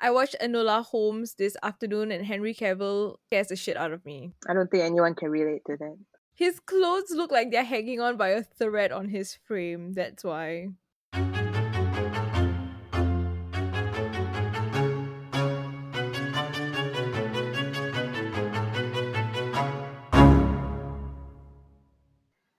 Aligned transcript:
I 0.00 0.12
watched 0.12 0.36
Enola 0.40 0.84
Holmes 0.84 1.34
this 1.34 1.56
afternoon, 1.60 2.12
and 2.12 2.24
Henry 2.24 2.54
Cavill 2.54 3.16
scares 3.26 3.48
the 3.48 3.56
shit 3.56 3.76
out 3.76 3.90
of 3.90 4.06
me. 4.06 4.32
I 4.48 4.54
don't 4.54 4.70
think 4.70 4.84
anyone 4.84 5.16
can 5.16 5.28
relate 5.28 5.62
to 5.66 5.76
that. 5.76 5.96
His 6.34 6.60
clothes 6.60 7.10
look 7.10 7.32
like 7.32 7.50
they're 7.50 7.64
hanging 7.64 8.00
on 8.00 8.16
by 8.16 8.28
a 8.28 8.44
thread 8.44 8.92
on 8.92 9.08
his 9.08 9.34
frame. 9.44 9.94
That's 9.94 10.22
why. 10.22 10.68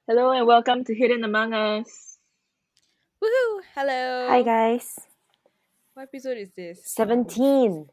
Hello 0.05 0.31
and 0.31 0.45
welcome 0.45 0.83
to 0.83 0.93
Hidden 0.93 1.23
Among 1.23 1.53
Us. 1.53 2.17
Woohoo! 3.23 3.61
Hello. 3.75 4.27
Hi 4.27 4.41
guys. 4.41 5.08
What 5.99 6.07
episode 6.15 6.37
is 6.37 6.49
this? 6.55 6.79
17. 6.95 7.85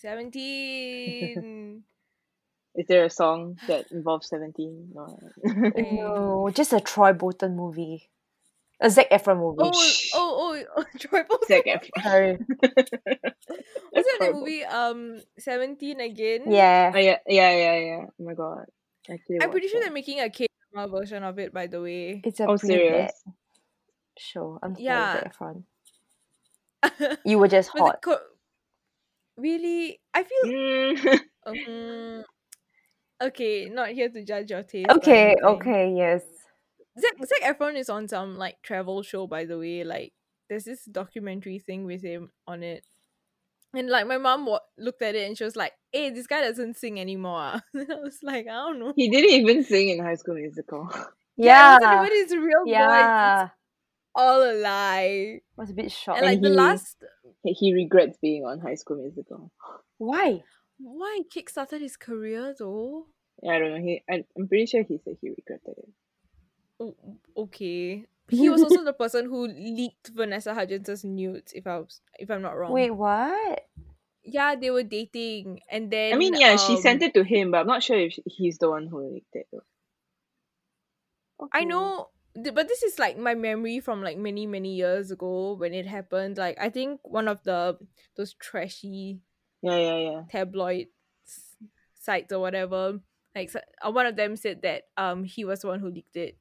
17. 0.00 1.82
Is 2.74 2.86
there 2.86 3.04
a 3.04 3.10
song 3.10 3.58
that 3.68 3.92
involves 3.92 4.30
17? 4.30 4.92
No. 4.94 5.18
No, 5.44 6.50
just 6.54 6.72
a 6.72 6.80
Troy 6.80 7.12
Bolton 7.12 7.54
movie. 7.54 8.08
A 8.80 8.88
Zac 8.88 9.10
Efron 9.10 9.36
movie. 9.40 9.58
oh, 9.60 9.70
oh, 10.14 10.56
oh, 10.56 10.64
oh, 10.78 10.84
Troy 10.98 11.22
Bolton. 11.28 11.46
Zac 11.48 11.66
Efron. 11.66 12.02
Sorry. 12.02 12.38
Was 13.92 14.04
that 14.08 14.16
the 14.20 14.30
movie 14.32 14.64
um 14.64 15.20
17 15.38 16.00
again? 16.00 16.44
Yeah. 16.50 16.92
Oh, 16.94 16.98
yeah, 16.98 17.18
yeah, 17.28 17.50
yeah, 17.54 17.76
yeah. 17.78 18.04
Oh 18.08 18.24
my 18.24 18.32
god. 18.32 18.64
Actually 19.10 19.42
I'm 19.42 19.50
pretty 19.50 19.68
sure 19.68 19.80
that. 19.80 19.88
they're 19.88 19.92
making 19.92 20.20
a 20.20 20.30
K-drama 20.30 20.88
version 20.90 21.22
of 21.22 21.38
it, 21.38 21.52
by 21.52 21.66
the 21.66 21.82
way. 21.82 22.22
It's 22.24 22.40
a 22.40 22.44
Oh, 22.44 22.56
pretty 22.56 22.68
serious? 22.74 23.12
bad 23.26 23.34
show. 24.16 24.58
I'm 24.62 24.74
sorry, 24.76 24.84
Yeah. 24.86 25.12
Zac 25.20 25.36
Efron. 25.36 25.64
You 27.24 27.38
were 27.38 27.48
just 27.48 27.70
hot. 27.70 28.02
co- 28.02 28.18
really, 29.36 30.00
I 30.14 30.22
feel 30.24 30.52
Mm. 30.52 31.20
um, 31.46 32.24
okay. 33.22 33.66
Not 33.66 33.90
here 33.90 34.08
to 34.08 34.24
judge 34.24 34.50
your 34.50 34.62
taste. 34.62 34.90
Okay, 34.90 35.34
okay, 35.42 35.92
yes. 35.96 36.22
Zac 36.98 37.12
Zac 37.26 37.56
Efron 37.56 37.76
is 37.76 37.88
on 37.90 38.08
some 38.08 38.36
like 38.36 38.56
travel 38.62 39.02
show, 39.02 39.26
by 39.26 39.44
the 39.44 39.58
way. 39.58 39.84
Like, 39.84 40.12
there's 40.48 40.64
this 40.64 40.84
documentary 40.84 41.58
thing 41.58 41.84
with 41.84 42.02
him 42.02 42.30
on 42.46 42.62
it, 42.62 42.84
and 43.74 43.88
like 43.88 44.06
my 44.06 44.18
mom 44.18 44.46
wa- 44.46 44.60
looked 44.78 45.02
at 45.02 45.14
it 45.16 45.26
and 45.26 45.36
she 45.36 45.44
was 45.44 45.56
like, 45.56 45.72
"Hey, 45.92 46.10
this 46.10 46.26
guy 46.26 46.42
doesn't 46.42 46.76
sing 46.76 47.00
anymore." 47.00 47.40
ah." 47.40 47.62
and 47.74 47.90
I 47.90 47.96
was 47.96 48.18
like, 48.22 48.46
"I 48.46 48.52
don't 48.54 48.78
know." 48.78 48.92
he 48.96 49.08
didn't 49.10 49.30
even 49.30 49.64
sing 49.64 49.88
in 49.90 49.98
High 50.04 50.14
School 50.16 50.34
Musical. 50.36 50.88
Yeah, 51.36 51.76
it 51.76 51.80
Yeah. 51.82 51.98
wasn't 52.00 52.14
even 52.32 52.40
real 52.44 52.64
voice. 52.64 52.72
Yeah. 52.72 53.42
It's 53.44 53.52
all 54.14 54.42
a 54.42 54.54
lie. 54.54 55.40
was 55.56 55.70
a 55.70 55.74
bit 55.74 55.90
shocked. 55.90 56.18
And 56.18 56.26
like 56.26 56.40
the 56.40 56.48
he- 56.48 56.54
last, 56.54 56.96
He- 57.42 57.52
he 57.52 57.74
regrets 57.74 58.18
being 58.20 58.44
on 58.44 58.60
High 58.60 58.76
School 58.76 58.96
Musical. 58.96 59.50
Why? 59.98 60.42
why 60.78 61.20
Kick 61.30 61.48
started 61.50 61.80
his 61.80 61.96
career 61.96 62.54
though? 62.58 63.06
Yeah, 63.42 63.52
I 63.52 63.58
don't 63.58 63.70
know. 63.74 63.80
He, 63.80 64.02
I, 64.10 64.24
I'm 64.36 64.48
pretty 64.48 64.66
sure 64.66 64.82
he 64.82 64.98
said 65.04 65.16
he 65.20 65.30
regretted 65.30 65.78
it. 65.78 65.88
Oh, 66.80 66.94
okay. 67.36 68.06
He 68.30 68.48
was 68.48 68.62
also 68.62 68.82
the 68.82 68.94
person 68.94 69.26
who 69.26 69.46
leaked 69.46 70.08
Vanessa 70.08 70.54
Hudgens' 70.54 71.04
nudes, 71.04 71.52
if 71.52 71.66
I 71.66 71.76
was, 71.78 72.00
if 72.18 72.30
I'm 72.30 72.40
not 72.40 72.56
wrong. 72.56 72.72
Wait, 72.72 72.90
what? 72.90 73.60
Yeah, 74.24 74.54
they 74.54 74.70
were 74.70 74.82
dating, 74.82 75.60
and 75.70 75.90
then 75.90 76.14
I 76.14 76.16
mean, 76.16 76.32
yeah, 76.32 76.56
she 76.56 76.76
um, 76.76 76.80
sent 76.80 77.02
it 77.02 77.12
to 77.12 77.22
him, 77.22 77.50
but 77.50 77.58
I'm 77.60 77.66
not 77.66 77.82
sure 77.82 77.98
if 77.98 78.18
he's 78.24 78.56
the 78.56 78.70
one 78.70 78.86
who 78.86 79.12
leaked 79.12 79.34
it. 79.36 79.46
Though. 79.52 79.60
I 81.52 81.64
know, 81.64 81.96
th- 81.96 82.06
but 82.34 82.68
this 82.68 82.82
is 82.82 82.98
like 82.98 83.16
my 83.18 83.34
memory 83.34 83.80
from 83.80 84.02
like 84.02 84.18
many 84.18 84.46
many 84.46 84.74
years 84.74 85.10
ago 85.10 85.54
when 85.54 85.72
it 85.74 85.86
happened. 85.86 86.36
Like 86.38 86.58
I 86.60 86.70
think 86.70 87.00
one 87.04 87.28
of 87.28 87.42
the 87.44 87.78
those 88.16 88.34
trashy 88.34 89.20
Yeah, 89.62 89.78
yeah, 89.78 89.98
yeah. 89.98 90.22
tabloid 90.30 90.88
sites 91.94 92.32
or 92.32 92.40
whatever, 92.40 93.00
like 93.34 93.50
uh, 93.54 93.90
one 93.90 94.06
of 94.06 94.16
them 94.16 94.36
said 94.36 94.62
that 94.62 94.84
um 94.96 95.24
he 95.24 95.44
was 95.44 95.60
the 95.60 95.68
one 95.68 95.80
who 95.80 95.90
leaked 95.90 96.16
it. 96.16 96.36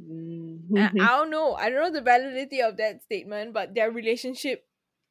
Mm. 0.00 0.60
And 0.76 0.92
I 1.00 1.08
don't 1.16 1.30
know. 1.30 1.54
I 1.54 1.70
don't 1.70 1.82
know 1.82 1.90
the 1.92 2.02
validity 2.04 2.60
of 2.62 2.76
that 2.78 3.02
statement, 3.02 3.52
but 3.52 3.74
their 3.74 3.90
relationship 3.90 4.66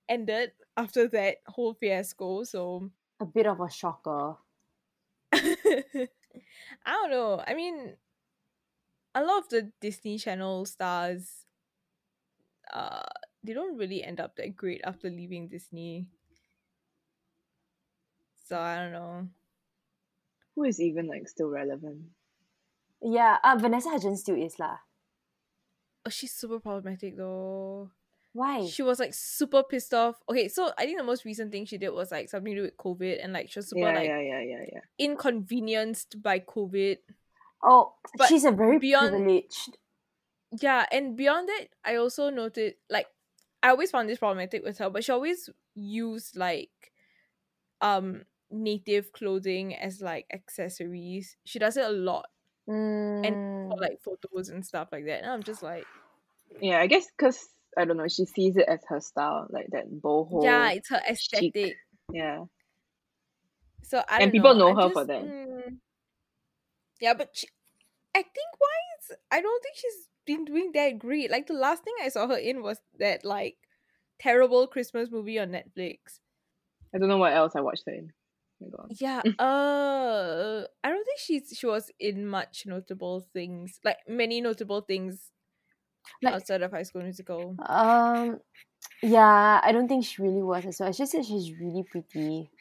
ended 0.09 0.51
after 0.77 1.07
that 1.09 1.37
whole 1.47 1.73
fiasco. 1.73 2.43
So 2.43 2.89
A 3.21 3.25
bit 3.25 3.47
of 3.47 3.59
a 3.61 3.69
shocker. 3.69 4.35
I 5.33 6.07
don't 6.85 7.11
know. 7.11 7.43
I 7.45 7.53
mean, 7.53 7.95
a 9.15 9.23
lot 9.23 9.43
of 9.43 9.49
the 9.49 9.71
Disney 9.81 10.17
Channel 10.17 10.65
stars, 10.65 11.45
uh, 12.71 13.03
they 13.43 13.53
don't 13.53 13.77
really 13.77 14.03
end 14.03 14.19
up 14.19 14.35
that 14.37 14.55
great 14.55 14.81
after 14.83 15.09
leaving 15.09 15.47
Disney. 15.47 16.07
So 18.45 18.59
I 18.59 18.75
don't 18.77 18.91
know. 18.91 19.27
Who 20.55 20.63
is 20.65 20.79
even 20.79 21.07
like 21.07 21.27
still 21.27 21.49
relevant? 21.49 22.03
Yeah, 23.01 23.37
uh, 23.43 23.57
Vanessa 23.59 23.89
Hudgens 23.89 24.21
still 24.21 24.35
is 24.41 24.59
lah. 24.59 24.77
Oh, 26.05 26.09
she's 26.09 26.33
super 26.33 26.59
problematic 26.59 27.17
though. 27.17 27.91
Why? 28.33 28.65
She 28.65 28.81
was 28.81 28.99
like 28.99 29.13
super 29.13 29.63
pissed 29.63 29.93
off. 29.93 30.21
Okay, 30.27 30.47
so 30.47 30.71
I 30.77 30.85
think 30.85 30.97
the 30.97 31.03
most 31.03 31.23
recent 31.23 31.51
thing 31.51 31.65
she 31.65 31.77
did 31.77 31.89
was 31.89 32.11
like 32.11 32.29
something 32.29 32.53
to 32.53 32.59
do 32.59 32.63
with 32.65 32.77
COVID 32.77 33.23
and 33.23 33.33
like 33.33 33.49
she 33.49 33.59
was 33.59 33.69
super 33.69 33.81
Yeah, 33.81 33.93
like 33.93 34.07
yeah, 34.07 34.19
yeah, 34.19 34.41
yeah, 34.41 34.65
yeah. 34.73 34.79
inconvenienced 34.97 36.21
by 36.21 36.39
COVID. 36.39 36.97
Oh, 37.63 37.93
But 38.17 38.27
she's 38.27 38.45
a 38.45 38.51
very 38.51 38.79
beyond- 38.79 39.11
privileged. 39.11 39.77
yeah 40.61 40.85
and 40.91 41.15
beyond 41.17 41.47
that 41.49 41.67
i 41.83 41.95
also 41.95 42.29
noted 42.29 42.75
like 42.89 43.07
i 43.63 43.69
always 43.69 43.89
found 43.89 44.07
this 44.07 44.19
problematic 44.19 44.63
with 44.63 44.77
her 44.77 44.89
but 44.89 45.03
she 45.03 45.11
always 45.11 45.49
used 45.73 46.35
like 46.37 46.91
um 47.81 48.21
native 48.51 49.11
clothing 49.13 49.73
as 49.75 49.99
like 50.01 50.27
accessories 50.31 51.37
she 51.45 51.57
does 51.59 51.77
it 51.77 51.85
a 51.85 51.89
lot 51.89 52.25
Mm. 52.69 53.67
for 53.67 53.81
like 53.81 53.99
photos 54.05 54.47
and 54.49 54.65
stuff 54.65 54.87
like 54.91 55.05
that 55.05 55.21
and 55.23 55.29
i'm 55.31 55.43
just 55.43 55.61
like 55.63 55.85
Yeah, 56.61 56.79
I 56.79 56.87
guess 56.87 57.05
because 57.17 57.39
I 57.75 57.83
don't 57.85 57.97
know, 57.97 58.07
she 58.07 58.25
sees 58.25 58.55
it 58.55 58.69
as 58.69 58.79
her 58.87 59.01
style, 59.01 59.47
like 59.49 59.67
that 59.71 59.89
boho. 59.89 60.43
yeah 60.45 60.69
it's 60.71 60.89
her 60.89 61.01
aesthetic 61.09 61.75
yeah. 62.13 62.45
so 63.81 64.01
i 64.07 64.21
And 64.21 64.31
people 64.31 64.53
know, 64.55 64.71
know 64.73 64.79
I'm 64.79 64.87
her 64.87 64.93
for 64.93 65.05
that. 65.05 65.23
mm, 65.23 65.77
yeah 67.01 67.13
but 67.13 67.29
she, 67.33 67.47
acting 68.15 68.51
wise 68.61 69.17
i 69.31 69.41
don't 69.41 69.61
think 69.63 69.75
she's 69.77 70.09
been 70.25 70.45
doing 70.45 70.71
that 70.73 70.97
great 70.99 71.29
like 71.31 71.47
the 71.47 71.53
last 71.53 71.83
thing 71.83 71.93
i 72.03 72.09
saw 72.09 72.27
her 72.27 72.37
in 72.37 72.61
was 72.63 72.77
that 72.99 73.25
like 73.25 73.57
terrible 74.19 74.67
christmas 74.67 75.09
movie 75.11 75.39
on 75.39 75.49
netflix 75.49 76.19
I 76.95 76.99
don't 76.99 77.09
know 77.09 77.17
what 77.17 77.33
else 77.33 77.53
I 77.55 77.61
watched 77.61 77.85
her 77.87 77.93
in. 77.93 78.13
Oh. 78.63 78.85
Yeah, 78.91 79.23
uh 79.39 80.63
I 80.83 80.89
don't 80.89 81.03
think 81.05 81.17
she's 81.17 81.51
she 81.57 81.65
was 81.65 81.89
in 81.99 82.27
much 82.27 82.65
notable 82.67 83.25
things. 83.33 83.79
Like 83.83 83.97
many 84.07 84.41
notable 84.41 84.81
things 84.81 85.31
Like- 86.21 86.35
outside 86.35 86.61
of 86.61 86.69
high 86.69 86.83
school 86.83 87.01
musical. 87.01 87.55
Um, 87.65 88.39
yeah, 89.01 89.59
I 89.63 89.71
don't 89.71 89.87
think 89.87 90.05
she 90.05 90.21
really 90.21 90.43
was 90.43 90.65
as 90.67 90.77
well. 90.79 90.89
It's 90.89 90.99
just 90.99 91.13
that 91.13 91.25
she's 91.25 91.51
really 91.59 91.83
pretty. 91.89 92.51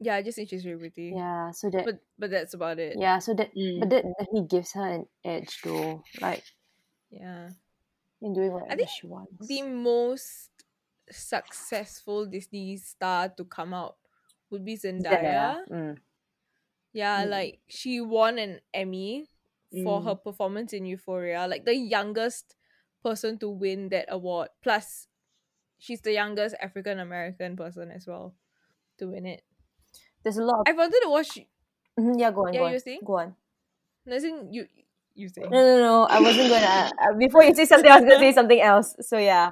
Yeah, 0.00 0.14
I 0.16 0.22
just 0.22 0.36
think 0.36 0.48
she's 0.48 0.64
really 0.64 0.78
pretty. 0.90 1.12
Yeah, 1.14 1.50
so 1.52 1.68
that 1.70 1.84
But 1.84 2.00
but 2.18 2.30
that's 2.30 2.54
about 2.54 2.78
it. 2.80 2.96
yeah, 2.98 3.18
so 3.20 3.34
that 3.34 3.52
Mm. 3.54 3.80
but 3.80 3.90
that 3.90 4.04
definitely 4.04 4.48
gives 4.48 4.72
her 4.72 4.88
an 4.88 5.06
edge 5.24 5.60
though, 5.62 6.02
like 6.20 6.42
Yeah. 7.10 7.50
in 8.22 8.32
doing 8.32 8.52
whatever 8.52 8.76
think 8.76 8.88
she 8.88 9.06
wants. 9.06 9.46
The 9.46 9.62
most 9.62 10.50
successful 11.10 12.26
Disney 12.26 12.76
star 12.78 13.28
to 13.36 13.44
come 13.44 13.74
out 13.74 13.96
would 14.48 14.64
be 14.64 14.76
Zendaya. 14.76 15.66
Mm. 15.68 15.98
Yeah, 16.92 17.24
Mm. 17.24 17.30
like 17.30 17.60
she 17.68 18.00
won 18.00 18.38
an 18.38 18.60
Emmy 18.74 19.28
for 19.84 20.00
Mm. 20.00 20.04
her 20.04 20.14
performance 20.16 20.72
in 20.72 20.86
Euphoria. 20.86 21.46
Like 21.46 21.64
the 21.64 21.76
youngest 21.76 22.56
person 23.04 23.38
to 23.38 23.48
win 23.50 23.88
that 23.90 24.06
award. 24.08 24.48
Plus, 24.62 25.08
she's 25.78 26.00
the 26.00 26.12
youngest 26.12 26.56
African 26.60 26.98
American 26.98 27.54
person 27.56 27.90
as 27.90 28.06
well 28.06 28.34
to 28.98 29.06
win 29.08 29.26
it. 29.26 29.44
There's 30.22 30.36
a 30.38 30.44
lot 30.44 30.60
of 30.60 30.64
I 30.68 30.72
wanted 30.72 31.00
to 31.02 31.08
watch. 31.10 31.38
Mhm, 31.98 32.18
yeah. 32.20 32.30
Go 32.30 32.46
on, 32.46 32.52
Yeah, 32.54 32.60
go 32.60 32.64
you 32.64 32.66
on, 32.66 32.72
were 32.72 32.78
saying? 32.78 33.00
go 33.04 33.18
on. 33.18 33.34
Listen, 34.06 34.52
you 34.52 34.66
you 35.14 35.28
say. 35.28 35.42
No, 35.42 35.48
no, 35.50 35.78
no. 35.78 36.04
I 36.04 36.20
wasn't 36.20 36.48
gonna. 36.50 36.90
Uh, 37.00 37.14
before 37.18 37.42
you 37.44 37.54
say 37.54 37.64
something, 37.66 37.90
I 37.90 37.96
was 38.00 38.04
gonna 38.08 38.20
say 38.20 38.32
something 38.40 38.60
else. 38.60 38.96
So 39.00 39.18
yeah. 39.18 39.50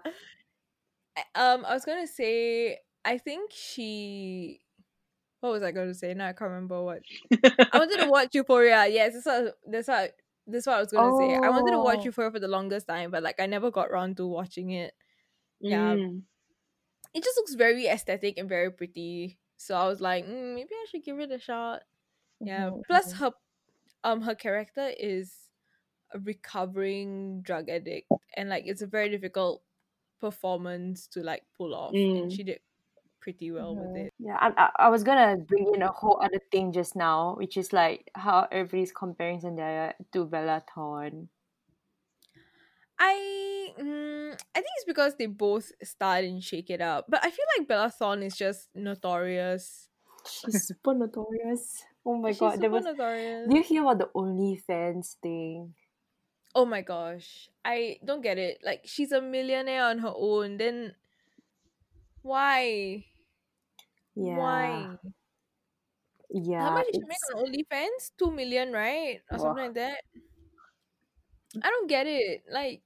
Um, 1.34 1.64
I 1.66 1.74
was 1.74 1.84
gonna 1.84 2.06
say. 2.06 2.78
I 3.04 3.18
think 3.18 3.50
she. 3.52 4.60
What 5.40 5.52
was 5.52 5.62
I 5.62 5.70
going 5.70 5.86
to 5.88 5.94
say? 5.94 6.14
Now 6.14 6.28
I 6.28 6.32
can't 6.32 6.50
remember 6.50 6.82
what. 6.82 7.02
I 7.32 7.78
wanted 7.78 8.00
to 8.00 8.08
watch 8.10 8.34
Euphoria. 8.34 8.86
Yes, 8.88 9.14
that's 9.14 9.26
what 9.26 9.54
that's 9.66 9.88
what 9.88 10.12
that's 10.46 10.66
what 10.66 10.76
I 10.76 10.80
was 10.80 10.90
gonna 10.90 11.16
say. 11.18 11.34
I 11.36 11.48
wanted 11.50 11.72
to 11.72 11.78
watch 11.78 11.98
Oh. 12.00 12.04
Euphoria 12.04 12.30
for 12.32 12.40
the 12.40 12.48
longest 12.48 12.88
time, 12.88 13.10
but 13.12 13.22
like 13.22 13.38
I 13.40 13.46
never 13.46 13.70
got 13.70 13.88
around 13.88 14.16
to 14.16 14.26
watching 14.26 14.70
it. 14.70 14.94
Yeah. 15.60 15.94
Mm. 15.94 16.22
It 17.14 17.22
just 17.22 17.36
looks 17.36 17.54
very 17.54 17.86
aesthetic 17.86 18.36
and 18.36 18.48
very 18.48 18.70
pretty. 18.72 19.38
So 19.58 19.76
I 19.76 19.86
was 19.88 20.00
like, 20.02 20.26
mm, 20.26 20.54
maybe 20.56 20.70
I 20.74 20.86
should 20.90 21.04
give 21.04 21.20
it 21.20 21.32
a 21.32 21.38
shot. 21.40 21.84
Yeah. 22.44 22.70
Mhm, 22.70 22.82
Plus 22.86 23.12
mhm. 23.12 23.20
her 23.20 23.32
um 24.04 24.22
her 24.22 24.34
character 24.36 24.88
is 24.98 25.50
a 26.12 26.20
recovering 26.20 27.42
drug 27.42 27.68
addict 27.70 28.10
and 28.36 28.48
like 28.50 28.64
it's 28.66 28.82
a 28.82 28.86
very 28.88 29.08
difficult 29.10 29.64
performance 30.20 31.06
to 31.08 31.22
like 31.22 31.46
pull 31.56 31.74
off 31.74 31.98
and 32.14 32.30
Mm. 32.30 32.32
she 32.32 32.44
did 32.44 32.60
pretty 33.20 33.50
well 33.52 33.76
with 33.78 33.96
Mhm. 33.96 34.06
it. 34.06 34.14
Yeah, 34.18 34.36
I, 34.40 34.48
I 34.56 34.70
I 34.86 34.88
was 34.88 35.02
gonna 35.04 35.36
bring 35.36 35.66
in 35.74 35.82
a 35.82 35.90
whole 35.92 36.20
other 36.22 36.38
thing 36.52 36.72
just 36.72 36.94
now, 36.94 37.34
which 37.36 37.56
is 37.56 37.72
like 37.72 38.08
how 38.14 38.46
everybody's 38.52 38.92
comparing 38.92 39.40
Zendaya 39.40 39.94
to 40.12 40.24
Bella 40.26 40.62
Thorne. 40.72 41.28
I 42.98 43.74
mm, 43.78 44.32
I 44.34 44.58
think 44.60 44.72
it's 44.76 44.84
because 44.86 45.16
they 45.16 45.26
both 45.26 45.72
starred 45.82 46.24
in 46.24 46.40
Shake 46.40 46.70
It 46.70 46.80
Up, 46.80 47.06
but 47.08 47.24
I 47.24 47.30
feel 47.30 47.46
like 47.58 47.68
Bella 47.68 47.90
Thorne 47.90 48.22
is 48.22 48.36
just 48.36 48.70
notorious. 48.74 49.88
She's 50.24 50.66
super 50.66 50.94
notorious. 50.94 51.84
Oh 52.06 52.16
my 52.16 52.32
She's 52.38 52.38
god, 52.38 52.60
there 52.60 52.70
super 52.70 52.76
was. 52.76 52.84
notorious. 52.84 53.48
Do 53.48 53.56
you 53.56 53.62
hear 53.64 53.82
about 53.82 53.98
the 53.98 54.10
OnlyFans 54.14 55.16
thing? 55.16 55.74
Oh 56.54 56.64
my 56.66 56.82
gosh, 56.82 57.48
I 57.64 58.00
don't 58.04 58.20
get 58.20 58.36
it. 58.38 58.58
Like 58.62 58.82
she's 58.86 59.12
a 59.12 59.20
millionaire 59.22 59.84
on 59.84 59.98
her 60.00 60.12
own. 60.14 60.56
Then 60.58 60.94
why? 62.22 63.04
Yeah, 64.14 64.34
Why? 64.34 64.98
yeah. 66.30 66.60
How 66.60 66.70
much 66.70 66.86
did 66.86 66.94
she 66.96 67.04
make 67.06 67.18
on 67.34 67.46
OnlyFans? 67.46 68.12
Two 68.18 68.30
million, 68.30 68.72
right, 68.72 69.22
or 69.30 69.38
Ugh. 69.38 69.38
something 69.38 69.64
like 69.64 69.74
that. 69.74 70.02
I 71.62 71.70
don't 71.70 71.86
get 71.88 72.06
it. 72.06 72.44
Like, 72.50 72.82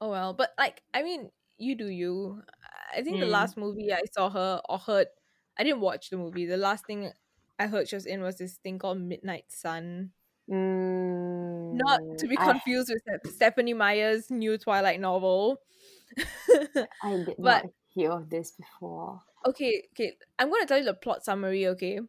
oh 0.00 0.10
well, 0.10 0.34
but 0.34 0.52
like, 0.58 0.82
I 0.92 1.02
mean, 1.02 1.30
you 1.58 1.74
do 1.76 1.88
you. 1.88 2.42
I 2.92 3.02
think 3.02 3.20
the 3.20 3.26
Mm. 3.26 3.26
last 3.26 3.56
movie 3.56 3.92
I 3.92 4.02
saw 4.12 4.30
her 4.30 4.60
or 4.68 4.78
heard, 4.78 5.08
I 5.58 5.64
didn't 5.64 5.80
watch 5.80 6.10
the 6.10 6.16
movie. 6.16 6.46
The 6.46 6.56
last 6.56 6.86
thing 6.86 7.12
I 7.58 7.66
heard 7.66 7.88
she 7.88 7.96
was 7.96 8.06
in 8.06 8.22
was 8.22 8.38
this 8.38 8.56
thing 8.58 8.78
called 8.78 9.00
Midnight 9.00 9.52
Sun. 9.52 10.12
Not 11.70 12.00
to 12.18 12.26
Mm, 12.26 12.28
be 12.28 12.36
I 12.36 12.52
confused 12.52 12.90
with 12.90 13.02
Stephenie 13.34 13.74
Meyer's 13.74 14.30
new 14.30 14.56
Twilight 14.58 15.00
novel. 15.00 15.58
I 17.00 17.18
did 17.18 17.38
but 17.38 17.64
not 17.64 17.72
hear 17.86 18.10
of 18.10 18.30
this 18.30 18.50
before. 18.50 19.22
okay, 19.46 19.88
okay, 19.92 20.16
I'm 20.38 20.50
gonna 20.50 20.66
tell 20.66 20.78
you 20.78 20.84
the 20.84 20.94
plot 20.94 21.24
summary, 21.24 21.66
okay? 21.68 22.00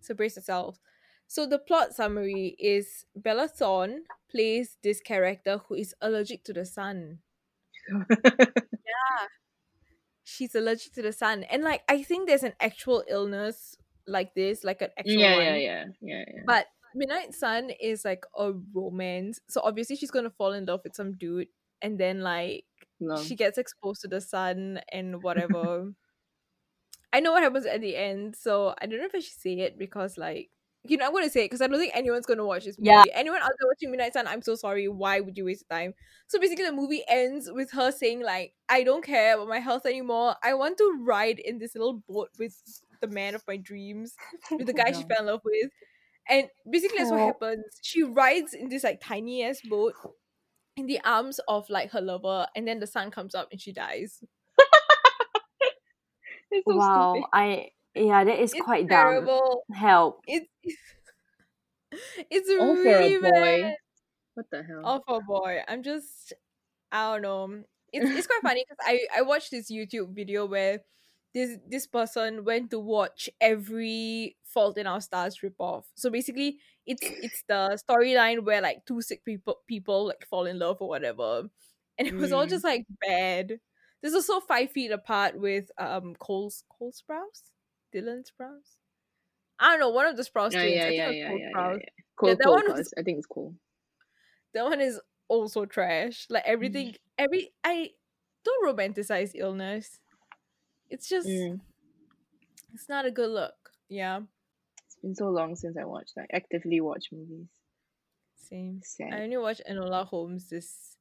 So 0.00 0.14
brace 0.14 0.36
yourself. 0.36 0.80
So 1.28 1.46
the 1.46 1.58
plot 1.60 1.94
summary 1.94 2.56
is 2.58 3.06
Bella 3.16 3.48
Thorne 3.48 4.04
plays 4.30 4.76
this 4.82 5.00
character 5.00 5.58
who 5.68 5.74
is 5.74 5.94
allergic 6.00 6.44
to 6.44 6.52
the 6.52 6.64
sun. 6.64 7.18
Yeah. 8.88 9.26
She's 10.24 10.54
allergic 10.54 10.92
to 10.94 11.02
the 11.02 11.12
sun. 11.12 11.44
And 11.44 11.62
like 11.62 11.82
I 11.88 12.02
think 12.02 12.28
there's 12.28 12.42
an 12.42 12.54
actual 12.60 13.04
illness 13.08 13.76
like 14.06 14.34
this, 14.34 14.64
like 14.64 14.82
an 14.82 14.90
actual 14.98 15.12
yeah, 15.12 15.36
one. 15.36 15.44
yeah, 15.44 15.56
yeah, 15.56 15.84
yeah, 16.00 16.24
yeah. 16.26 16.42
But 16.46 16.66
Midnight 16.94 17.34
Sun 17.34 17.70
is 17.80 18.04
like 18.04 18.24
a 18.36 18.52
romance. 18.74 19.40
So 19.48 19.60
obviously 19.64 19.96
she's 19.96 20.10
gonna 20.10 20.30
fall 20.30 20.52
in 20.52 20.66
love 20.66 20.80
with 20.84 20.94
some 20.94 21.12
dude 21.16 21.48
and 21.82 21.98
then 21.98 22.20
like 22.20 22.64
Love. 23.00 23.24
she 23.24 23.36
gets 23.36 23.58
exposed 23.58 24.02
to 24.02 24.08
the 24.08 24.20
sun 24.20 24.80
and 24.92 25.22
whatever. 25.22 25.92
I 27.12 27.20
know 27.20 27.32
what 27.32 27.42
happens 27.42 27.64
at 27.64 27.80
the 27.80 27.96
end, 27.96 28.36
so 28.36 28.74
I 28.80 28.86
don't 28.86 28.98
know 28.98 29.06
if 29.06 29.14
I 29.14 29.20
should 29.20 29.40
say 29.40 29.60
it 29.60 29.78
because 29.78 30.18
like 30.18 30.50
you 30.84 30.96
know, 30.96 31.06
I'm 31.06 31.12
gonna 31.12 31.28
say 31.28 31.42
it 31.42 31.46
because 31.46 31.60
I 31.60 31.66
don't 31.66 31.78
think 31.78 31.94
anyone's 31.94 32.26
gonna 32.26 32.46
watch 32.46 32.64
this 32.64 32.78
movie. 32.78 32.90
Yeah. 32.90 33.04
Anyone 33.14 33.40
out 33.40 33.50
there 33.58 33.68
watching 33.68 33.90
Midnight 33.90 34.12
Sun, 34.12 34.26
I'm 34.26 34.42
so 34.42 34.54
sorry. 34.54 34.88
Why 34.88 35.20
would 35.20 35.36
you 35.36 35.44
waste 35.44 35.68
time? 35.68 35.94
So 36.28 36.38
basically 36.38 36.64
the 36.64 36.72
movie 36.72 37.02
ends 37.08 37.50
with 37.52 37.70
her 37.72 37.90
saying, 37.90 38.22
like, 38.22 38.54
I 38.68 38.84
don't 38.84 39.04
care 39.04 39.34
about 39.34 39.48
my 39.48 39.58
health 39.58 39.86
anymore. 39.86 40.36
I 40.42 40.54
want 40.54 40.78
to 40.78 40.98
ride 41.02 41.38
in 41.40 41.58
this 41.58 41.74
little 41.74 42.02
boat 42.08 42.30
with 42.38 42.56
the 43.00 43.08
man 43.08 43.34
of 43.34 43.42
my 43.46 43.56
dreams, 43.56 44.14
with 44.50 44.66
the 44.66 44.72
guy 44.72 44.92
she 44.92 45.02
fell 45.04 45.20
in 45.20 45.26
love 45.26 45.42
with. 45.44 45.70
And 46.28 46.48
basically 46.70 46.98
that's 46.98 47.10
what 47.10 47.20
happens. 47.20 47.64
She 47.82 48.02
rides 48.02 48.54
in 48.54 48.68
this 48.68 48.84
like 48.84 49.00
tiny 49.02 49.44
ass 49.44 49.60
boat 49.62 49.94
in 50.76 50.86
the 50.86 51.00
arms 51.04 51.40
of 51.48 51.68
like 51.70 51.90
her 51.92 52.00
lover, 52.00 52.46
and 52.54 52.68
then 52.68 52.78
the 52.78 52.86
sun 52.86 53.10
comes 53.10 53.34
up 53.34 53.48
and 53.50 53.60
she 53.60 53.72
dies. 53.72 54.22
It's 56.50 56.64
so 56.66 56.76
wow, 56.76 57.12
stupid. 57.14 57.28
I 57.32 57.70
yeah, 57.94 58.24
that 58.24 58.38
is 58.38 58.52
It's 58.52 58.62
quite 58.64 58.88
dumb. 58.88 59.26
terrible. 59.26 59.64
Help. 59.72 60.20
It's 60.26 60.46
it's 62.30 62.50
All 62.60 62.76
for 62.76 62.82
really 62.82 63.14
a 63.16 63.20
boy. 63.20 63.62
bad. 63.62 63.74
What 64.34 64.46
the 64.50 64.62
hell? 64.62 64.82
Oh 64.84 65.02
for 65.06 65.22
boy. 65.22 65.60
I'm 65.68 65.82
just 65.82 66.32
I 66.92 67.12
don't 67.14 67.22
know. 67.22 67.62
It's 67.92 68.10
it's 68.10 68.26
quite 68.26 68.42
funny 68.42 68.64
because 68.68 68.84
I 68.86 69.06
I 69.18 69.22
watched 69.22 69.50
this 69.50 69.70
YouTube 69.70 70.14
video 70.14 70.46
where 70.46 70.80
this 71.34 71.58
this 71.68 71.86
person 71.86 72.44
went 72.44 72.70
to 72.70 72.78
watch 72.78 73.28
every 73.40 74.36
Fault 74.44 74.78
in 74.78 74.86
Our 74.86 75.00
Stars 75.00 75.38
ripoff. 75.42 75.84
So 75.94 76.10
basically, 76.10 76.58
it's 76.86 77.02
it's 77.02 77.42
the 77.48 77.78
storyline 77.88 78.44
where 78.44 78.60
like 78.60 78.84
two 78.86 79.00
sick 79.02 79.24
people 79.24 79.58
people 79.66 80.06
like 80.08 80.26
fall 80.28 80.46
in 80.46 80.58
love 80.58 80.78
or 80.80 80.88
whatever, 80.88 81.48
and 81.98 82.08
it 82.08 82.16
was 82.16 82.32
all 82.32 82.46
Mm. 82.46 82.50
just 82.50 82.64
like 82.64 82.86
bad. 83.00 83.58
There's 84.02 84.14
also 84.14 84.40
Five 84.40 84.70
Feet 84.70 84.90
Apart 84.92 85.38
with 85.38 85.70
um 85.78 86.14
Cole's 86.18 86.64
Cole 86.68 86.92
Sprouse, 86.92 87.50
Dylan 87.94 88.24
Sprouse. 88.26 88.76
I 89.58 89.70
don't 89.70 89.80
know 89.80 89.90
one 89.90 90.06
of 90.06 90.16
the 90.16 90.22
Sprouse 90.22 90.52
yeah, 90.52 90.60
twins. 90.62 90.74
yeah, 90.76 90.84
I 90.84 90.88
think 90.88 90.98
yeah, 90.98 91.10
yeah, 91.10 91.28
Cole 91.28 91.38
yeah, 91.38 91.48
yeah, 91.50 91.56
Sprouse. 91.56 91.78
yeah. 91.80 91.88
Cool, 92.16 92.36
that 92.36 92.48
one 92.50 92.70
I 92.72 93.02
think 93.02 93.18
it's 93.18 93.26
cool. 93.26 93.54
That 94.54 94.64
one 94.64 94.80
is 94.80 95.00
also 95.28 95.64
trash. 95.66 96.26
Like 96.30 96.44
everything, 96.46 96.94
every 97.18 97.52
I 97.64 97.90
don't 98.44 98.66
romanticize 98.76 99.32
illness. 99.34 100.00
It's 100.90 101.08
just 101.08 101.28
Mm. 101.28 101.60
it's 102.72 102.88
not 102.88 103.04
a 103.06 103.10
good 103.10 103.30
look. 103.30 103.54
Yeah, 103.88 104.22
It's 104.86 104.96
been 105.02 105.14
so 105.14 105.28
long 105.30 105.56
since 105.56 105.76
I 105.76 105.84
watched 105.84 106.16
like 106.16 106.30
actively 106.32 106.80
watch 106.80 107.08
movies. 107.12 107.48
same. 108.36 108.80
Sad. 108.84 109.12
I 109.12 109.22
only 109.22 109.36
watched 109.36 109.62
Enola 109.68 110.06
Holmes 110.06 110.48
this 110.48 110.96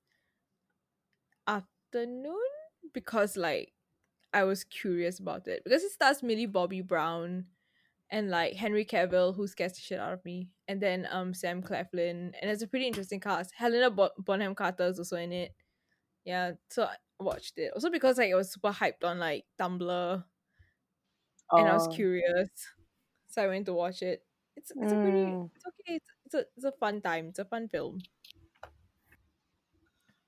afternoon 1.47 2.39
because 2.93 3.37
like 3.37 3.73
I 4.37 4.43
was 4.43 4.63
curious 4.63 5.19
about 5.19 5.47
it 5.47 5.63
because 5.63 5.83
it 5.83 5.91
stars 5.91 6.23
Millie 6.23 6.45
Bobby 6.45 6.81
Brown 6.81 7.47
and 8.09 8.29
like 8.29 8.53
Henry 8.55 8.85
Cavill 8.85 9.35
who 9.35 9.47
scares 9.47 9.73
the 9.73 9.81
shit 9.81 9.99
out 9.99 10.13
of 10.13 10.25
me 10.25 10.51
and 10.67 10.81
then 10.81 11.07
um 11.11 11.33
Sam 11.33 11.61
Claflin 11.63 12.33
and 12.41 12.51
it's 12.51 12.63
a 12.63 12.67
pretty 12.67 12.87
interesting 12.87 13.19
cast. 13.19 13.53
Helena 13.55 13.91
Bo- 13.91 14.11
Bonham 14.19 14.55
Carter 14.55 14.85
is 14.85 14.99
also 14.99 15.17
in 15.17 15.31
it. 15.33 15.55
Yeah, 16.25 16.53
so 16.69 16.85
I 16.85 16.97
watched 17.19 17.57
it 17.59 17.73
also 17.73 17.89
because 17.89 18.17
like 18.19 18.29
it 18.29 18.35
was 18.35 18.53
super 18.53 18.71
hyped 18.71 19.03
on 19.05 19.19
like 19.19 19.45
Tumblr 19.59 20.25
and 21.55 21.67
I 21.67 21.73
was 21.73 21.87
Oh. 21.87 21.91
curious, 21.93 22.49
so 23.27 23.43
I 23.43 23.47
went 23.47 23.65
to 23.67 23.73
watch 23.73 24.01
it. 24.01 24.25
It's 24.55 24.71
it's 24.81 24.93
a 24.93 24.97
pretty 24.97 25.37
Mm. 25.37 25.51
it's 25.55 25.65
okay. 25.67 25.95
It's, 25.97 26.09
it's 26.25 26.35
a 26.35 26.45
it's 26.57 26.65
a 26.65 26.71
fun 26.73 27.01
time. 27.01 27.27
It's 27.29 27.39
a 27.39 27.45
fun 27.45 27.69
film. 27.69 27.99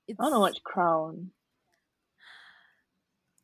It's, 0.07 0.19
I 0.19 0.23
want 0.23 0.33
to 0.35 0.39
watch 0.39 0.63
Crown. 0.63 1.31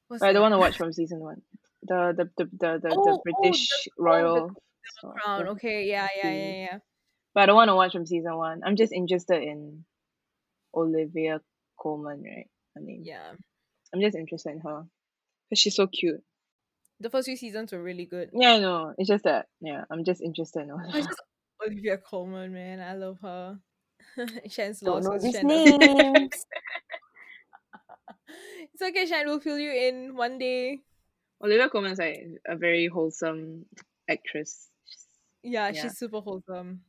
What's 0.08 0.22
But 0.22 0.30
I 0.30 0.34
don't 0.34 0.42
want 0.44 0.54
to 0.54 0.60
watch 0.60 0.78
from 0.78 0.94
season 0.94 1.20
one. 1.20 1.42
The 1.84 2.14
the 2.18 2.30
the 2.38 2.46
the, 2.52 2.80
the, 2.80 2.90
Oh, 2.92 2.96
oh, 2.98 3.06
the 3.06 3.12
the- 3.12 3.34
British 3.42 3.68
oh, 3.74 3.90
the 3.98 4.04
royal. 4.04 4.52
so- 5.02 5.10
Crown. 5.10 5.46
the- 5.46 5.52
Okay, 5.52 5.86
yeah, 5.86 6.08
yeah, 6.18 6.32
yeah, 6.32 6.52
yeah. 6.72 6.78
But 7.34 7.44
I 7.44 7.46
don't 7.48 7.56
want 7.56 7.70
to 7.70 7.76
watch 7.76 7.92
from 7.92 8.06
season 8.06 8.36
one. 8.38 8.62
I'm 8.66 8.76
just 8.76 8.94
interested 8.94 9.42
in 9.44 9.84
Olivia 10.74 11.42
Colman, 11.80 12.24
right? 12.24 12.48
I 12.78 12.80
mean, 12.82 13.04
Yeah. 13.04 13.32
I'm 13.94 14.02
just 14.02 14.16
interested 14.16 14.52
in 14.52 14.60
her. 14.62 14.86
Cause 15.50 15.60
she's 15.60 15.76
so 15.76 15.88
cute. 15.88 16.22
The 17.00 17.10
first 17.10 17.26
few 17.28 17.36
seasons 17.38 17.72
were 17.72 17.82
really 17.84 18.06
good. 18.06 18.30
Yeah, 18.34 18.54
I 18.54 18.60
know. 18.60 18.94
It's 18.98 19.08
just 19.10 19.24
that. 19.26 19.48
Yeah, 19.62 19.84
I'm 19.92 20.04
just 20.06 20.22
interested 20.22 20.62
in 20.64 20.72
I 20.72 21.02
just 21.02 21.22
Olivia 21.66 21.98
Colman, 21.98 22.54
man. 22.54 22.80
I 22.80 22.94
love 22.96 23.18
her. 23.22 23.60
Shan's 24.50 24.80
Don't 24.80 24.96
lost. 25.04 25.06
know 25.06 25.12
'cause 25.12 25.24
these 25.24 25.44
names. 25.44 26.46
It's 28.76 28.82
okay, 28.82 29.06
Shan. 29.06 29.26
We'll 29.26 29.40
fill 29.40 29.58
you 29.58 29.72
in 29.72 30.18
one 30.18 30.38
day. 30.38 30.80
Olivia 31.42 31.70
Colman's 31.70 31.98
like 31.98 32.28
a 32.46 32.58
very 32.58 32.88
wholesome 32.88 33.66
actress. 34.10 34.68
Yeah, 35.44 35.70
Yeah. 35.70 35.82
she's 35.84 35.98
super 35.98 36.20
wholesome. 36.20 36.84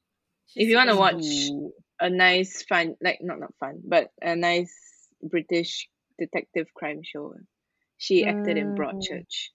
If 0.57 0.67
you 0.69 0.75
want 0.75 0.91
to 0.91 0.97
watch 0.97 1.23
a 2.01 2.11
nice 2.11 2.65
fun, 2.65 2.97
like 3.01 3.21
not 3.23 3.39
not 3.39 3.55
fun, 3.61 3.83
but 3.87 4.11
a 4.21 4.35
nice 4.35 4.75
British 5.23 5.89
detective 6.19 6.67
crime 6.75 7.03
show, 7.05 7.35
she 7.99 8.25
acted 8.25 8.59
in 8.59 8.75
Mm. 8.75 8.79
Broadchurch. 8.79 9.51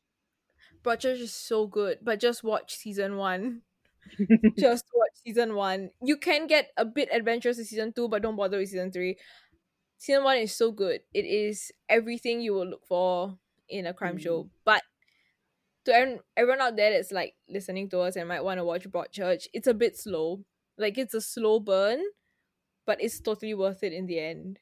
Broadchurch 0.83 1.19
is 1.19 1.33
so 1.33 1.67
good, 1.67 2.00
but 2.01 2.21
just 2.21 2.45
watch 2.45 2.75
season 2.75 3.17
one. 3.17 3.63
just 4.57 4.85
watch 4.95 5.11
season 5.25 5.53
one. 5.55 5.91
You 6.01 6.15
can 6.15 6.47
get 6.47 6.71
a 6.77 6.85
bit 6.85 7.09
adventurous 7.11 7.59
in 7.59 7.65
season 7.65 7.91
two, 7.91 8.07
but 8.07 8.21
don't 8.21 8.38
bother 8.38 8.57
with 8.57 8.69
season 8.69 8.89
three. 8.91 9.17
Season 10.01 10.24
one 10.25 10.38
is 10.38 10.55
so 10.55 10.72
good. 10.74 11.01
It 11.13 11.25
is 11.25 11.72
everything 11.88 12.41
you 12.41 12.53
will 12.53 12.67
look 12.67 12.86
for 12.86 13.38
in 13.70 13.86
a 13.86 13.93
crime 13.93 14.17
show. 14.17 14.50
But 14.65 14.84
to 15.86 15.93
everyone, 15.93 16.24
everyone 16.38 16.62
out 16.62 16.75
there 16.75 16.91
that's 16.91 17.12
like 17.12 17.36
listening 17.50 17.89
to 17.89 18.00
us 18.00 18.15
and 18.15 18.27
might 18.27 18.43
want 18.43 18.58
to 18.60 18.63
watch 18.65 18.88
Broadchurch, 18.89 19.48
it's 19.53 19.67
a 19.67 19.74
bit 19.74 19.98
slow. 19.98 20.46
Like 20.77 20.98
it's 20.98 21.13
a 21.13 21.22
slow 21.22 21.60
burn, 21.60 22.01
but 22.86 23.01
it's 23.01 23.22
totally 23.22 23.55
worth 23.55 23.84
it 23.84 23.93
in 23.93 24.08
the 24.08 24.20
end. 24.20 24.60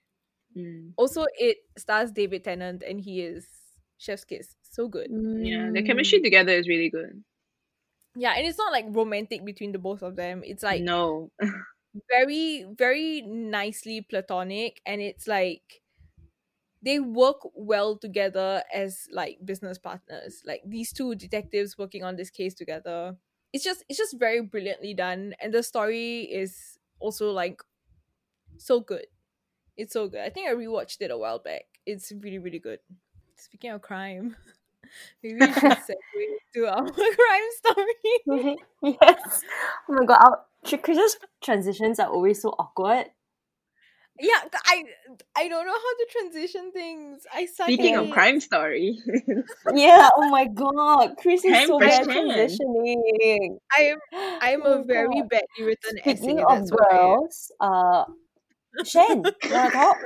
Mm. 0.55 0.93
Also, 0.97 1.25
it 1.37 1.57
stars 1.77 2.11
David 2.11 2.43
Tennant, 2.43 2.83
and 2.83 3.01
he 3.01 3.21
is 3.21 3.47
Chef's 3.97 4.25
Kiss. 4.25 4.55
So 4.61 4.87
good. 4.87 5.11
Yeah, 5.39 5.71
the 5.73 5.81
Mm. 5.81 5.83
chemistry 5.83 6.21
together 6.21 6.51
is 6.53 6.67
really 6.67 6.89
good. 6.89 7.23
Yeah, 8.15 8.33
and 8.35 8.45
it's 8.45 8.57
not 8.57 8.71
like 8.71 8.85
romantic 8.89 9.45
between 9.45 9.71
the 9.71 9.79
both 9.79 10.01
of 10.01 10.15
them. 10.15 10.43
It's 10.43 10.63
like 10.63 10.85
no, 10.85 11.31
very, 12.09 12.65
very 12.77 13.21
nicely 13.21 14.01
platonic, 14.01 14.81
and 14.85 15.01
it's 15.01 15.27
like 15.27 15.81
they 16.81 16.99
work 16.99 17.37
well 17.53 17.97
together 17.97 18.63
as 18.73 19.07
like 19.11 19.39
business 19.43 19.77
partners. 19.77 20.41
Like 20.45 20.61
these 20.65 20.93
two 20.93 21.15
detectives 21.15 21.77
working 21.77 22.03
on 22.03 22.15
this 22.15 22.29
case 22.29 22.53
together. 22.53 23.17
It's 23.51 23.63
just 23.63 23.83
it's 23.89 23.97
just 23.97 24.17
very 24.19 24.41
brilliantly 24.41 24.93
done, 24.93 25.33
and 25.41 25.53
the 25.53 25.63
story 25.63 26.21
is 26.21 26.77
also 26.99 27.31
like 27.31 27.61
so 28.57 28.79
good. 28.81 29.07
It's 29.77 29.93
so 29.93 30.09
good. 30.09 30.21
I 30.21 30.29
think 30.29 30.49
I 30.49 30.53
rewatched 30.53 31.01
it 31.01 31.11
a 31.11 31.17
while 31.17 31.39
back. 31.39 31.65
It's 31.85 32.11
really 32.11 32.39
really 32.39 32.59
good. 32.59 32.79
Speaking 33.37 33.71
of 33.71 33.81
crime, 33.81 34.35
maybe 35.23 35.41
we 35.41 35.53
should 35.53 35.77
segue 35.79 36.37
to 36.55 36.67
our 36.67 36.85
crime 36.91 37.49
story. 37.57 38.15
Mm-hmm. 38.27 38.87
yes. 39.01 39.43
Oh 39.89 39.93
my 39.93 40.05
god, 40.05 40.35
Tr- 40.35 40.48
Chris's 40.63 41.17
transitions 41.41 41.99
are 41.99 42.09
always 42.09 42.41
so 42.41 42.49
awkward. 42.49 43.07
Yeah, 44.19 44.41
I 44.65 44.83
I 45.37 45.47
don't 45.47 45.65
know 45.65 45.71
how 45.71 45.77
to 45.97 46.07
transition 46.11 46.71
things. 46.73 47.23
I 47.33 47.45
suck 47.45 47.67
Speaking 47.67 47.95
of 47.95 48.09
crime 48.11 48.39
story, 48.41 48.97
Yeah, 49.73 50.09
oh 50.17 50.29
my 50.29 50.45
god. 50.47 51.15
Chris 51.17 51.45
is 51.45 51.53
Time 51.53 51.67
so 51.67 51.79
bad 51.79 52.05
transitioning. 52.07 53.57
I 53.77 53.81
am 53.83 53.97
I 54.41 54.51
am 54.51 54.61
Oh 54.65 54.73
a 54.73 54.77
my 54.79 54.83
very 54.87 55.21
God. 55.21 55.29
badly 55.29 55.63
written 55.63 55.99
essay. 55.99 56.15
Speaking 56.15 56.39
of 56.43 56.47
That's 56.59 56.71
why. 56.71 56.87
girls, 56.89 57.51
uh 57.61 58.03
Shen, 58.83 59.23
you 59.43 59.53
wanna 59.55 59.71
talk? 59.71 59.97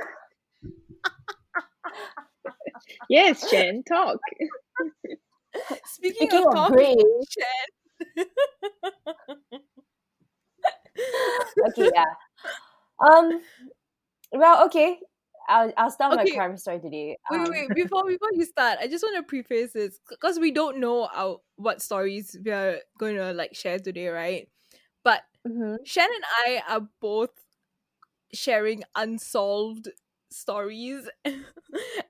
yes, 3.08 3.50
Jen, 3.50 3.82
talk. 3.88 4.18
Speaking, 5.86 6.28
Speaking 6.28 6.46
of 6.46 6.46
of 6.46 6.52
talking, 6.54 6.74
brave, 6.74 6.96
Shan, 8.16 8.26
okay, 11.68 11.90
yeah. 11.94 12.04
Um 13.00 13.42
well 14.32 14.66
okay. 14.66 15.00
I'll 15.48 15.72
I'll 15.76 15.90
start 15.92 16.14
Okay. 16.14 16.14
my 16.14 16.26
crime 16.26 16.56
story 16.58 16.80
today. 16.80 17.18
wait, 17.30 17.40
Um, 17.40 17.52
wait, 17.52 17.74
before 17.74 18.06
before 18.06 18.30
you 18.34 18.44
start, 18.44 18.78
I 18.80 18.88
just 18.88 19.04
want 19.04 19.16
to 19.16 19.22
preface 19.22 19.72
this 19.72 20.00
because 20.08 20.38
we 20.38 20.52
don't 20.52 20.78
know 20.78 21.08
our 21.14 21.38
what 21.56 21.82
stories 21.82 22.36
we 22.44 22.50
are 22.50 22.78
going 22.98 23.16
to 23.16 23.32
like 23.32 23.54
share 23.54 23.78
today, 23.78 24.08
right? 24.08 24.48
But 25.04 25.22
mhm. 25.44 25.76
Shan 25.84 26.08
and 26.14 26.24
I 26.46 26.62
are 26.68 26.88
both 27.00 27.32
sharing 28.32 28.82
unsolved 28.94 29.88
stories, 30.30 31.08
and 31.24 31.44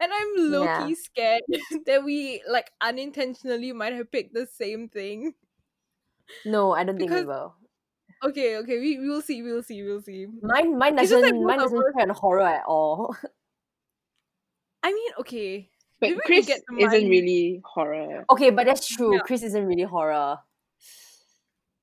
I'm 0.00 0.28
low 0.36 0.68
Yeah. 0.68 0.70
key 0.70 0.94
scared 0.94 1.42
that 1.86 2.04
we 2.04 2.42
like 2.48 2.72
unintentionally 2.80 3.72
might 3.72 3.92
have 3.94 4.10
picked 4.12 4.34
the 4.34 4.46
same 4.46 4.88
thing. 4.88 5.34
No, 6.44 6.72
I 6.72 6.84
don't 6.84 6.96
think 6.96 7.12
we 7.12 7.22
will. 7.24 7.56
Okay, 8.22 8.56
okay, 8.58 8.78
we 8.78 8.98
we 8.98 9.08
will 9.08 9.20
see, 9.22 9.42
we 9.42 9.52
will 9.52 9.62
see, 9.62 9.82
we 9.82 9.88
will 9.92 10.00
see. 10.02 10.26
Mine 10.42 10.78
mine 10.78 10.98
It's 10.98 11.10
just 11.10 11.22
doesn't 11.22 11.36
like 11.40 11.46
mine 11.46 11.58
doesn't 11.58 11.78
us- 11.78 11.92
try 11.92 12.06
horror 12.14 12.40
at 12.46 12.64
all. 12.66 13.16
I 14.82 14.92
mean, 14.92 15.12
okay, 15.20 15.70
But 16.00 16.10
Maybe 16.10 16.20
Chris 16.26 16.46
get 16.46 16.60
isn't 16.78 16.90
mind- 16.90 17.08
really 17.10 17.62
horror. 17.64 18.24
Okay, 18.30 18.50
but 18.50 18.66
that's 18.66 18.86
true. 18.86 19.14
Yeah. 19.16 19.20
Chris 19.24 19.42
isn't 19.42 19.64
really 19.66 19.82
horror. 19.88 20.38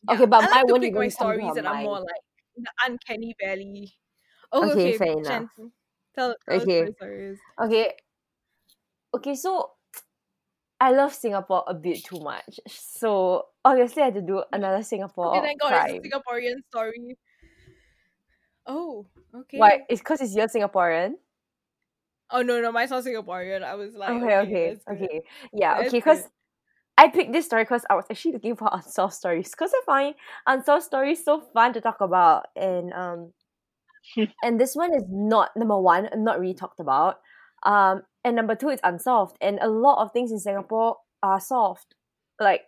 Yeah, 0.08 0.14
Okay, 0.16 0.26
but 0.26 0.44
I 0.44 0.46
like 0.46 0.50
mine 0.52 0.66
to 0.68 0.72
won't 0.74 0.84
pick 0.84 0.94
my 0.94 1.00
even 1.06 1.12
stories 1.12 1.48
her 1.48 1.54
that 1.56 1.66
are 1.66 1.82
more 1.82 2.00
like 2.00 2.24
the 2.58 2.72
uncanny 2.86 3.36
valley. 3.42 3.94
Oh, 4.52 4.70
Okay, 4.70 4.94
okay, 4.94 4.98
fair 4.98 5.08
Shan, 5.08 5.20
enough. 5.20 5.50
Tell, 6.16 6.36
tell 6.48 6.62
Okay. 6.62 6.82
us 6.84 6.96
stories. 6.98 7.40
Okay. 7.60 7.94
Okay, 9.14 9.36
so 9.36 9.72
I 10.82 10.92
love 10.92 11.14
Singapore 11.14 11.64
a 11.68 11.76
bit 11.76 12.04
too 12.04 12.20
much. 12.20 12.60
So 12.68 13.46
obviously 13.64 14.02
I 14.02 14.06
had 14.06 14.16
to 14.16 14.22
do 14.22 14.44
another 14.52 14.82
Singapore 14.82 15.38
Okay, 15.38 15.46
thank 15.46 15.62
God 15.62 15.70
crime. 15.70 15.96
it's 15.96 16.06
a 16.06 16.10
Singaporean 16.10 16.56
story. 16.70 17.18
Oh, 18.66 19.06
okay. 19.34 19.60
Why? 19.60 19.80
It's 19.90 20.02
because 20.02 20.22
it's 20.22 20.36
your 20.36 20.48
Singaporean. 20.48 21.14
Oh 22.32 22.42
no, 22.42 22.60
no, 22.62 22.72
mine's 22.72 22.90
not 22.90 23.04
Singaporean. 23.04 23.62
I 23.64 23.76
was 23.76 23.94
like, 23.94 24.10
okay, 24.10 24.38
okay, 24.38 24.70
that's 24.70 24.86
good. 24.86 24.96
okay. 24.96 25.22
Yeah, 25.54 25.76
That's 25.76 25.90
okay, 25.90 25.98
because. 26.00 26.24
I 26.98 27.08
picked 27.08 27.32
this 27.32 27.46
story 27.46 27.64
because 27.64 27.84
I 27.90 27.96
was 27.96 28.06
actually 28.12 28.34
looking 28.34 28.56
for 28.56 28.70
unsolved 28.72 29.14
stories. 29.16 29.50
Because 29.50 29.72
I 29.74 29.82
find 29.86 30.16
unsolved 30.46 30.84
stories 30.84 31.24
so 31.24 31.40
fun 31.54 31.74
to 31.74 31.82
talk 31.82 32.02
about. 32.02 32.48
And 32.56 32.94
um 32.94 33.34
and 34.44 34.60
this 34.60 34.76
one 34.76 34.94
is 34.94 35.04
not 35.10 35.52
number 35.56 35.80
one, 35.80 36.10
not 36.18 36.40
really 36.40 36.54
talked 36.54 36.80
about. 36.80 37.22
Um 37.64 38.04
and 38.24 38.36
number 38.36 38.56
two, 38.56 38.70
it's 38.70 38.82
unsolved. 38.84 39.38
And 39.42 39.60
a 39.62 39.70
lot 39.70 40.02
of 40.04 40.12
things 40.14 40.32
in 40.32 40.40
Singapore 40.40 40.98
are 41.24 41.40
solved. 41.40 41.96
Like 42.40 42.64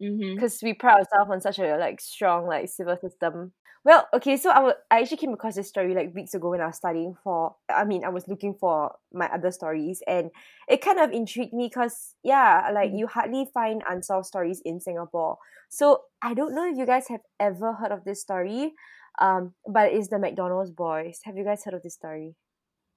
Mm-hmm. 0.00 0.36
because 0.36 0.60
we 0.62 0.74
pride 0.74 0.98
ourselves 1.00 1.30
on 1.30 1.40
such 1.40 1.58
a 1.58 1.76
like 1.76 2.00
strong 2.00 2.46
like 2.46 2.68
civil 2.68 2.96
system. 2.96 3.52
Well, 3.84 4.06
okay, 4.14 4.36
so 4.36 4.50
I 4.50 4.74
I 4.90 5.00
actually 5.00 5.16
came 5.18 5.32
across 5.32 5.54
this 5.56 5.68
story 5.68 5.94
like 5.94 6.14
weeks 6.14 6.34
ago 6.34 6.50
when 6.50 6.60
I 6.60 6.66
was 6.66 6.76
studying 6.76 7.14
for. 7.24 7.56
I 7.68 7.84
mean, 7.84 8.04
I 8.04 8.08
was 8.10 8.28
looking 8.28 8.54
for 8.54 8.94
my 9.12 9.26
other 9.28 9.50
stories, 9.50 10.02
and 10.06 10.30
it 10.68 10.82
kind 10.82 10.98
of 11.00 11.10
intrigued 11.12 11.52
me 11.52 11.66
because 11.68 12.14
yeah, 12.22 12.70
like 12.72 12.92
Mm. 12.92 12.98
you 12.98 13.06
hardly 13.06 13.46
find 13.52 13.82
unsolved 13.88 14.26
stories 14.26 14.60
in 14.64 14.80
Singapore. 14.80 15.38
So 15.68 16.04
I 16.22 16.34
don't 16.34 16.54
know 16.54 16.68
if 16.70 16.76
you 16.76 16.86
guys 16.86 17.08
have 17.08 17.22
ever 17.40 17.72
heard 17.74 17.92
of 17.92 18.04
this 18.04 18.20
story, 18.20 18.74
um, 19.20 19.54
but 19.66 19.92
it's 19.92 20.08
the 20.08 20.18
McDonald's 20.18 20.70
boys. 20.70 21.20
Have 21.24 21.36
you 21.36 21.44
guys 21.44 21.64
heard 21.64 21.74
of 21.74 21.82
this 21.82 21.94
story? 21.94 22.34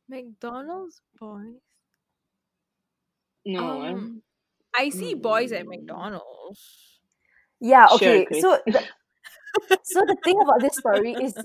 McDonald's 0.07 1.01
boys. 1.19 1.61
No, 3.45 3.59
Um, 3.69 3.81
I'm- 3.81 4.23
I 4.75 4.89
see 4.89 5.13
boys 5.15 5.51
at 5.51 5.65
Mm. 5.65 5.69
McDonald's. 5.69 6.99
Yeah. 7.59 7.87
Okay. 7.93 8.25
Chris. 8.25 8.41
so. 8.41 8.59
The, 8.65 8.83
so 9.83 9.99
the 10.07 10.15
thing 10.23 10.39
about 10.41 10.61
this 10.61 10.77
story 10.77 11.11
is 11.11 11.35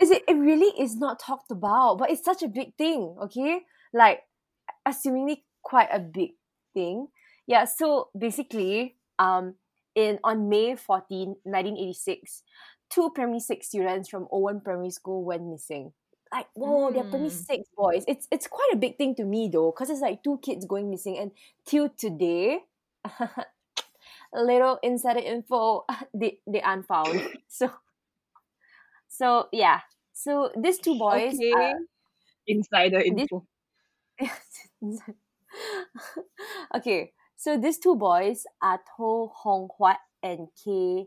is 0.00 0.10
it, 0.10 0.24
it 0.26 0.34
really 0.34 0.74
is 0.82 0.96
not 0.96 1.20
talked 1.20 1.52
about 1.52 1.96
but 1.96 2.10
it's 2.10 2.24
such 2.24 2.42
a 2.42 2.48
big 2.48 2.74
thing 2.76 3.14
okay 3.22 3.60
like 3.94 4.22
assumingly 4.86 5.44
quite 5.62 5.88
a 5.92 6.00
big 6.00 6.32
thing 6.74 7.06
yeah 7.46 7.64
so 7.64 8.08
basically 8.18 8.96
um 9.20 9.54
in 9.94 10.18
on 10.24 10.48
may 10.48 10.74
14 10.74 11.36
1986 11.44 12.42
two 12.90 13.10
primary 13.14 13.38
six 13.38 13.68
students 13.68 14.08
from 14.08 14.26
owen 14.32 14.60
primary 14.60 14.90
school 14.90 15.22
went 15.24 15.44
missing 15.46 15.92
like 16.32 16.46
whoa 16.54 16.90
they're 16.92 17.04
Mm. 17.04 17.30
six 17.30 17.68
boys 17.76 18.04
it's 18.08 18.26
it's 18.30 18.46
quite 18.48 18.70
a 18.72 18.76
big 18.76 18.96
thing 18.96 19.14
to 19.14 19.24
me 19.24 19.48
though 19.52 19.70
because 19.70 19.90
it's 19.90 20.00
like 20.00 20.22
two 20.24 20.38
kids 20.42 20.64
going 20.66 20.88
missing 20.90 21.18
and 21.18 21.30
till 21.66 21.88
today 21.90 22.60
little 24.34 24.78
insider 24.82 25.20
info 25.20 25.84
they, 26.14 26.38
they 26.46 26.60
aren't 26.62 26.86
found 26.86 27.20
so 27.48 27.70
so 29.08 29.48
yeah 29.52 29.80
so 30.12 30.50
these 30.56 30.78
two 30.78 30.96
boys 30.98 31.34
Okay. 31.34 31.52
are- 31.52 31.78
insider 32.46 32.98
This- 32.98 33.28
info. 33.28 33.46
okay, 36.74 37.12
so 37.36 37.56
these 37.58 37.78
two 37.78 37.96
boys 37.96 38.44
are 38.62 38.80
Toh 38.96 39.32
Hong 39.42 39.68
Huat 39.78 39.96
and 40.22 40.48
Kee 40.56 41.06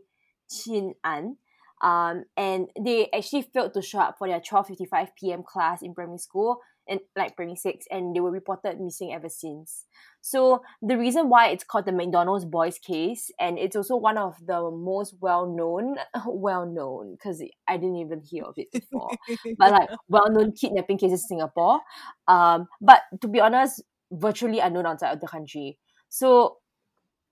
Chin 0.50 0.94
An. 1.04 1.36
Um, 1.82 2.24
and 2.36 2.68
they 2.80 3.08
actually 3.12 3.42
failed 3.42 3.74
to 3.74 3.82
show 3.82 4.00
up 4.00 4.16
for 4.18 4.28
their 4.28 4.40
12.55 4.40 5.08
p.m. 5.18 5.42
class 5.42 5.82
in 5.82 5.94
primary 5.94 6.18
school, 6.18 6.58
and 6.88 7.00
like 7.16 7.36
primary 7.36 7.56
six, 7.56 7.86
and 7.90 8.14
they 8.14 8.20
were 8.20 8.30
reported 8.30 8.80
missing 8.80 9.12
ever 9.12 9.28
since. 9.28 9.84
So 10.20 10.62
the 10.82 10.96
reason 10.96 11.28
why 11.28 11.48
it's 11.48 11.64
called 11.64 11.84
the 11.86 11.92
McDonald's 11.92 12.44
boys 12.44 12.78
case, 12.78 13.30
and 13.38 13.58
it's 13.58 13.76
also 13.76 13.96
one 13.96 14.18
of 14.18 14.34
the 14.44 14.70
most 14.70 15.14
well-known, 15.20 15.96
well-known, 16.26 17.12
because 17.12 17.42
I 17.68 17.76
didn't 17.76 17.96
even 17.96 18.22
hear 18.22 18.44
of 18.44 18.54
it 18.56 18.72
before 18.72 19.16
but 19.58 19.70
like 19.72 19.88
well-known 20.08 20.52
kidnapping 20.52 20.98
cases 20.98 21.22
in 21.22 21.38
Singapore. 21.38 21.80
Um, 22.28 22.66
but 22.80 23.02
to 23.20 23.28
be 23.28 23.40
honest, 23.40 23.82
virtually 24.10 24.60
unknown 24.60 24.86
outside 24.86 25.12
of 25.12 25.20
the 25.20 25.28
country. 25.28 25.78
So, 26.08 26.58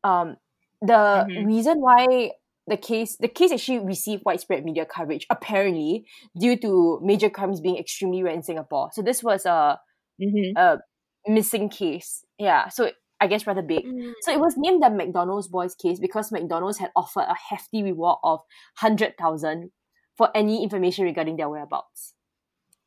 um, 0.05 0.37
the 0.83 1.27
Mhm. 1.27 1.47
reason 1.47 1.81
why 1.81 2.33
the 2.67 2.77
case 2.77 3.17
the 3.19 3.29
case 3.29 3.53
actually 3.53 3.79
received 3.81 4.23
widespread 4.25 4.65
media 4.65 4.87
coverage 4.87 5.27
apparently 5.31 6.07
due 6.39 6.57
to 6.57 6.99
major 7.03 7.29
crimes 7.29 7.61
being 7.61 7.77
extremely 7.77 8.23
rare 8.23 8.35
in 8.35 8.43
Singapore. 8.43 8.91
So 8.93 9.03
this 9.03 9.23
was 9.23 9.47
a 9.47 9.79
Mm-hmm. 10.23 10.57
a 10.57 10.79
missing 11.27 11.69
case. 11.69 12.25
Yeah, 12.39 12.69
so 12.69 12.91
I 13.21 13.27
guess 13.27 13.47
rather 13.49 13.63
big. 13.63 13.85
Mm. 13.85 14.13
So 14.23 14.33
it 14.33 14.39
was 14.39 14.55
named 14.57 14.81
the 14.81 14.91
McDonald's 14.91 15.49
boys 15.49 15.75
case 15.75 15.99
because 15.99 16.31
McDonald's 16.31 16.79
had 16.79 16.93
offered 16.95 17.27
a 17.29 17.35
hefty 17.51 17.83
reward 17.83 18.19
of 18.23 18.41
hundred 18.77 19.19
thousand 19.19 19.71
for 20.17 20.31
any 20.37 20.63
information 20.63 21.05
regarding 21.05 21.37
their 21.37 21.49
whereabouts. 21.49 22.15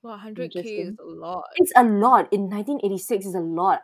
Wow, 0.03 0.19
100k 0.23 0.87
is 0.87 0.95
a 0.99 1.03
lot. 1.03 1.43
It's 1.57 1.73
a 1.75 1.83
lot. 1.83 2.31
In 2.31 2.49
1986 2.49 3.25
is 3.25 3.35
a 3.35 3.39
lot. 3.39 3.81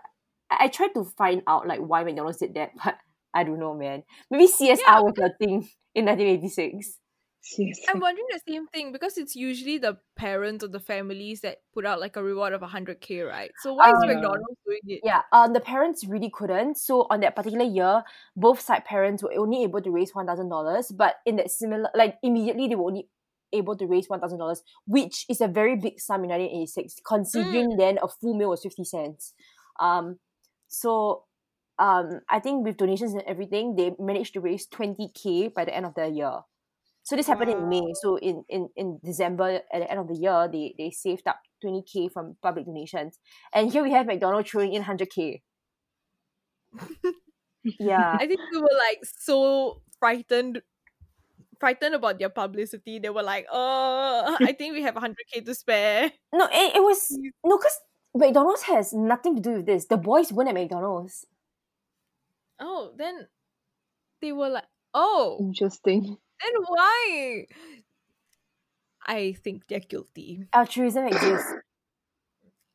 I, 0.50 0.66
I 0.66 0.68
tried 0.70 0.94
to 0.94 1.04
find 1.18 1.42
out 1.48 1.68
like 1.68 1.80
why 1.80 2.04
McDonald's 2.06 2.38
did 2.38 2.54
that, 2.54 2.72
but 2.86 2.96
I 3.34 3.44
don't 3.44 3.60
know, 3.60 3.74
man. 3.74 4.04
Maybe 4.32 4.48
CSR 4.48 4.78
Yeah, 4.80 5.00
was 5.02 5.16
a 5.22 5.32
thing 5.44 5.68
in 5.96 6.06
1986. 6.06 7.00
Seriously. 7.46 7.84
I'm 7.90 8.00
wondering 8.00 8.26
the 8.32 8.40
same 8.48 8.68
thing 8.68 8.94
because 8.94 9.18
it's 9.18 9.36
usually 9.36 9.78
the 9.78 9.98
parents 10.16 10.64
or 10.64 10.70
the 10.70 10.80
families 10.80 11.42
that 11.42 11.58
put 11.74 11.86
out 11.86 12.00
like 12.00 12.16
a 12.16 12.24
reward 12.24 12.54
of 12.54 12.62
100k, 12.62 13.28
right? 13.28 13.52
So 13.62 13.74
why 13.74 13.90
is 13.90 13.96
Um, 14.02 14.08
McDonald's 14.08 14.58
doing 14.66 14.80
it? 14.88 15.02
Yeah, 15.04 15.24
um, 15.34 15.52
the 15.52 15.60
parents 15.60 16.06
really 16.08 16.30
couldn't. 16.30 16.78
So 16.78 17.06
on 17.10 17.20
that 17.20 17.36
particular 17.36 17.66
year, 17.66 18.04
both 18.38 18.62
side 18.62 18.86
parents 18.86 19.22
were 19.24 19.34
only 19.38 19.64
able 19.64 19.82
to 19.82 19.92
raise 19.92 20.16
one 20.16 20.26
thousand 20.26 20.48
dollars. 20.48 20.90
But 20.90 21.16
in 21.26 21.36
that 21.36 21.52
similar, 21.52 21.90
like 21.94 22.16
immediately, 22.24 22.70
they 22.70 22.76
were 22.76 22.88
only 22.88 23.10
able 23.52 23.76
to 23.76 23.86
raise 23.88 24.08
one 24.08 24.22
thousand 24.22 24.40
dollars, 24.40 24.64
which 24.88 25.26
is 25.28 25.42
a 25.42 25.50
very 25.50 25.76
big 25.76 26.00
sum 26.00 26.24
in 26.24 26.30
nineteen 26.30 26.56
eighty 26.56 26.68
six, 26.68 26.96
considering 27.06 27.76
then 27.76 28.00
a 28.02 28.08
full 28.08 28.36
meal 28.36 28.52
was 28.52 28.64
fifty 28.64 28.86
cents. 28.86 29.34
Um, 29.82 30.18
so 30.70 31.26
um, 31.80 32.22
I 32.30 32.40
think 32.40 32.66
with 32.66 32.78
donations 32.78 33.14
and 33.14 33.24
everything, 33.24 33.76
they 33.76 33.96
managed 34.00 34.34
to 34.34 34.42
raise 34.42 34.66
twenty 34.68 35.10
k 35.14 35.48
by 35.48 35.66
the 35.66 35.76
end 35.76 35.86
of 35.86 35.96
the 35.96 36.08
year. 36.08 36.42
So 37.04 37.18
this 37.18 37.28
happened 37.28 37.52
in 37.52 37.68
May. 37.68 37.94
So 38.02 38.16
in, 38.16 38.46
in, 38.48 38.70
in 38.78 39.00
December, 39.04 39.60
at 39.74 39.80
the 39.80 39.92
end 39.92 40.00
of 40.00 40.08
the 40.08 40.16
year, 40.16 40.48
they, 40.52 40.74
they 40.78 40.90
saved 40.90 41.28
up 41.28 41.38
20k 41.64 42.12
from 42.12 42.38
public 42.42 42.66
donations. 42.66 43.20
And 43.54 43.72
here 43.72 43.84
we 43.84 43.92
have 43.92 44.06
McDonald's 44.06 44.50
throwing 44.50 44.74
in 44.74 44.84
100k. 44.84 45.42
yeah. 47.64 48.18
I 48.18 48.26
think 48.26 48.40
we 48.54 48.58
were 48.58 48.78
like 48.80 49.00
so 49.04 49.82
frightened 50.00 50.62
frightened 51.60 51.96
about 51.96 52.20
their 52.20 52.30
publicity. 52.30 53.00
They 53.00 53.10
were 53.10 53.24
like, 53.24 53.46
"Oh, 53.52 54.36
I 54.42 54.52
think 54.52 54.74
we 54.74 54.82
have 54.84 54.96
100k 54.96 55.46
to 55.46 55.56
spare." 55.56 56.12
No, 56.34 56.46
it, 56.52 56.76
it 56.76 56.84
was 56.84 57.08
no, 57.46 57.58
because 57.58 57.80
McDonald's 58.16 58.64
has 58.64 58.92
nothing 58.92 59.36
to 59.36 59.42
do 59.42 59.52
with 59.58 59.66
this. 59.66 59.86
The 59.86 59.98
boys 59.98 60.34
weren't 60.34 60.50
at 60.50 60.56
McDonald's. 60.56 61.26
Oh, 62.60 62.94
then 62.98 63.28
they 64.22 64.32
were 64.32 64.50
like, 64.50 64.68
"Oh, 64.94 65.38
Interesting. 65.40 66.18
then 66.42 66.54
why?" 66.68 67.46
I 69.06 69.34
think 69.34 69.68
they're 69.68 69.80
guilty. 69.80 70.48
Altruism 70.54 71.08
exists. 71.08 71.54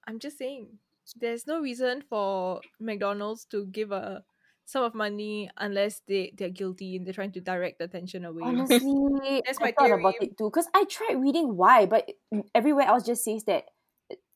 I'm 0.07 0.19
just 0.19 0.39
saying, 0.39 0.79
there's 1.17 1.47
no 1.47 1.61
reason 1.61 2.03
for 2.09 2.61
McDonald's 2.81 3.45
to 3.47 3.67
give 3.67 3.93
uh, 3.93 3.97
a 3.97 4.25
sum 4.65 4.85
of 4.85 4.95
money 4.95 5.51
unless 5.57 6.01
they 6.07 6.33
they're 6.37 6.51
guilty 6.51 6.97
and 6.97 7.07
they're 7.07 7.15
trying 7.15 7.33
to 7.33 7.41
direct 7.41 7.81
attention 7.81 8.25
away. 8.25 8.43
Honestly, 8.45 9.43
That's 9.47 9.59
I 9.61 9.65
my 9.65 9.73
thought 9.73 9.99
about 9.99 10.15
it 10.21 10.37
too. 10.37 10.51
Because 10.51 10.69
I 10.75 10.85
tried 10.85 11.21
reading 11.21 11.57
why, 11.57 11.87
but 11.87 12.09
everywhere 12.55 12.87
else 12.87 13.05
just 13.05 13.25
says 13.25 13.45
that 13.45 13.65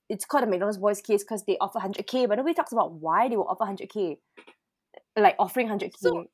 it's 0.08 0.24
called 0.24 0.44
a 0.44 0.46
McDonald's 0.46 0.78
boys 0.78 1.00
case 1.00 1.22
because 1.22 1.44
they 1.44 1.56
offer 1.58 1.78
100k, 1.78 2.28
but 2.28 2.36
nobody 2.36 2.54
talks 2.54 2.72
about 2.72 2.92
why 2.92 3.28
they 3.28 3.36
will 3.36 3.48
offer 3.48 3.64
100k. 3.64 4.18
Like 5.16 5.36
offering 5.38 5.68
100k. 5.68 5.92
So- 5.98 6.26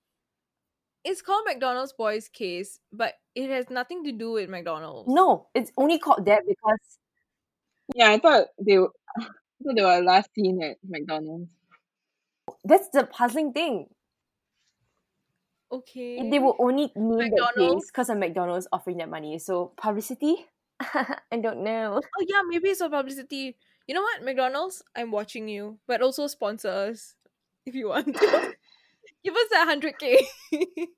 It's 1.04 1.22
called 1.22 1.44
McDonald's 1.46 1.92
boys 1.92 2.28
case, 2.28 2.80
but 2.92 3.14
it 3.34 3.48
has 3.50 3.70
nothing 3.70 4.04
to 4.04 4.12
do 4.12 4.32
with 4.32 4.48
McDonald's. 4.50 5.08
no, 5.08 5.46
it's 5.54 5.72
only 5.76 5.98
called 5.98 6.26
that 6.26 6.42
because 6.46 6.98
Yeah, 7.94 8.10
I 8.10 8.18
thought 8.18 8.48
they 8.60 8.78
were, 8.78 8.90
I 9.18 9.24
thought 9.64 9.76
they 9.76 9.82
were 9.82 10.02
last 10.02 10.28
seen 10.34 10.62
at 10.62 10.76
McDonald's. 10.86 11.48
that's 12.64 12.88
the 12.90 13.04
puzzling 13.04 13.52
thing. 13.52 13.86
Okay. 15.70 16.28
They 16.30 16.38
will 16.38 16.56
only 16.58 16.92
name 16.96 17.18
that 17.18 17.30
case 17.30 17.30
McDonald's? 17.56 17.86
because 17.86 18.08
of 18.10 18.18
McDonald's 18.18 18.68
offering 18.72 18.98
that 18.98 19.08
money. 19.10 19.38
So 19.38 19.72
publicity? 19.76 20.46
I 20.80 21.36
don't 21.40 21.62
know. 21.62 22.00
Oh 22.02 22.24
yeah, 22.26 22.42
maybe 22.46 22.70
it's 22.70 22.80
for 22.80 22.88
publicity. 22.88 23.56
You 23.86 23.94
know 23.94 24.02
what, 24.02 24.22
McDonald's? 24.24 24.82
I'm 24.96 25.10
watching 25.10 25.48
you, 25.48 25.78
but 25.86 26.00
also 26.02 26.26
sponsors 26.26 27.14
if 27.66 27.74
you 27.74 27.88
want. 27.88 28.16
Give 29.24 29.34
us 29.34 29.48
that 29.50 29.66
hundred 29.66 29.98
k. 29.98 30.26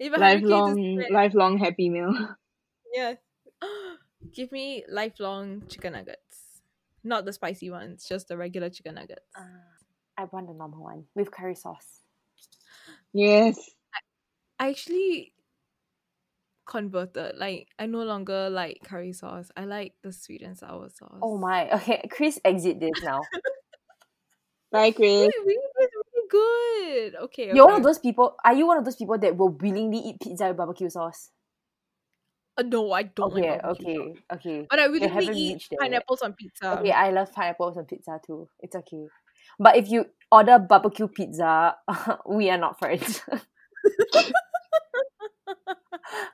A 0.00 0.10
100K 0.10 0.14
to 0.14 0.18
Lifelong, 0.18 0.72
spend- 0.74 1.14
lifelong 1.14 1.58
happy 1.58 1.88
meal. 1.88 2.12
Yeah. 2.94 3.14
Give 4.32 4.50
me 4.50 4.84
lifelong 4.88 5.62
chicken 5.68 5.92
nuggets. 5.92 6.62
Not 7.04 7.26
the 7.26 7.32
spicy 7.32 7.70
ones, 7.70 8.06
just 8.08 8.28
the 8.28 8.36
regular 8.36 8.70
chicken 8.70 8.94
nuggets. 8.94 9.26
Ah, 9.36 9.42
I 10.16 10.24
want 10.32 10.48
the 10.48 10.54
normal 10.54 10.82
one 10.82 11.04
with 11.14 11.30
curry 11.30 11.54
sauce. 11.54 12.00
Yes. 13.12 13.58
I 14.58 14.70
actually 14.70 15.32
converted. 16.66 17.36
Like 17.36 17.68
I 17.78 17.86
no 17.86 18.02
longer 18.02 18.48
like 18.50 18.80
curry 18.84 19.12
sauce. 19.12 19.50
I 19.56 19.64
like 19.64 19.94
the 20.02 20.12
sweet 20.12 20.42
and 20.42 20.56
sour 20.56 20.88
sauce. 20.90 21.20
Oh 21.22 21.38
my. 21.38 21.70
Okay, 21.70 22.02
Chris, 22.10 22.40
exit 22.44 22.80
this 22.80 23.02
now. 23.02 23.20
Bye, 24.72 24.90
Chris. 24.92 25.10
Really, 25.10 25.32
really, 25.44 25.54
it's 25.54 25.74
really 25.78 25.87
good. 26.30 27.14
Okay. 27.24 27.50
You're 27.54 27.66
one 27.66 27.76
of 27.76 27.82
those 27.82 27.98
people. 27.98 28.36
Are 28.44 28.54
you 28.54 28.66
one 28.66 28.78
of 28.78 28.84
those 28.84 28.96
people 28.96 29.18
that 29.18 29.36
will 29.36 29.50
willingly 29.50 29.98
eat 29.98 30.20
pizza 30.20 30.48
with 30.48 30.56
barbecue 30.56 30.88
sauce? 30.90 31.30
Uh, 32.56 32.62
no, 32.62 32.92
I 32.92 33.04
don't 33.04 33.32
Okay, 33.32 33.50
like 33.50 33.60
sauce. 33.62 33.76
okay, 33.80 34.14
okay. 34.34 34.66
But 34.68 34.80
I 34.80 34.86
really 34.86 35.06
eat 35.06 35.28
reached 35.54 35.70
there 35.70 35.78
yet. 35.88 36.04
pineapples 36.06 36.22
on 36.22 36.32
pizza. 36.34 36.78
Okay, 36.78 36.90
I 36.92 37.10
love 37.10 37.32
pineapples 37.32 37.76
on 37.76 37.84
pizza 37.84 38.20
too. 38.26 38.48
It's 38.60 38.74
okay. 38.76 39.06
But 39.58 39.76
if 39.76 39.88
you 39.88 40.06
order 40.30 40.58
barbecue 40.58 41.08
pizza, 41.08 41.76
we 42.28 42.50
are 42.50 42.58
not 42.58 42.78
friends. 42.78 43.22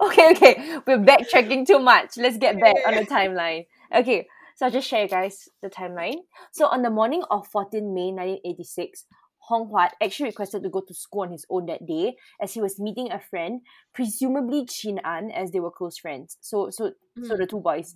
okay, 0.01 0.31
okay. 0.33 0.79
We're 0.87 0.99
backtracking 0.99 1.67
too 1.67 1.79
much. 1.79 2.17
Let's 2.17 2.39
get 2.39 2.61
back 2.61 2.77
on 2.87 2.95
the 2.95 3.03
timeline. 3.17 3.67
Okay, 3.95 4.27
so 4.57 4.67
I'll 4.67 4.73
just 4.73 4.89
share 4.89 5.03
you 5.03 5.09
guys 5.09 5.49
the 5.63 5.71
timeline. 5.71 6.17
So 6.53 6.67
on 6.67 6.83
the 6.83 6.91
morning 6.91 7.23
of 7.31 7.47
14 7.49 7.95
May 7.95 8.13
1986, 8.13 9.05
Hong 9.49 9.69
Huat 9.71 9.91
actually 10.03 10.31
requested 10.31 10.63
to 10.63 10.71
go 10.71 10.81
to 10.81 10.95
school 10.95 11.23
on 11.23 11.33
his 11.33 11.45
own 11.51 11.67
that 11.67 11.87
day 11.87 12.17
as 12.41 12.55
he 12.55 12.61
was 12.61 12.79
meeting 12.81 13.11
a 13.13 13.21
friend, 13.21 13.61
presumably 13.95 14.67
Chin 14.67 15.01
An, 15.05 15.31
as 15.31 15.51
they 15.51 15.61
were 15.61 15.71
close 15.71 15.99
friends. 15.99 16.37
So 16.41 16.71
so 16.71 16.93
so 17.23 17.37
Hmm. 17.37 17.39
the 17.39 17.47
two 17.47 17.61
boys. 17.61 17.95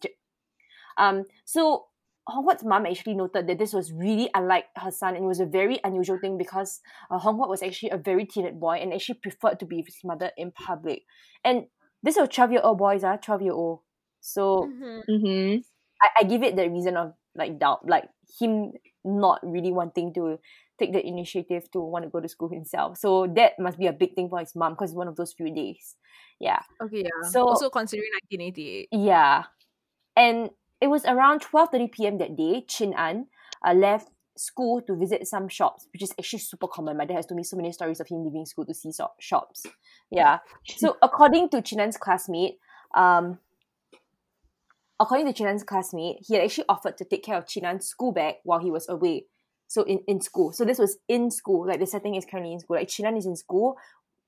Um 0.96 1.24
so 1.44 1.86
Hong 2.26 2.44
Huat's 2.46 2.62
mom 2.64 2.84
actually 2.84 3.14
noted 3.14 3.46
that 3.46 3.58
this 3.58 3.72
was 3.72 3.90
really 3.90 4.28
unlike 4.34 4.66
her 4.76 4.90
son 4.90 5.14
and 5.16 5.24
it 5.24 5.28
was 5.28 5.40
a 5.40 5.46
very 5.46 5.80
unusual 5.82 6.18
thing 6.18 6.36
because 6.36 6.80
uh, 7.10 7.16
Hong 7.18 7.38
Huat 7.38 7.48
was 7.48 7.62
actually 7.62 7.90
a 7.90 7.96
very 7.96 8.26
timid 8.26 8.60
boy 8.60 8.76
and 8.76 8.92
actually 8.92 9.18
preferred 9.22 9.58
to 9.60 9.66
be 9.66 9.76
with 9.78 9.86
his 9.86 10.04
mother 10.04 10.30
in 10.36 10.52
public. 10.52 11.04
And 11.42 11.68
this 12.02 12.16
was 12.16 12.28
12 12.28 12.52
year 12.52 12.60
old 12.62 12.76
boys, 12.78 13.02
ah, 13.02 13.16
12 13.16 13.42
year 13.42 13.52
old. 13.54 13.80
So 14.20 14.68
Mhm. 14.68 15.02
Mm-hmm. 15.08 15.60
I, 16.02 16.08
I 16.20 16.24
give 16.24 16.42
it 16.42 16.56
the 16.56 16.68
reason 16.68 16.96
of 16.96 17.14
like 17.34 17.58
doubt, 17.58 17.88
like 17.88 18.08
him 18.38 18.72
not 19.04 19.40
really 19.42 19.72
wanting 19.72 20.12
to 20.14 20.38
take 20.78 20.92
the 20.92 21.04
initiative 21.06 21.70
to 21.72 21.80
want 21.80 22.04
to 22.04 22.10
go 22.10 22.20
to 22.20 22.28
school 22.28 22.48
himself. 22.48 22.98
So 22.98 23.26
that 23.36 23.58
must 23.58 23.78
be 23.78 23.86
a 23.86 23.92
big 23.92 24.14
thing 24.14 24.28
for 24.28 24.38
his 24.38 24.54
mom 24.54 24.72
because 24.72 24.90
it's 24.90 24.96
one 24.96 25.08
of 25.08 25.16
those 25.16 25.32
few 25.32 25.52
days. 25.54 25.96
Yeah. 26.38 26.60
Okay, 26.82 27.02
yeah. 27.02 27.28
So- 27.30 27.48
also 27.48 27.70
considering 27.70 28.10
1988. 28.30 28.88
Yeah. 28.92 29.44
And 30.16 30.50
it 30.80 30.88
was 30.88 31.04
around 31.04 31.42
12.30 31.42 31.92
p.m. 31.92 32.18
that 32.18 32.36
day, 32.36 32.64
Chin 32.68 32.94
An 32.96 33.26
uh, 33.66 33.74
left 33.74 34.10
school 34.36 34.80
to 34.82 34.94
visit 34.96 35.26
some 35.26 35.48
shops, 35.48 35.88
which 35.92 36.02
is 36.02 36.12
actually 36.18 36.38
super 36.38 36.68
common. 36.68 36.96
My 36.96 37.04
dad 37.04 37.16
has 37.16 37.26
told 37.26 37.36
me 37.36 37.42
so 37.42 37.56
many 37.56 37.72
stories 37.72 37.98
of 38.00 38.06
him 38.08 38.24
leaving 38.24 38.46
school 38.46 38.64
to 38.66 38.74
see 38.74 38.92
so- 38.92 39.10
shops. 39.18 39.66
Yeah. 40.10 40.38
So 40.76 40.96
according 41.02 41.50
to 41.50 41.62
Chin 41.62 41.80
An's 41.80 41.96
classmate, 41.96 42.58
um, 42.94 43.38
according 45.00 45.26
to 45.26 45.32
Chin 45.32 45.48
An's 45.48 45.64
classmate, 45.64 46.18
he 46.26 46.34
had 46.34 46.44
actually 46.44 46.66
offered 46.68 46.96
to 46.98 47.04
take 47.04 47.24
care 47.24 47.36
of 47.36 47.46
Chin 47.46 47.64
An's 47.64 47.86
school 47.86 48.12
bag 48.12 48.36
while 48.44 48.60
he 48.60 48.70
was 48.70 48.88
away. 48.88 49.26
So 49.68 49.82
in, 49.84 50.00
in 50.08 50.20
school. 50.20 50.52
So 50.52 50.64
this 50.64 50.78
was 50.78 50.98
in 51.08 51.30
school. 51.30 51.66
Like 51.68 51.78
the 51.78 51.86
setting 51.86 52.16
is 52.16 52.24
currently 52.24 52.52
in 52.54 52.60
school. 52.60 52.76
Like 52.76 52.88
Chin 52.88 53.06
An 53.06 53.16
is 53.16 53.26
in 53.26 53.36
school. 53.36 53.76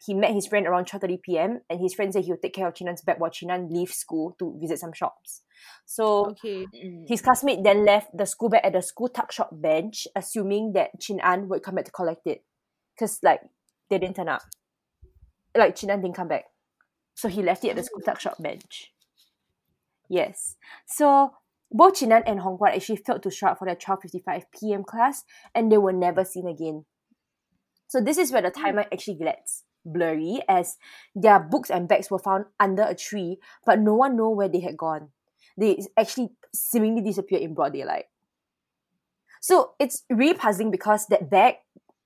He 0.06 0.14
met 0.14 0.32
his 0.32 0.46
friend 0.46 0.66
around 0.66 0.86
12.30 0.86 1.20
p.m. 1.22 1.60
and 1.68 1.78
his 1.80 1.92
friend 1.92 2.10
said 2.12 2.24
he 2.24 2.30
would 2.30 2.40
take 2.40 2.54
care 2.54 2.66
of 2.68 2.72
Chinan's 2.74 3.02
bag 3.02 3.16
while 3.18 3.30
Chin 3.30 3.50
An 3.50 3.68
leaves 3.68 3.96
school 3.96 4.34
to 4.38 4.56
visit 4.60 4.78
some 4.78 4.92
shops. 4.94 5.42
So 5.84 6.26
Okay. 6.30 6.66
Mm. 6.74 7.08
his 7.08 7.20
classmate 7.20 7.62
then 7.62 7.84
left 7.84 8.16
the 8.16 8.24
school 8.24 8.48
bag 8.48 8.62
at 8.64 8.72
the 8.72 8.80
school 8.82 9.08
tuck 9.08 9.32
shop 9.32 9.50
bench, 9.52 10.06
assuming 10.16 10.72
that 10.72 10.98
Chinan 11.00 11.48
would 11.48 11.62
come 11.62 11.74
back 11.74 11.84
to 11.86 11.90
collect 11.90 12.26
it. 12.26 12.44
Because, 12.94 13.18
like, 13.22 13.40
they 13.88 13.98
didn't 13.98 14.16
turn 14.16 14.28
up. 14.28 14.42
Like, 15.56 15.74
Chinan 15.76 16.00
didn't 16.00 16.16
come 16.16 16.28
back. 16.28 16.44
So 17.14 17.28
he 17.28 17.42
left 17.42 17.64
it 17.64 17.70
at 17.70 17.76
the 17.76 17.82
school 17.82 18.00
tuck 18.00 18.20
shop 18.20 18.36
bench. 18.40 18.92
Yes. 20.08 20.56
So, 20.86 21.34
both 21.70 21.96
Chin 21.96 22.12
An 22.12 22.22
and 22.26 22.40
Hong 22.40 22.58
Guan 22.58 22.74
actually 22.74 22.96
failed 22.96 23.22
to 23.22 23.30
show 23.30 23.48
up 23.48 23.58
for 23.58 23.66
their 23.66 23.76
12.55 23.76 24.42
p.m. 24.58 24.84
class, 24.84 25.24
and 25.54 25.70
they 25.70 25.78
were 25.78 25.92
never 25.92 26.24
seen 26.24 26.46
again. 26.46 26.84
So, 27.86 28.00
this 28.00 28.18
is 28.18 28.32
where 28.32 28.42
the 28.42 28.50
hmm. 28.50 28.64
timeline 28.64 28.92
actually 28.92 29.16
gets 29.16 29.64
blurry, 29.84 30.40
as 30.48 30.76
their 31.14 31.40
books 31.40 31.70
and 31.70 31.88
bags 31.88 32.10
were 32.10 32.18
found 32.18 32.44
under 32.58 32.82
a 32.82 32.94
tree, 32.94 33.38
but 33.64 33.78
no 33.78 33.94
one 33.94 34.16
know 34.16 34.30
where 34.30 34.48
they 34.48 34.60
had 34.60 34.76
gone 34.76 35.08
they 35.60 35.78
actually 35.96 36.30
seemingly 36.54 37.02
disappeared 37.02 37.42
in 37.42 37.54
broad 37.54 37.74
daylight. 37.74 38.06
So 39.40 39.72
it's 39.78 40.04
really 40.10 40.34
puzzling 40.34 40.70
because 40.70 41.06
that 41.06 41.30
bag, 41.30 41.56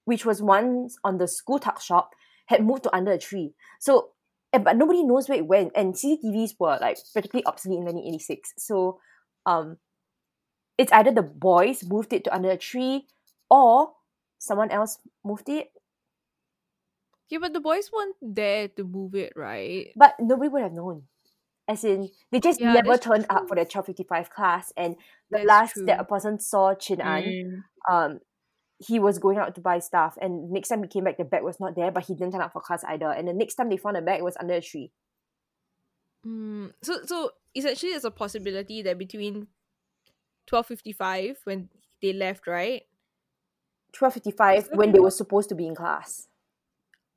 which 0.04 0.26
was 0.26 0.42
once 0.42 0.96
on 1.04 1.18
the 1.18 1.28
school 1.28 1.58
tuck 1.58 1.80
shop, 1.80 2.10
had 2.46 2.64
moved 2.64 2.82
to 2.84 2.94
under 2.94 3.12
a 3.12 3.18
tree. 3.18 3.54
So, 3.80 4.10
eh, 4.52 4.58
but 4.58 4.76
nobody 4.76 5.02
knows 5.02 5.28
where 5.28 5.38
it 5.38 5.46
went, 5.46 5.72
and 5.74 5.94
CCTVs 5.94 6.54
were 6.58 6.78
like 6.80 6.98
practically 7.12 7.44
obsolete 7.46 7.78
in 7.78 7.84
1986. 7.84 8.54
So, 8.58 9.00
um, 9.46 9.78
it's 10.78 10.92
either 10.92 11.10
the 11.12 11.22
boys 11.22 11.84
moved 11.84 12.12
it 12.12 12.24
to 12.24 12.34
under 12.34 12.50
a 12.50 12.56
tree, 12.58 13.06
or 13.50 13.94
someone 14.38 14.70
else 14.70 14.98
moved 15.24 15.48
it, 15.48 15.72
Yeah, 17.28 17.38
but 17.38 17.52
the 17.52 17.60
boys 17.60 17.92
weren't 17.92 18.16
there 18.22 18.68
to 18.68 18.84
move 18.84 19.14
it, 19.14 19.32
right? 19.36 19.94
but 19.94 20.14
nobody 20.20 20.48
would 20.48 20.62
have 20.62 20.72
known. 20.72 21.04
As 21.68 21.84
in, 21.84 22.10
they 22.30 22.40
just 22.40 22.60
Yeah, 22.60 22.74
never 22.74 22.98
turned 22.98 23.26
up 23.30 23.48
for 23.48 23.54
their 23.54 23.64
1255 23.66 24.30
class, 24.30 24.72
and 24.76 24.96
the 25.30 25.38
That's 25.38 25.44
last 25.46 25.74
true. 25.74 25.86
that 25.86 26.00
a 26.00 26.04
person 26.04 26.38
saw 26.40 26.74
Chin 26.74 27.00
An, 27.00 27.36
Mm. 27.36 27.64
um, 27.90 28.20
he 28.78 28.98
was 29.00 29.18
going 29.18 29.38
out 29.38 29.54
to 29.56 29.60
buy 29.62 29.78
stuff, 29.80 30.18
and 30.20 30.50
next 30.50 30.68
time 30.70 30.82
he 30.82 30.88
came 30.88 31.04
back, 31.04 31.18
the 31.18 31.24
bag 31.24 31.42
was 31.44 31.60
not 31.60 31.76
there, 31.76 31.90
but 31.92 32.04
he 32.06 32.14
didn't 32.14 32.32
turn 32.32 32.42
up 32.42 32.52
for 32.52 32.62
class 32.62 32.84
either. 32.84 33.10
And 33.10 33.28
the 33.28 33.34
next 33.34 33.56
time 33.56 33.70
they 33.70 33.76
found 33.78 33.96
the 33.96 34.02
bag, 34.02 34.20
it 34.20 34.24
was 34.24 34.36
under 34.38 34.54
a 34.54 34.62
tree. 34.62 34.92
Mm, 36.26 36.72
so 36.82 37.04
so 37.04 37.30
essentially 37.54 37.92
there's 37.92 38.04
a 38.04 38.10
possibility 38.10 38.82
that 38.82 38.98
between 38.98 39.46
twelve 40.46 40.66
fifty 40.66 40.92
five 40.92 41.38
when 41.44 41.68
they 42.02 42.12
left, 42.12 42.46
right? 42.46 42.82
Twelve 43.92 44.14
fifty 44.14 44.30
five 44.32 44.68
when 44.74 44.92
they 44.92 44.98
were 45.00 45.10
supposed 45.10 45.48
to 45.50 45.54
be 45.54 45.66
in 45.66 45.74
class. 45.74 46.28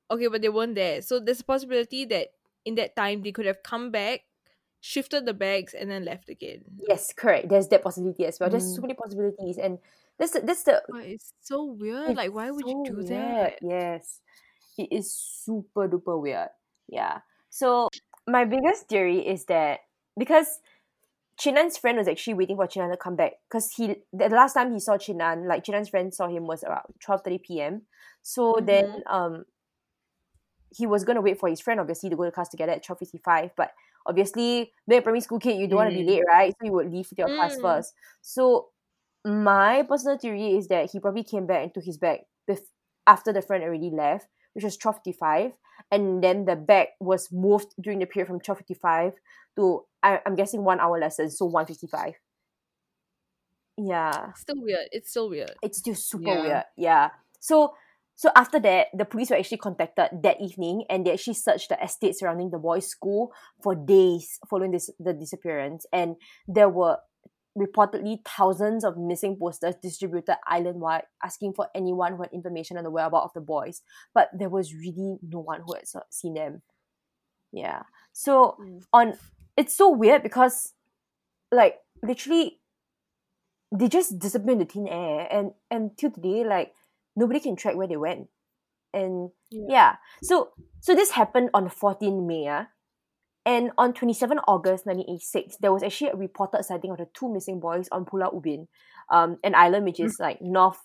Okay, 0.10 0.28
but 0.28 0.42
they 0.42 0.50
weren't 0.50 0.76
there. 0.76 1.02
So 1.02 1.20
there's 1.20 1.42
a 1.42 1.44
possibility 1.44 2.06
that 2.06 2.30
in 2.66 2.76
that 2.76 2.96
time 2.96 3.24
they 3.24 3.32
could 3.32 3.46
have 3.46 3.62
come 3.64 3.92
back, 3.92 4.22
shifted 4.80 5.26
the 5.26 5.34
bags, 5.34 5.74
and 5.74 5.90
then 5.92 6.06
left 6.06 6.30
again. 6.30 6.64
Yes, 6.88 7.12
correct. 7.14 7.50
There's 7.50 7.68
that 7.70 7.84
possibility 7.84 8.26
as 8.26 8.40
well. 8.40 8.50
There's 8.50 8.74
so 8.76 8.80
Mm. 8.80 8.82
many 8.84 8.94
possibilities, 8.94 9.58
and 9.58 9.80
that's 10.18 10.32
the, 10.32 10.42
that's 10.42 10.64
the 10.64 10.82
But 10.88 11.04
it's 11.06 11.34
so 11.42 11.66
weird. 11.66 12.16
like, 12.16 12.32
why 12.34 12.52
would 12.52 12.66
you 12.66 12.84
do 12.86 12.96
weird. 12.98 13.08
that? 13.10 13.60
Yes. 13.62 14.22
It 14.78 14.92
is 14.94 15.12
super 15.12 15.90
duper 15.90 16.22
weird. 16.22 16.50
Yeah. 16.88 17.22
So 17.50 17.90
my 18.28 18.46
biggest 18.46 18.88
theory 18.88 19.26
is 19.28 19.46
that 19.46 19.80
because 20.18 20.60
Chinan's 21.40 21.78
friend 21.78 21.98
was 21.98 22.08
actually 22.08 22.34
waiting 22.34 22.56
for 22.56 22.68
Chinan 22.68 22.92
to 22.92 22.98
come 22.98 23.16
back 23.16 23.34
because 23.50 23.72
he 23.74 23.96
the 24.14 24.30
last 24.30 24.54
time 24.54 24.74
he 24.74 24.80
saw 24.80 24.98
Chinan, 24.98 25.48
like 25.48 25.64
Chinan's 25.64 25.90
friend 25.90 26.14
saw 26.14 26.28
him 26.28 26.48
was 26.48 26.64
around 26.64 26.86
twelve 27.00 27.22
thirty 27.24 27.38
p.m. 27.40 27.84
So 28.24 28.60
then 28.62 28.86
um 29.08 29.46
he 30.76 30.86
was 30.86 31.04
gonna 31.04 31.22
wait 31.22 31.40
for 31.40 31.50
his 31.50 31.62
friend 31.62 31.80
obviously 31.80 32.10
to 32.10 32.16
go 32.16 32.26
to 32.26 32.32
class 32.32 32.50
together 32.50 32.74
at 32.74 32.84
twelve 32.84 33.00
fifty 33.00 33.20
five, 33.24 33.52
but 33.56 33.72
obviously 34.06 34.72
being 34.88 35.00
a 35.00 35.02
primary 35.02 35.22
school 35.22 35.40
kid, 35.40 35.58
you 35.60 35.68
don't 35.68 35.78
want 35.78 35.90
to 35.90 35.96
be 35.98 36.04
Mm. 36.04 36.08
late, 36.08 36.24
right? 36.28 36.54
So 36.60 36.66
you 36.66 36.72
would 36.74 36.92
leave 36.92 37.10
with 37.10 37.20
your 37.20 37.30
class 37.30 37.58
Mm. 37.58 37.62
first. 37.62 37.94
So 38.22 38.70
my 39.26 39.84
personal 39.84 40.18
theory 40.18 40.58
is 40.58 40.68
that 40.70 40.92
he 40.92 41.00
probably 41.00 41.24
came 41.24 41.46
back 41.46 41.64
and 41.64 41.74
took 41.74 41.84
his 41.84 41.98
bag 41.98 42.22
bef- 42.50 42.72
after 43.06 43.34
the 43.34 43.42
friend 43.42 43.64
already 43.64 43.90
left, 43.92 44.28
which 44.58 44.66
was 44.66 44.76
twelve 44.76 44.96
fifty 44.98 45.14
five, 45.14 45.52
and 45.94 46.24
then 46.24 46.46
the 46.46 46.56
bag 46.58 46.88
was 47.00 47.30
moved 47.32 47.76
during 47.80 48.00
the 48.00 48.08
period 48.10 48.26
from 48.28 48.40
twelve 48.42 48.58
fifty 48.58 48.74
five 48.74 49.14
to 49.56 49.86
I, 50.02 50.20
I'm 50.26 50.34
guessing 50.36 50.64
one 50.66 50.80
hour 50.80 50.98
lesson, 51.00 51.30
so 51.30 51.46
one 51.46 51.68
fifty 51.68 51.86
five. 51.86 52.16
Yeah 53.78 54.34
Still 54.34 54.62
weird. 54.62 54.88
It's 54.92 55.10
still 55.12 55.30
weird. 55.30 55.54
it's 55.62 55.78
still 55.78 55.96
super 55.96 56.30
Yeah. 56.34 56.42
weird. 56.42 56.64
Yeah. 56.76 57.10
So 57.40 57.76
so 58.16 58.32
after 58.36 58.60
that, 58.62 58.88
the 58.98 59.06
police 59.06 59.30
were 59.30 59.36
actually 59.38 59.60
contacted 59.62 60.24
that 60.24 60.42
evening 60.42 60.86
and 60.90 61.06
they 61.06 61.14
actually 61.14 61.36
searched 61.36 61.70
the 61.70 61.78
estate 61.84 62.18
surrounding 62.18 62.50
the 62.50 62.58
boys' 62.58 62.88
school 62.88 63.32
for 63.62 63.76
days 63.76 64.40
following 64.50 64.72
this 64.72 64.90
the 65.00 65.14
disappearance. 65.14 65.86
And 65.94 66.16
there 66.48 66.70
were 66.70 66.98
reportedly 67.58 68.20
thousands 68.26 68.84
of 68.84 68.98
missing 68.98 69.36
posters 69.36 69.76
distributed 69.82 70.36
island-wide 70.48 71.04
asking 71.24 71.54
for 71.54 71.68
anyone 71.74 72.16
who 72.16 72.22
had 72.22 72.32
information 72.32 72.78
on 72.78 72.84
the 72.84 72.92
whereabouts 72.92 73.26
of 73.26 73.34
the 73.34 73.42
boys. 73.42 73.82
But 74.14 74.30
there 74.38 74.50
was 74.50 74.74
really 74.74 75.18
no 75.22 75.40
one 75.40 75.62
who 75.66 75.74
had 75.74 75.86
seen 76.12 76.36
them. 76.36 76.62
Yeah. 77.52 77.84
So 78.14 78.58
on 78.94 79.14
it's 79.56 79.76
so 79.76 79.90
weird 79.90 80.22
because 80.24 80.74
like 81.52 81.78
literally 82.04 82.60
they 83.76 83.88
just 83.88 84.20
disappeared 84.20 84.62
into 84.62 84.66
thin 84.66 84.88
air 84.88 85.28
and 85.32 85.52
and 85.72 85.98
till 85.98 86.12
today 86.12 86.44
like 86.46 86.74
nobody 87.16 87.40
can 87.40 87.56
track 87.56 87.76
where 87.76 87.88
they 87.88 87.98
went 87.98 88.28
and 88.94 89.32
Yeah. 89.50 89.66
yeah, 89.70 89.96
so 90.24 90.52
so 90.80 90.96
this 90.96 91.12
happened 91.12 91.50
on 91.54 91.70
14 91.70 92.28
may 92.28 92.48
ah. 92.48 92.68
And 93.48 93.72
on 93.78 93.94
27 93.94 94.40
august 94.48 94.86
1986 94.86 95.58
there 95.62 95.72
was 95.72 95.82
actually 95.82 96.12
a 96.12 96.16
reported 96.16 96.64
sighting 96.64 96.92
of 96.92 96.98
the 96.98 97.08
two 97.14 97.32
missing 97.34 97.60
boys 97.60 97.88
on 97.92 98.06
pulau 98.06 98.30
ubin 98.36 98.68
um 99.10 99.38
an 99.44 99.56
island 99.56 99.86
which 99.86 100.00
is 100.00 100.20
like 100.20 100.38
north 100.42 100.84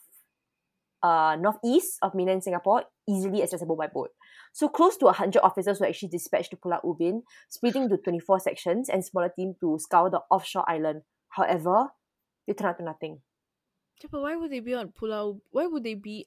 uh 1.03 1.37
northeast 1.38 1.98
of 2.03 2.14
mainland 2.14 2.42
singapore 2.42 2.85
easily 3.09 3.42
accessible 3.42 3.77
by 3.77 3.88
boat 3.88 4.11
so 4.53 4.68
close 4.68 4.96
to 4.96 5.07
100 5.07 5.42
officers 5.42 5.81
were 5.81 5.87
actually 5.87 6.09
dispatched 6.09 6.51
to 6.51 6.57
pulau 6.57 6.81
ubin 6.85 7.22
splitting 7.51 7.85
into 7.85 7.98
24 7.98 8.38
sections 8.38 8.88
and 8.88 9.05
smaller 9.05 9.33
team 9.35 9.55
to 9.61 9.77
scour 9.79 10.09
the 10.09 10.22
offshore 10.31 10.64
island 10.70 11.03
however 11.31 11.88
they 12.46 12.55
turned 12.55 12.70
out 12.70 12.79
to 12.79 12.85
nothing 12.85 13.20
Yeah, 14.03 14.11
but 14.11 14.22
why 14.22 14.35
would 14.35 14.51
they 14.51 14.61
be 14.61 14.75
on 14.75 14.90
Pulau? 14.90 15.38
Why 15.51 15.66
would 15.66 15.85
they 15.85 15.94
be 15.94 16.27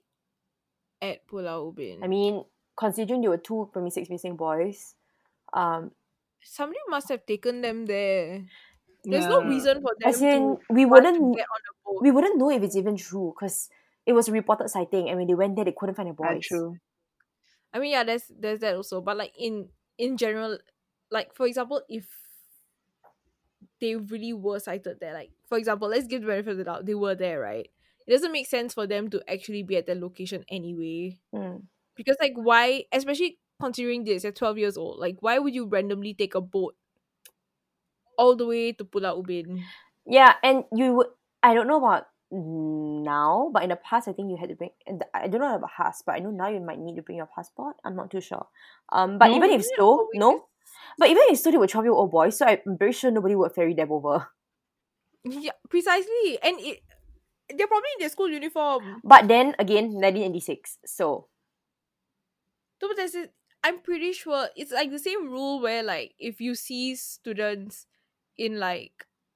at 1.01 1.27
Pulau 1.27 1.75
Ubin? 1.75 1.99
I 2.03 2.07
mean, 2.07 2.43
considering 2.79 3.19
there 3.19 3.29
were 3.29 3.37
two 3.37 3.69
primary 3.71 3.91
six 3.91 4.09
missing 4.09 4.37
boys, 4.37 4.95
um, 5.51 5.91
somebody 6.45 6.79
must 6.89 7.09
have 7.09 7.25
taken 7.25 7.61
them 7.61 7.85
there. 7.87 8.45
There's 9.09 9.27
no 9.27 9.43
reason 9.45 9.81
for 9.81 9.93
them 9.99 10.11
as 10.11 10.21
in 10.21 10.57
to 10.57 10.59
we 10.69 10.85
wouldn't 10.85 11.37
get 11.37 11.47
on 11.55 11.61
a 11.71 11.73
boat. 11.85 12.05
we 12.05 12.11
wouldn't 12.11 12.37
know 12.37 12.51
if 12.51 12.63
it's 12.63 12.75
even 12.75 12.97
true 12.97 13.33
because 13.35 13.69
it 14.05 14.13
was 14.13 14.27
a 14.27 14.31
reported 14.31 14.69
sighting, 14.69 15.09
and 15.09 15.17
when 15.17 15.27
they 15.27 15.35
went 15.35 15.55
there, 15.55 15.65
they 15.65 15.73
couldn't 15.77 15.95
find 15.95 16.09
the 16.09 16.13
Ah, 16.23 16.35
boys. 16.35 16.41
true. 16.41 16.79
I 17.73 17.79
mean, 17.79 17.91
yeah, 17.91 18.03
there's 18.03 18.27
there's 18.29 18.59
that 18.59 18.75
also, 18.75 19.01
but 19.01 19.17
like 19.17 19.33
in 19.37 19.69
in 19.97 20.17
general, 20.17 20.57
like 21.11 21.33
for 21.35 21.45
example, 21.45 21.83
if 21.89 22.07
they 23.79 23.95
really 23.95 24.33
were 24.33 24.59
sighted 24.59 24.99
there, 24.99 25.13
like 25.13 25.31
for 25.47 25.57
example, 25.57 25.87
let's 25.87 26.07
give 26.07 26.21
the 26.21 26.27
benefit 26.27 26.51
of 26.51 26.57
the 26.57 26.63
doubt, 26.63 26.85
they 26.85 26.95
were 26.95 27.15
there, 27.15 27.39
right? 27.39 27.69
It 28.07 28.11
doesn't 28.11 28.31
make 28.31 28.47
sense 28.47 28.73
for 28.73 28.87
them 28.87 29.09
to 29.09 29.21
actually 29.31 29.63
be 29.63 29.77
at 29.77 29.87
that 29.87 29.97
location 29.99 30.45
anyway, 30.49 31.19
Mm. 31.33 31.67
because 31.95 32.17
like 32.21 32.33
why, 32.35 32.85
especially 32.91 33.39
considering 33.61 34.03
this, 34.03 34.23
you're 34.23 34.31
twelve 34.31 34.57
years 34.57 34.77
old, 34.77 34.99
like 34.99 35.17
why 35.19 35.39
would 35.39 35.53
you 35.55 35.65
randomly 35.67 36.13
take 36.13 36.35
a 36.35 36.41
boat 36.41 36.75
all 38.17 38.35
the 38.35 38.45
way 38.45 38.71
to 38.73 38.83
Pulau 38.85 39.17
Ubin? 39.21 39.63
Yeah, 40.05 40.33
and 40.43 40.63
you 40.73 40.93
would. 40.95 41.07
I 41.43 41.53
don't 41.53 41.67
know 41.67 41.77
about 41.77 42.07
now, 42.31 43.49
but 43.53 43.63
in 43.63 43.69
the 43.69 43.75
past, 43.77 44.07
I 44.07 44.13
think 44.13 44.29
you 44.29 44.37
had 44.37 44.49
to 44.49 44.55
bring. 44.55 44.71
and 44.87 45.03
I 45.13 45.27
don't 45.27 45.41
know 45.41 45.55
about 45.55 45.69
Has, 45.77 46.01
but 46.05 46.15
I 46.15 46.19
know 46.19 46.31
now 46.31 46.49
you 46.49 46.59
might 46.59 46.79
need 46.79 46.95
to 46.95 47.01
bring 47.01 47.17
your 47.17 47.29
passport. 47.33 47.75
I'm 47.85 47.95
not 47.95 48.09
too 48.11 48.21
sure. 48.21 48.47
Um, 48.91 49.17
but 49.17 49.27
No? 49.29 49.35
even 49.37 49.51
if 49.51 49.65
so, 49.77 50.09
no. 50.13 50.45
But 50.97 51.09
even 51.09 51.23
if 51.29 51.39
so, 51.39 51.51
they 51.51 51.57
were 51.57 51.67
twelve 51.67 51.85
year 51.85 51.93
old 51.93 52.11
boys, 52.11 52.37
so 52.37 52.45
I'm 52.47 52.77
very 52.77 52.91
sure 52.91 53.11
nobody 53.11 53.35
would 53.35 53.53
ferry 53.53 53.73
them 53.73 53.91
over. 53.91 54.27
Yeah, 55.25 55.57
precisely, 55.69 56.37
and 56.43 56.59
it. 56.59 56.83
They're 57.49 57.67
probably 57.67 57.89
in 57.97 58.01
their 58.01 58.09
school 58.09 58.29
uniform. 58.29 59.01
But 59.03 59.27
then 59.27 59.53
again, 59.57 59.93
1986. 59.93 60.79
So 60.85 61.27
No, 62.81 62.87
but 62.89 62.97
there's 62.97 63.15
a, 63.15 63.29
I'm 63.65 63.79
pretty 63.81 64.13
sure 64.13 64.47
it's 64.55 64.71
like 64.71 64.91
the 64.91 64.99
same 65.01 65.25
rule 65.31 65.59
where 65.59 65.81
like 65.81 66.13
if 66.19 66.39
you 66.39 66.53
see 66.53 66.93
students 66.95 67.87
in 68.37 68.59
like 68.61 68.93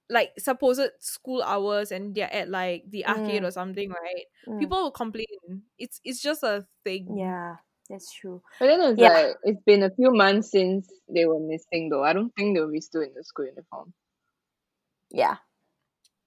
like 0.09 0.33
supposed 0.37 0.89
school 0.99 1.41
hours 1.41 1.91
and 1.91 2.13
they're 2.13 2.31
at 2.33 2.49
like 2.49 2.85
the 2.89 3.05
arcade 3.05 3.41
Mm. 3.41 3.47
or 3.47 3.51
something, 3.51 3.89
right? 3.89 4.25
mm, 4.47 4.59
People 4.59 4.77
will 4.83 4.91
complain. 4.91 5.63
It's 5.77 5.99
it's 6.03 6.21
just 6.21 6.43
a 6.43 6.65
thing. 6.83 7.17
yeah, 7.17 7.57
that's 7.89 8.13
true. 8.13 8.41
But 8.59 8.67
then 8.67 8.81
it's 8.93 8.99
Yeah. 9.01 9.13
like 9.13 9.35
it's 9.43 9.63
been 9.65 9.83
a 9.83 9.89
few 9.89 10.11
months 10.13 10.51
since 10.51 10.89
they 11.09 11.25
were 11.25 11.39
missing 11.41 11.89
though. 11.89 12.03
I 12.03 12.13
don't 12.13 12.29
think 12.35 12.53
they'll 12.55 12.71
be 12.71 12.81
still 12.81 13.01
in 13.01 13.13
the 13.15 13.23
school 13.23 13.45
uniform. 13.49 13.93
Yeah, 15.09 15.37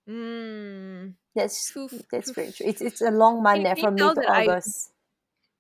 Mm. 0.09 1.15
that's 1.35 1.71
Poof, 1.71 1.95
that's 2.11 2.31
very 2.31 2.51
true. 2.53 2.67
It's 2.67 2.81
it's 2.83 3.01
a 3.01 3.11
long 3.11 3.43
month 3.43 3.63
Can- 3.63 3.65
there 3.65 3.75
can 3.77 3.85
from 3.85 3.95
May 3.95 4.09
to 4.09 4.15
that 4.21 4.31
I- 4.31 4.43
August. 4.47 4.91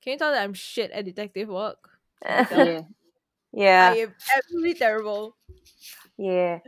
Can 0.02 0.12
you 0.14 0.18
tell 0.18 0.32
that 0.32 0.42
I'm 0.42 0.54
shit 0.54 0.90
at 0.90 1.04
detective 1.04 1.48
work? 1.48 1.91
Yeah. 2.24 2.80
yeah. 3.52 3.90
I 3.92 3.96
am 3.98 4.14
absolutely 4.36 4.74
terrible. 4.74 5.36
Yeah. 6.18 6.60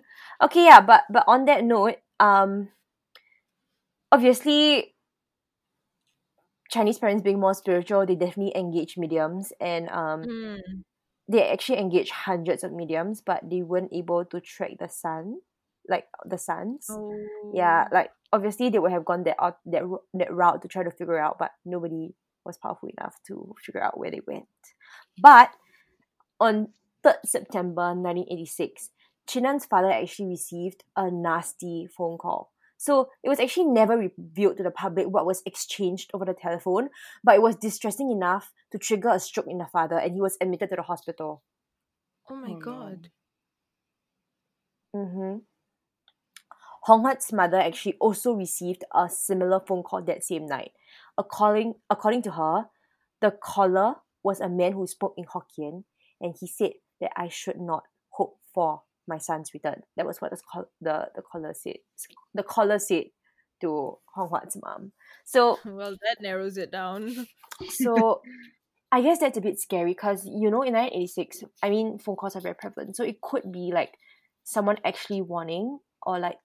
Okay, 0.42 0.64
yeah, 0.64 0.80
but 0.80 1.04
but 1.10 1.24
on 1.26 1.44
that 1.46 1.64
note, 1.64 1.96
um 2.20 2.68
obviously 4.10 4.94
Chinese 6.70 6.98
parents 6.98 7.22
being 7.22 7.38
more 7.40 7.54
spiritual, 7.54 8.06
they 8.06 8.16
definitely 8.16 8.56
engage 8.56 8.96
mediums 8.96 9.52
and 9.60 9.88
um 9.90 10.22
Mm. 10.24 10.82
they 11.28 11.48
actually 11.48 11.78
engage 11.78 12.10
hundreds 12.10 12.64
of 12.64 12.72
mediums, 12.72 13.20
but 13.22 13.40
they 13.48 13.62
weren't 13.62 13.92
able 13.92 14.24
to 14.24 14.40
track 14.40 14.72
the 14.78 14.88
sun, 14.88 15.40
like 15.88 16.06
the 16.24 16.38
suns. 16.38 16.88
Oh. 16.90 17.14
Yeah, 17.54 17.88
like 17.92 18.10
obviously 18.32 18.70
they 18.70 18.78
would 18.78 18.92
have 18.92 19.04
gone 19.04 19.24
that 19.24 19.36
out 19.40 19.58
that 19.66 19.84
that 20.14 20.32
route 20.34 20.62
to 20.62 20.68
try 20.68 20.82
to 20.82 20.90
figure 20.90 21.18
out, 21.18 21.38
but 21.38 21.52
nobody 21.64 22.14
was 22.44 22.58
powerful 22.58 22.90
enough 22.98 23.16
to 23.26 23.54
figure 23.64 23.82
out 23.82 23.96
where 23.98 24.10
they 24.10 24.20
went. 24.26 24.48
But 25.18 25.50
on 26.40 26.68
3rd 27.04 27.16
September 27.24 27.94
1986, 27.94 28.90
Chinan's 29.26 29.64
father 29.64 29.90
actually 29.90 30.28
received 30.28 30.84
a 30.96 31.10
nasty 31.10 31.86
phone 31.86 32.18
call. 32.18 32.52
So 32.76 33.08
it 33.22 33.28
was 33.28 33.40
actually 33.40 33.66
never 33.66 33.96
revealed 33.96 34.58
to 34.58 34.62
the 34.62 34.70
public 34.70 35.06
what 35.06 35.24
was 35.24 35.42
exchanged 35.46 36.10
over 36.12 36.24
the 36.26 36.34
telephone, 36.34 36.90
but 37.22 37.36
it 37.36 37.42
was 37.42 37.56
distressing 37.56 38.10
enough 38.10 38.52
to 38.72 38.78
trigger 38.78 39.10
a 39.10 39.20
stroke 39.20 39.46
in 39.48 39.58
the 39.58 39.66
father, 39.66 39.96
and 39.98 40.12
he 40.12 40.20
was 40.20 40.36
admitted 40.40 40.68
to 40.70 40.76
the 40.76 40.82
hospital. 40.82 41.42
Oh 42.28 42.36
my 42.36 42.50
Oh, 42.50 42.54
no. 42.54 42.58
god. 42.58 43.10
Mm-hmm. 44.94 45.38
Hong 46.82 47.00
Huat's 47.02 47.32
mother 47.32 47.58
actually 47.58 47.96
also 47.98 48.34
received 48.34 48.84
a 48.94 49.08
similar 49.08 49.60
phone 49.60 49.82
call 49.82 50.02
that 50.02 50.22
same 50.22 50.46
night. 50.46 50.72
According, 51.16 51.74
according 51.88 52.22
to 52.22 52.32
her, 52.32 52.66
the 53.20 53.30
caller 53.30 53.96
was 54.24 54.40
a 54.40 54.48
man 54.48 54.72
who 54.72 54.86
spoke 54.88 55.14
in 55.18 55.26
Hokkien 55.26 55.84
and 56.20 56.34
he 56.38 56.46
said 56.48 56.72
that 57.00 57.12
I 57.16 57.28
should 57.28 57.60
not 57.60 57.84
hope 58.10 58.38
for 58.54 58.82
my 59.06 59.18
son's 59.18 59.54
return. 59.54 59.82
That 59.96 60.06
was 60.06 60.20
what 60.20 60.32
the, 60.32 60.66
the, 60.80 61.10
the 61.16 61.22
caller 61.22 61.54
said. 61.54 61.78
The 62.34 62.42
caller 62.42 62.78
said 62.80 63.06
to 63.60 63.98
Hong 64.14 64.28
Huat's 64.28 64.56
mom. 64.62 64.92
So 65.24 65.60
Well, 65.64 65.92
that 66.02 66.20
narrows 66.20 66.56
it 66.56 66.70
down. 66.70 67.26
so 67.68 68.22
I 68.92 69.02
guess 69.02 69.18
that's 69.20 69.38
a 69.38 69.42
bit 69.42 69.58
scary 69.60 69.92
because 69.92 70.26
you 70.26 70.50
know 70.50 70.62
in 70.62 70.74
1986, 70.74 71.44
I 71.62 71.70
mean 71.70 71.98
phone 71.98 72.16
calls 72.16 72.36
are 72.36 72.40
very 72.40 72.54
prevalent, 72.54 72.96
so 72.96 73.04
it 73.04 73.20
could 73.20 73.50
be 73.52 73.72
like 73.72 73.98
someone 74.44 74.78
actually 74.84 75.22
warning 75.22 75.78
or 76.02 76.18
like 76.18 76.38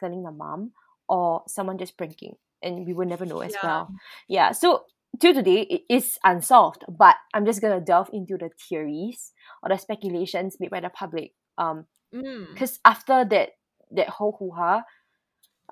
telling 0.00 0.22
the 0.22 0.30
mom 0.30 0.72
or 1.08 1.42
someone 1.48 1.78
just 1.78 1.96
pranking, 1.96 2.36
and 2.62 2.86
we 2.86 2.92
will 2.92 3.06
never 3.06 3.26
know 3.26 3.40
as 3.40 3.54
Yeah. 3.54 3.62
well. 3.62 3.92
Yeah, 4.28 4.52
so 4.52 4.84
till 5.20 5.34
today 5.34 5.62
it 5.62 5.82
is 5.88 6.18
unsolved, 6.24 6.84
but 6.88 7.16
I'm 7.34 7.46
just 7.46 7.60
gonna 7.60 7.80
delve 7.80 8.10
into 8.12 8.36
the 8.36 8.50
theories 8.68 9.32
or 9.62 9.68
the 9.70 9.78
speculations 9.78 10.58
made 10.60 10.70
by 10.70 10.80
the 10.80 10.90
public. 10.90 11.32
Um, 11.58 11.86
Mm. 12.14 12.52
because 12.54 12.78
after 12.84 13.24
that 13.24 13.50
that 13.90 14.08
whole 14.08 14.32
hoo 14.38 14.50
ha, 14.52 14.84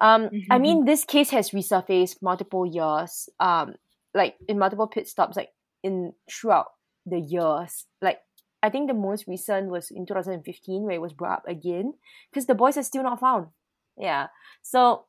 um, 0.01 0.31
I 0.51 0.59
Mhm. 0.59 0.61
mean 0.61 0.85
this 0.85 1.05
case 1.05 1.31
has 1.31 1.51
resurfaced 1.51 2.21
multiple 2.23 2.67
years, 2.67 3.29
um, 3.41 3.75
like 4.15 4.37
in 4.49 4.59
multiple 4.59 4.87
pit 4.89 5.09
stops, 5.09 5.37
like 5.37 5.53
in 5.83 6.13
throughout 6.31 6.73
the 7.07 7.19
years. 7.21 7.87
Like 8.03 8.21
I 8.63 8.71
think 8.71 8.89
the 8.89 8.95
most 8.95 9.27
recent 9.27 9.69
was 9.69 9.91
in 9.91 10.07
2015 10.07 10.83
where 10.85 10.97
it 10.97 11.01
was 11.01 11.13
brought 11.13 11.39
up 11.41 11.49
again 11.49 11.95
because 12.31 12.47
the 12.47 12.55
boys 12.55 12.77
are 12.77 12.83
still 12.83 13.03
not 13.03 13.21
found. 13.21 13.49
Yeah, 13.97 14.29
so 14.63 15.07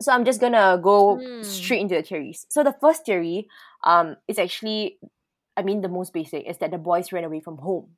so 0.00 0.12
I'm 0.12 0.24
just 0.24 0.40
gonna 0.40 0.78
go 0.82 1.28
Hmm. 1.32 1.42
straight 1.42 1.80
into 1.80 1.94
the 1.96 2.02
theories. 2.02 2.46
So 2.48 2.62
the 2.64 2.74
first 2.80 3.04
theory, 3.06 3.48
um, 3.84 4.16
is 4.28 4.38
actually, 4.38 4.98
I 5.56 5.62
mean, 5.62 5.80
the 5.82 5.88
most 5.88 6.12
basic 6.12 6.46
is 6.48 6.58
that 6.58 6.70
the 6.70 6.78
boys 6.78 7.12
ran 7.12 7.24
away 7.24 7.40
from 7.40 7.58
home. 7.58 7.96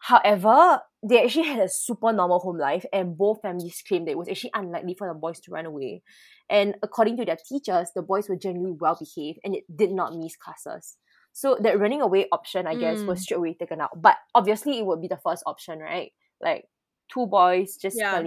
However, 0.00 0.82
they 1.02 1.22
actually 1.24 1.44
had 1.48 1.60
a 1.60 1.68
super 1.68 2.12
normal 2.12 2.38
home 2.40 2.58
life, 2.58 2.84
and 2.92 3.16
both 3.16 3.40
families 3.42 3.82
claimed 3.86 4.06
that 4.06 4.12
it 4.12 4.18
was 4.18 4.28
actually 4.28 4.50
unlikely 4.54 4.94
for 4.94 5.08
the 5.08 5.14
boys 5.18 5.40
to 5.40 5.50
run 5.50 5.66
away. 5.66 6.02
And 6.50 6.76
according 6.82 7.16
to 7.18 7.24
their 7.24 7.36
teachers, 7.36 7.90
the 7.94 8.02
boys 8.02 8.28
were 8.28 8.36
generally 8.36 8.72
well 8.72 8.98
behaved 8.98 9.40
and 9.44 9.54
it 9.54 9.64
did 9.74 9.92
not 9.92 10.14
miss 10.14 10.36
classes. 10.36 10.96
So 11.32 11.56
that 11.60 11.78
running 11.78 12.02
away 12.02 12.28
option, 12.32 12.66
I 12.66 12.74
guess, 12.74 13.06
was 13.06 13.20
Mm. 13.20 13.22
straight 13.22 13.38
away 13.38 13.54
taken 13.54 13.80
out. 13.80 14.00
But 14.00 14.16
obviously, 14.34 14.78
it 14.78 14.86
would 14.86 15.00
be 15.00 15.08
the 15.08 15.16
first 15.16 15.42
option, 15.46 15.78
right? 15.80 16.12
Like 16.40 16.68
two 17.12 17.26
boys 17.26 17.76
just 17.76 18.04
Yeah. 18.04 18.20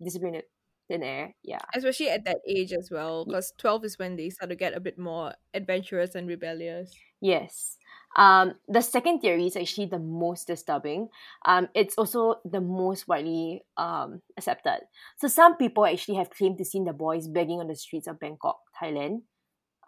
in 0.00 0.42
thin 0.88 1.02
air. 1.02 1.34
Yeah. 1.42 1.60
Especially 1.74 2.08
at 2.10 2.24
that 2.24 2.38
age 2.48 2.72
as 2.72 2.90
well, 2.90 3.24
because 3.24 3.52
12 3.58 3.84
is 3.84 3.98
when 3.98 4.16
they 4.16 4.30
start 4.30 4.50
to 4.50 4.56
get 4.56 4.76
a 4.76 4.80
bit 4.80 4.98
more 4.98 5.34
adventurous 5.54 6.14
and 6.14 6.26
rebellious. 6.26 6.94
Yes. 7.20 7.76
Um, 8.16 8.54
the 8.66 8.80
second 8.80 9.20
theory 9.20 9.46
is 9.46 9.56
actually 9.56 9.86
the 9.86 9.98
most 9.98 10.46
disturbing. 10.46 11.08
Um, 11.44 11.68
it's 11.74 11.96
also 11.96 12.36
the 12.44 12.60
most 12.60 13.06
widely 13.06 13.64
um, 13.76 14.22
accepted. 14.36 14.80
So 15.18 15.28
some 15.28 15.56
people 15.56 15.86
actually 15.86 16.16
have 16.16 16.30
claimed 16.30 16.58
to 16.58 16.64
seen 16.64 16.84
the 16.84 16.92
boys 16.92 17.28
begging 17.28 17.60
on 17.60 17.68
the 17.68 17.76
streets 17.76 18.06
of 18.06 18.18
Bangkok, 18.18 18.58
Thailand, 18.80 19.22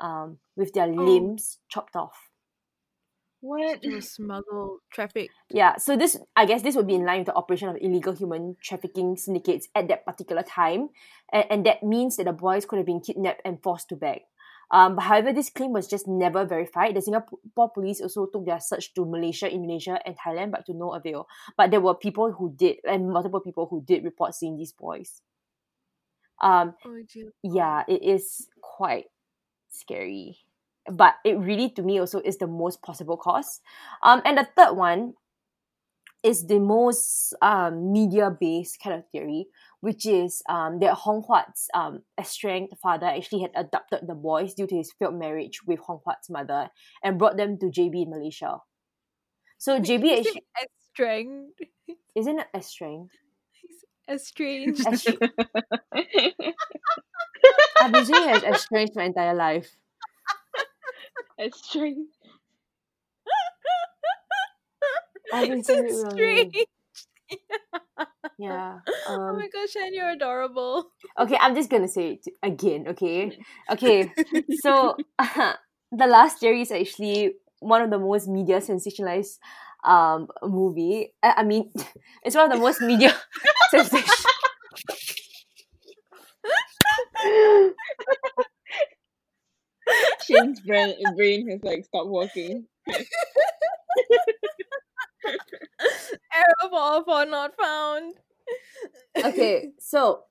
um, 0.01 0.39
with 0.57 0.73
their 0.75 0.87
limbs 0.87 1.59
chopped 1.69 1.97
off. 1.97 2.30
What? 3.40 3.83
To 3.83 4.00
smuggle 4.03 4.79
traffic. 4.92 5.31
Yeah, 5.50 5.76
so 5.76 5.96
this 5.96 6.18
I 6.37 6.44
guess 6.44 6.62
this 6.62 6.76
would 6.76 6.87
be 6.87 6.94
in 6.94 7.05
line 7.05 7.20
with 7.20 7.29
the 7.29 7.35
operation 7.35 7.68
of 7.68 7.76
illegal 7.81 8.12
human 8.12 8.57
trafficking 8.62 9.16
syndicates 9.16 9.68
at 9.74 9.88
that 9.88 10.05
particular 10.05 10.42
time, 10.42 10.90
and, 11.33 11.44
and 11.50 11.66
that 11.66 11.83
means 11.83 12.16
that 12.16 12.24
the 12.24 12.33
boys 12.33 12.66
could 12.66 12.76
have 12.76 12.87
been 12.87 13.00
kidnapped 13.00 13.40
and 13.44 13.62
forced 13.62 13.88
to 13.88 13.96
beg. 13.96 14.22
Um, 14.70 14.94
but 14.94 15.03
however, 15.03 15.33
this 15.33 15.50
claim 15.50 15.72
was 15.72 15.88
just 15.88 16.07
never 16.07 16.44
verified. 16.44 16.94
The 16.94 17.03
Singapore 17.03 17.70
police 17.72 18.00
also 18.00 18.26
took 18.26 18.46
their 18.46 18.61
search 18.61 18.94
to 18.94 19.05
Malaysia, 19.05 19.50
Indonesia, 19.50 19.98
and 20.07 20.16
Thailand, 20.16 20.53
but 20.53 20.64
to 20.66 20.74
no 20.74 20.92
avail. 20.92 21.26
But 21.57 21.72
there 21.72 21.81
were 21.81 21.94
people 21.94 22.31
who 22.31 22.53
did, 22.55 22.76
and 22.85 23.11
multiple 23.11 23.40
people 23.40 23.66
who 23.66 23.83
did 23.83 24.05
report 24.05 24.35
seeing 24.35 24.57
these 24.57 24.72
boys. 24.72 25.22
Um, 26.40 26.74
Oh, 26.87 27.03
yeah, 27.42 27.85
it 27.88 28.03
is 28.03 28.48
quite 28.62 29.07
scary. 29.68 30.38
But 30.87 31.16
it 31.25 31.38
really, 31.38 31.71
to 31.71 31.83
me, 31.83 31.99
also 31.99 32.21
is 32.21 32.38
the 32.38 32.47
most 32.47 32.83
possible 32.83 33.16
cause. 33.16 33.61
Um, 34.03 34.23
and 34.25 34.38
the 34.38 34.49
third 34.57 34.77
one 34.77 35.14
is 36.23 36.47
the 36.47 36.59
most 36.59 37.35
um, 37.40 37.93
media-based 37.93 38.79
kind 38.83 38.97
of 38.97 39.09
theory, 39.11 39.47
which 39.81 40.05
is 40.05 40.43
um, 40.49 40.79
that 40.81 40.95
Hong 40.95 41.23
Huat's 41.23 41.69
um, 41.75 42.03
estranged 42.19 42.75
father 42.83 43.07
actually 43.07 43.43
had 43.43 43.53
adopted 43.57 44.01
the 44.07 44.14
boys 44.14 44.55
due 44.55 44.66
to 44.66 44.77
his 44.77 44.93
failed 44.99 45.19
marriage 45.19 45.61
with 45.66 45.81
Hong 45.81 46.01
Huat's 46.05 46.29
mother 46.29 46.69
and 47.03 47.19
brought 47.19 47.37
them 47.37 47.59
to 47.59 47.66
JB 47.66 48.05
in 48.05 48.11
Malaysia. 48.11 48.59
So 49.59 49.81
JB 49.81 50.03
He's 50.03 50.27
actually 50.27 50.43
estranged. 50.62 51.61
isn't 52.14 52.38
it 52.38 52.47
estranged? 52.55 53.12
Estranged. 54.09 54.87
Estranged. 54.87 55.23
I've 57.81 57.93
been 57.93 58.05
saying 58.05 58.29
it 58.29 58.45
as 58.45 58.55
estranged 58.57 58.93
my 58.95 59.05
entire 59.05 59.35
life. 59.35 59.75
It's 61.40 61.59
strange. 61.66 62.09
I've 65.33 65.48
been 65.48 65.64
saying 65.64 65.87
it 65.87 65.92
wrongly. 65.92 66.53
Estranged. 66.53 66.66
Yeah. 68.38 68.79
oh 69.07 69.07
Um, 69.07 69.35
my 69.35 69.48
gosh, 69.53 69.70
Shan, 69.70 69.94
you're 69.94 70.11
adorable. 70.11 70.90
okay, 71.20 71.37
I'm 71.40 71.55
just 71.55 71.70
gonna 71.70 71.88
say 71.88 72.12
it 72.20 72.26
again. 72.42 72.87
Okay. 72.88 73.38
Okay. 73.70 74.12
So 74.50 74.96
the 75.18 76.07
last 76.07 76.40
theory 76.40 76.62
is 76.62 76.72
actually 76.72 77.35
one 77.61 77.83
of 77.83 77.90
the 77.90 77.98
most 77.98 78.29
media 78.29 78.59
sensationalized 78.61 79.38
um 79.85 80.29
movie. 80.42 81.14
I, 81.22 81.35
I 81.38 81.44
mean, 81.44 81.70
it's 82.24 82.37
one 82.37 82.46
of 82.46 82.53
the 82.53 82.59
most 82.62 82.83
media 82.83 83.14
sensation. 83.70 84.24
Shane's 90.31 90.61
brain, 90.61 90.95
brain 91.16 91.49
has 91.51 91.61
like 91.62 91.85
stopped 91.85 92.09
working. 92.09 92.66
Error 96.35 96.71
for, 96.71 97.05
for 97.05 97.25
not 97.27 97.53
found. 97.61 98.14
okay, 99.25 99.71
so 99.79 100.25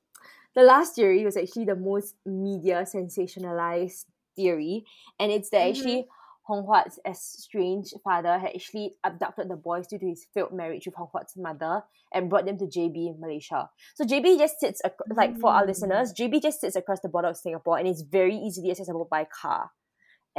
the 0.55 0.63
last 0.63 0.95
theory 0.95 1.23
was 1.25 1.37
actually 1.37 1.65
the 1.65 1.75
most 1.75 2.15
media 2.25 2.85
sensationalized 2.85 4.05
theory, 4.35 4.85
and 5.19 5.31
it's 5.31 5.49
that 5.49 5.61
Mhm. 5.65 5.69
actually 5.69 6.07
Hong 6.43 6.63
Huat's 6.65 6.97
estranged 7.05 7.93
father 8.03 8.39
had 8.39 8.55
actually 8.55 8.95
abducted 9.03 9.49
the 9.49 9.55
boys 9.55 9.85
due 9.85 9.99
to 9.99 10.07
his 10.07 10.25
failed 10.33 10.51
marriage 10.51 10.87
with 10.87 10.95
Hong 10.95 11.07
Huat's 11.13 11.37
mother 11.37 11.83
and 12.11 12.27
brought 12.27 12.45
them 12.45 12.57
to 12.57 12.65
JB 12.65 13.05
in 13.07 13.19
Malaysia. 13.19 13.69
So 13.93 14.03
JB 14.03 14.39
just 14.39 14.59
sits 14.59 14.81
ac- 14.83 14.95
like 15.13 15.37
for 15.37 15.51
our 15.51 15.61
Mm. 15.63 15.67
listeners, 15.67 16.11
JB 16.11 16.41
just 16.41 16.59
sits 16.59 16.75
across 16.75 17.01
the 17.01 17.09
border 17.09 17.27
of 17.27 17.37
Singapore 17.37 17.77
and 17.77 17.87
it's 17.87 18.01
very 18.01 18.35
easily 18.35 18.71
accessible 18.71 19.05
by 19.05 19.25
car. 19.25 19.69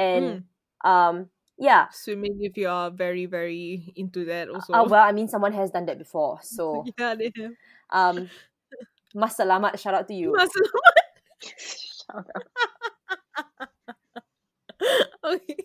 And 0.01 0.45
um 0.85 1.29
yeah, 1.61 1.93
Swimming 1.93 2.41
if 2.41 2.57
you 2.57 2.69
are 2.73 2.89
very, 2.91 3.27
very 3.29 3.93
into 3.95 4.25
that 4.33 4.49
also. 4.49 4.73
uh, 4.73 4.85
well, 4.89 5.05
I 5.05 5.13
mean 5.13 5.29
someone 5.29 5.53
has 5.53 5.71
done 5.71 5.85
that 5.87 5.99
before, 6.01 6.41
so 6.43 6.85
yeah, 6.97 7.15
they 7.15 7.29
have. 7.37 7.53
um, 7.93 8.31
mas 9.13 9.37
selamat, 9.37 9.77
shout 9.77 9.93
out 9.93 10.09
to 10.09 10.15
you. 10.17 10.33
Masa- 10.33 10.57
Shout 11.41 12.27
out. 12.33 12.45
okay. 15.25 15.57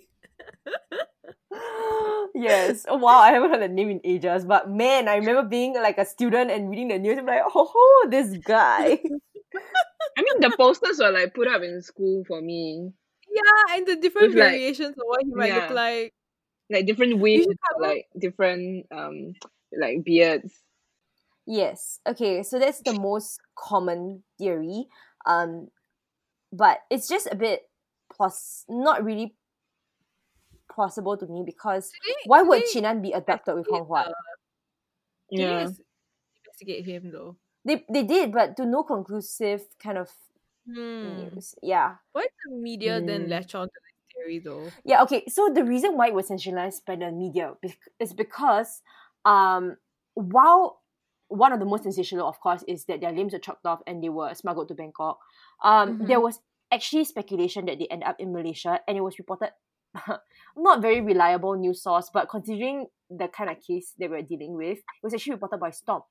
yes. 2.35 2.85
Oh, 2.87 2.97
wow, 2.97 3.19
I 3.19 3.31
haven't 3.31 3.51
heard 3.51 3.61
the 3.61 3.67
name 3.67 3.89
in 3.89 4.01
ages. 4.03 4.45
But 4.45 4.69
man, 4.69 5.07
I 5.07 5.15
remember 5.15 5.43
being 5.43 5.73
like 5.75 5.97
a 5.97 6.05
student 6.05 6.51
and 6.51 6.69
reading 6.69 6.89
the 6.89 6.99
news. 6.99 7.17
I'm 7.17 7.25
like, 7.25 7.43
oh, 7.53 8.07
this 8.09 8.35
guy. 8.43 8.99
I 10.17 10.21
mean, 10.21 10.39
the 10.39 10.53
posters 10.57 10.99
were 10.99 11.11
like 11.11 11.33
put 11.33 11.47
up 11.47 11.61
in 11.61 11.81
school 11.81 12.23
for 12.27 12.41
me, 12.41 12.91
Yeah, 13.35 13.75
and 13.75 13.85
the 13.87 13.95
different 13.97 14.29
With, 14.29 14.37
like- 14.39 14.49
variations 14.55 14.95
of 14.95 15.03
what 15.05 15.19
he 15.23 15.31
might 15.33 15.53
look 15.53 15.69
like. 15.71 16.13
like 16.71 16.85
different 16.87 17.19
wigs, 17.19 17.43
should 17.43 17.57
cover- 17.69 17.83
like 17.93 18.07
different 18.17 18.87
um, 18.91 19.33
like 19.77 20.03
beards. 20.03 20.53
yes. 21.45 21.99
Okay, 22.07 22.41
so 22.43 22.57
that's 22.59 22.81
the 22.81 22.97
most 22.97 23.39
common 23.59 24.23
theory. 24.39 24.87
Um, 25.25 25.67
but 26.53 26.79
it's 26.89 27.07
just 27.07 27.27
a 27.29 27.35
bit 27.35 27.67
plus 28.15 28.63
not 28.69 29.03
really 29.03 29.35
possible 30.73 31.17
to 31.17 31.25
me 31.27 31.43
because 31.45 31.91
They- 31.91 32.15
why 32.25 32.41
would 32.41 32.61
they 32.63 32.67
Chinan 32.71 33.01
be 33.01 33.11
abducted 33.11 33.55
with 33.55 33.67
Hong 33.69 33.85
Huat? 33.85 34.11
Did 35.29 35.39
you 35.39 35.45
Yeah. 35.45 35.67
investigate 36.45 36.85
him 36.85 37.11
though? 37.11 37.37
They 37.65 37.83
they 37.89 38.03
did, 38.03 38.31
but 38.31 38.55
to 38.57 38.65
no 38.65 38.83
conclusive 38.83 39.65
kind 39.79 39.97
of 39.97 40.09
Hmm. 40.65 41.29
news. 41.33 41.55
Yeah. 41.61 41.95
Why 42.11 42.23
did 42.23 42.31
the 42.45 42.55
media 42.55 43.01
then 43.01 43.27
Mm. 43.27 43.29
latch 43.29 43.53
on 43.55 43.67
to 43.67 43.73
this 43.73 44.13
theory 44.13 44.39
though? 44.39 44.69
Yeah, 44.83 45.03
okay. 45.03 45.23
So 45.27 45.49
the 45.49 45.63
reason 45.63 45.95
why 45.97 46.07
it 46.07 46.13
was 46.13 46.29
sensationalized 46.29 46.85
by 46.85 46.95
the 46.95 47.11
media 47.11 47.53
is 47.99 48.13
because 48.13 48.81
um 49.25 49.77
while 50.15 50.81
one 51.27 51.51
of 51.51 51.59
the 51.59 51.65
most 51.65 51.83
sensational, 51.83 52.27
of 52.27 52.39
course, 52.39 52.63
is 52.67 52.85
that 52.85 53.01
their 53.01 53.11
limbs 53.11 53.33
were 53.33 53.39
chopped 53.39 53.65
off 53.65 53.81
and 53.87 54.01
they 54.03 54.09
were 54.09 54.33
smuggled 54.33 54.67
to 54.69 54.75
Bangkok. 54.75 55.19
Um, 55.63 55.97
there 56.05 56.19
was 56.21 56.39
actually 56.71 57.03
speculation 57.05 57.65
that 57.65 57.79
they 57.79 57.87
end 57.87 58.03
up 58.03 58.15
in 58.19 58.31
Malaysia, 58.31 58.79
and 58.87 58.95
it 58.95 59.01
was 59.01 59.17
reported 59.17 59.51
not 60.55 60.81
very 60.81 61.01
reliable 61.01 61.55
news 61.55 61.81
source, 61.81 62.09
but 62.13 62.29
considering 62.29 62.87
the 63.09 63.27
kind 63.27 63.49
of 63.49 63.57
case 63.61 63.93
they 63.97 64.07
were 64.07 64.21
dealing 64.21 64.53
with, 64.55 64.77
it 64.77 65.01
was 65.03 65.13
actually 65.13 65.33
reported 65.33 65.59
by 65.59 65.71
Stomp. 65.71 66.05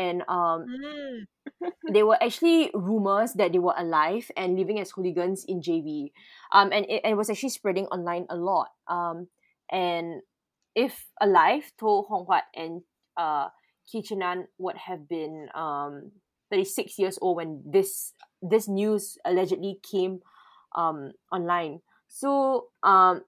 And 0.00 0.24
um, 0.28 0.70
Mm. 0.70 1.26
there 1.88 2.06
were 2.06 2.20
actually 2.22 2.70
rumors 2.74 3.34
that 3.34 3.52
they 3.52 3.58
were 3.58 3.74
alive 3.76 4.30
and 4.36 4.56
living 4.56 4.80
as 4.80 4.90
hooligans 4.92 5.44
in 5.44 5.60
JB, 5.62 6.12
Um, 6.52 6.72
and 6.72 6.86
it, 6.88 7.02
it 7.04 7.16
was 7.16 7.30
actually 7.30 7.50
spreading 7.50 7.86
online 7.86 8.26
a 8.30 8.36
lot. 8.36 8.68
Um, 8.88 9.28
and 9.70 10.22
if 10.74 11.06
alive, 11.20 11.72
Toh 11.78 12.02
Hong 12.08 12.26
Huat 12.26 12.46
and 12.54 12.82
uh, 13.16 13.48
Kee 13.90 14.02
Chin 14.02 14.22
An 14.22 14.48
would 14.58 14.76
have 14.76 15.08
been 15.08 15.48
um, 15.54 16.12
36 16.50 16.98
years 16.98 17.18
old 17.20 17.36
when 17.36 17.62
this 17.66 18.14
this 18.42 18.68
news 18.68 19.18
allegedly 19.24 19.80
came 19.82 20.20
um, 20.74 21.12
online. 21.32 21.80
So 22.08 22.68
um, 22.82 23.22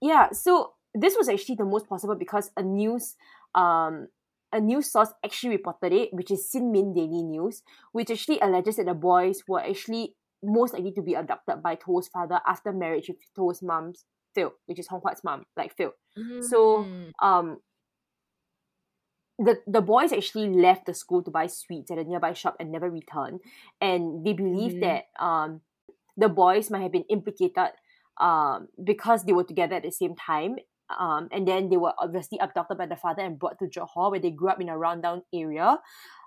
yeah, 0.00 0.30
so 0.32 0.74
this 0.94 1.16
was 1.16 1.28
actually 1.28 1.56
the 1.56 1.64
most 1.64 1.88
possible 1.88 2.14
because 2.16 2.50
a 2.56 2.62
news 2.62 3.16
um, 3.54 4.08
a 4.52 4.60
news 4.60 4.90
source 4.92 5.12
actually 5.24 5.56
reported 5.56 5.92
it, 5.92 6.12
which 6.12 6.30
is 6.30 6.48
Shin 6.50 6.70
Min 6.72 6.92
Daily 6.94 7.22
News, 7.22 7.62
which 7.92 8.10
actually 8.10 8.40
alleges 8.40 8.76
that 8.76 8.86
the 8.86 8.94
boys 8.94 9.42
were 9.48 9.60
actually 9.60 10.14
most 10.42 10.74
likely 10.74 10.92
to 10.92 11.02
be 11.02 11.14
abducted 11.14 11.62
by 11.62 11.74
Toh's 11.76 12.08
father 12.08 12.40
after 12.46 12.72
marriage 12.72 13.08
with 13.08 13.18
Toh's 13.36 13.62
mom's 13.62 14.04
Phil, 14.34 14.52
which 14.66 14.78
is 14.78 14.88
Hong 14.88 15.00
Huat's 15.00 15.24
mom, 15.24 15.44
like 15.56 15.76
Phil. 15.76 15.92
So 16.40 16.90
Mm. 16.92 17.12
um 17.22 17.58
the 19.38 19.60
the 19.66 19.80
boys 19.80 20.12
actually 20.12 20.48
left 20.48 20.86
the 20.86 20.94
school 20.94 21.22
to 21.22 21.30
buy 21.30 21.46
sweets 21.46 21.90
at 21.90 21.98
a 21.98 22.04
nearby 22.04 22.32
shop 22.32 22.56
and 22.60 22.70
never 22.70 22.90
returned. 22.90 23.40
And 23.80 24.24
they 24.24 24.32
believe 24.32 24.74
Mhm. 24.74 24.80
that 24.80 25.04
um 25.18 25.60
the 26.16 26.28
boys 26.28 26.70
might 26.70 26.82
have 26.82 26.92
been 26.92 27.08
implicated 27.08 27.72
um 28.20 28.68
because 28.82 29.24
they 29.24 29.32
were 29.32 29.44
together 29.44 29.76
at 29.76 29.82
the 29.82 29.90
same 29.92 30.14
time. 30.14 30.56
Um 30.98 31.28
and 31.32 31.46
then 31.46 31.68
they 31.70 31.76
were 31.76 31.94
obviously 31.98 32.38
abducted 32.38 32.78
by 32.78 32.86
the 32.86 32.96
father 32.96 33.22
and 33.22 33.38
brought 33.38 33.58
to 33.60 33.66
Johor 33.66 34.10
where 34.10 34.20
they 34.20 34.30
grew 34.30 34.48
up 34.50 34.60
in 34.60 34.68
a 34.68 34.78
rundown 34.78 35.22
area. 35.34 35.78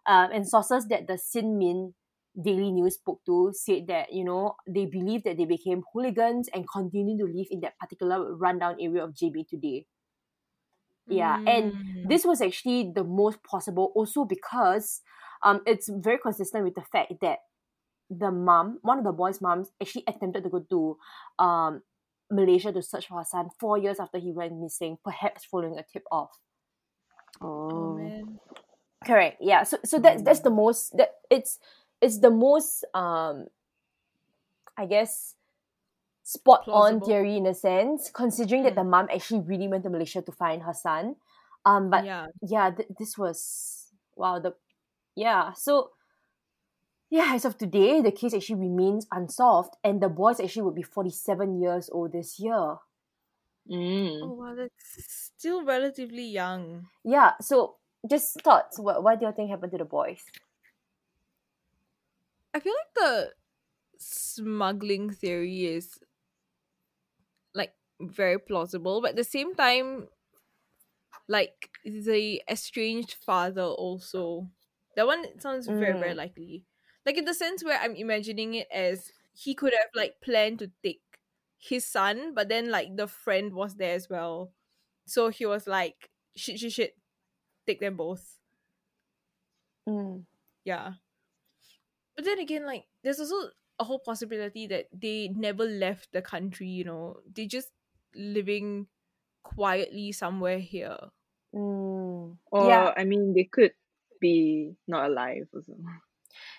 Um 0.07 0.31
and 0.31 0.47
sources 0.47 0.87
that 0.87 1.07
the 1.07 1.17
Shin 1.17 1.57
Min 1.57 1.93
Daily 2.41 2.71
News 2.71 2.95
spoke 2.95 3.21
to 3.25 3.51
said 3.53 3.87
that, 3.87 4.11
you 4.11 4.23
know, 4.23 4.55
they 4.67 4.85
believe 4.85 5.23
that 5.23 5.37
they 5.37 5.45
became 5.45 5.83
hooligans 5.93 6.49
and 6.53 6.65
continue 6.69 7.17
to 7.17 7.31
live 7.31 7.47
in 7.51 7.61
that 7.61 7.77
particular 7.79 8.35
rundown 8.35 8.75
area 8.79 9.03
of 9.03 9.13
JB 9.15 9.47
today. 9.47 9.85
Yeah, 11.09 11.37
and 11.45 11.73
Mm. 11.73 12.09
this 12.09 12.25
was 12.25 12.41
actually 12.41 12.91
the 12.93 13.03
most 13.03 13.43
possible 13.43 13.91
also 13.95 14.25
because 14.25 15.01
um 15.43 15.61
it's 15.65 15.89
very 15.89 16.17
consistent 16.17 16.63
with 16.63 16.75
the 16.75 16.83
fact 16.91 17.13
that 17.21 17.39
the 18.09 18.31
mom, 18.31 18.79
one 18.81 18.97
of 18.99 19.03
the 19.05 19.11
boys' 19.11 19.41
moms, 19.41 19.71
actually 19.81 20.03
attempted 20.07 20.43
to 20.43 20.49
go 20.49 20.59
to 20.69 20.97
um 21.43 21.81
Malaysia 22.35 22.71
to 22.71 22.81
search 22.81 23.07
for 23.07 23.17
her 23.19 23.23
son 23.25 23.49
four 23.59 23.77
years 23.77 23.99
after 23.99 24.17
he 24.17 24.31
went 24.31 24.59
missing, 24.59 24.97
perhaps 25.03 25.45
following 25.45 25.77
a 25.77 25.83
tip 25.83 26.03
off. 26.11 26.39
Oh 27.41 27.97
Oh. 27.97 28.39
Correct. 29.05 29.37
Yeah. 29.39 29.63
So 29.63 29.77
so 29.85 29.99
that's 29.99 30.23
that's 30.23 30.39
the 30.41 30.49
most 30.49 30.97
that 30.97 31.21
it's 31.29 31.59
it's 32.01 32.19
the 32.19 32.31
most 32.31 32.83
um 32.93 33.47
I 34.77 34.85
guess 34.85 35.35
spot 36.23 36.65
on 36.67 36.99
Plausible. 36.99 37.07
theory 37.07 37.37
in 37.37 37.45
a 37.45 37.53
sense, 37.53 38.09
considering 38.09 38.63
that 38.63 38.75
the 38.75 38.83
mom 38.83 39.07
actually 39.13 39.41
really 39.41 39.67
went 39.67 39.83
to 39.83 39.89
Malaysia 39.89 40.21
to 40.21 40.31
find 40.31 40.63
her 40.63 40.73
son. 40.73 41.15
Um 41.65 41.89
but 41.89 42.05
yeah. 42.05 42.27
yeah, 42.41 42.71
th- 42.71 42.89
this 42.97 43.17
was 43.17 43.91
wow. 44.15 44.39
The 44.39 44.55
yeah, 45.15 45.53
so 45.53 45.91
yeah, 47.09 47.31
as 47.33 47.45
of 47.45 47.57
today, 47.57 48.01
the 48.01 48.11
case 48.11 48.33
actually 48.33 48.61
remains 48.67 49.07
unsolved, 49.11 49.75
and 49.83 50.01
the 50.01 50.09
boys 50.09 50.39
actually 50.39 50.63
would 50.63 50.75
be 50.75 50.83
forty-seven 50.83 51.59
years 51.61 51.89
old 51.91 52.11
this 52.11 52.39
year. 52.39 52.77
Mm. 53.67 54.29
Oh 54.29 54.33
wow, 54.33 54.55
that's 54.55 55.29
still 55.37 55.63
relatively 55.63 56.23
young. 56.25 56.89
Yeah, 57.03 57.33
so 57.39 57.77
just 58.09 58.41
thoughts. 58.41 58.79
What 58.79 59.03
what 59.03 59.19
do 59.19 59.25
you 59.25 59.31
think 59.33 59.49
happened 59.49 59.71
to 59.73 59.77
the 59.77 59.85
boys? 59.85 60.23
I 62.53 62.59
feel 62.59 62.73
like 62.73 62.93
the 62.95 63.33
smuggling 63.97 65.11
theory 65.11 65.65
is 65.65 65.99
like 67.53 67.73
very 68.01 68.39
plausible, 68.39 69.01
but 69.01 69.11
at 69.11 69.15
the 69.15 69.23
same 69.23 69.55
time, 69.55 70.07
like 71.27 71.69
the 71.83 72.41
estranged 72.49 73.13
father 73.13 73.63
also. 73.63 74.49
That 74.95 75.07
one 75.07 75.39
sounds 75.39 75.67
very, 75.67 75.97
very 75.97 76.13
Mm. 76.13 76.15
likely. 76.15 76.65
Like 77.05 77.17
in 77.17 77.25
the 77.25 77.33
sense 77.33 77.63
where 77.63 77.79
I'm 77.79 77.95
imagining 77.95 78.55
it 78.55 78.67
as 78.71 79.11
he 79.33 79.53
could 79.53 79.73
have 79.73 79.89
like 79.93 80.15
planned 80.21 80.59
to 80.59 80.71
take 80.83 81.01
his 81.57 81.85
son, 81.85 82.33
but 82.33 82.49
then 82.49 82.71
like 82.71 82.95
the 82.95 83.07
friend 83.07 83.53
was 83.53 83.75
there 83.75 83.93
as 83.93 84.09
well. 84.09 84.51
So 85.05 85.29
he 85.29 85.45
was 85.45 85.67
like, 85.67 86.09
shit, 86.35 86.59
shit, 86.59 86.73
shit, 86.73 86.97
take 87.67 87.79
them 87.79 87.95
both. 87.95 88.39
Mm. 89.87 90.23
Yeah. 90.63 90.93
But 92.15 92.25
then 92.25 92.39
again, 92.39 92.65
like, 92.65 92.85
there's 93.03 93.19
also 93.19 93.51
a 93.77 93.83
whole 93.83 93.99
possibility 93.99 94.67
that 94.67 94.87
they 94.91 95.27
never 95.35 95.65
left 95.65 96.11
the 96.11 96.21
country, 96.21 96.67
you 96.67 96.85
know. 96.85 97.17
They 97.31 97.45
just 97.45 97.69
living 98.15 98.87
quietly 99.43 100.11
somewhere 100.11 100.59
here. 100.59 100.97
Mm. 101.53 102.37
Or 102.51 102.67
yeah, 102.67 102.93
I 102.97 103.03
mean, 103.03 103.33
they 103.33 103.43
could 103.43 103.73
be 104.19 104.73
not 104.87 105.09
alive 105.11 105.47
also. 105.53 105.73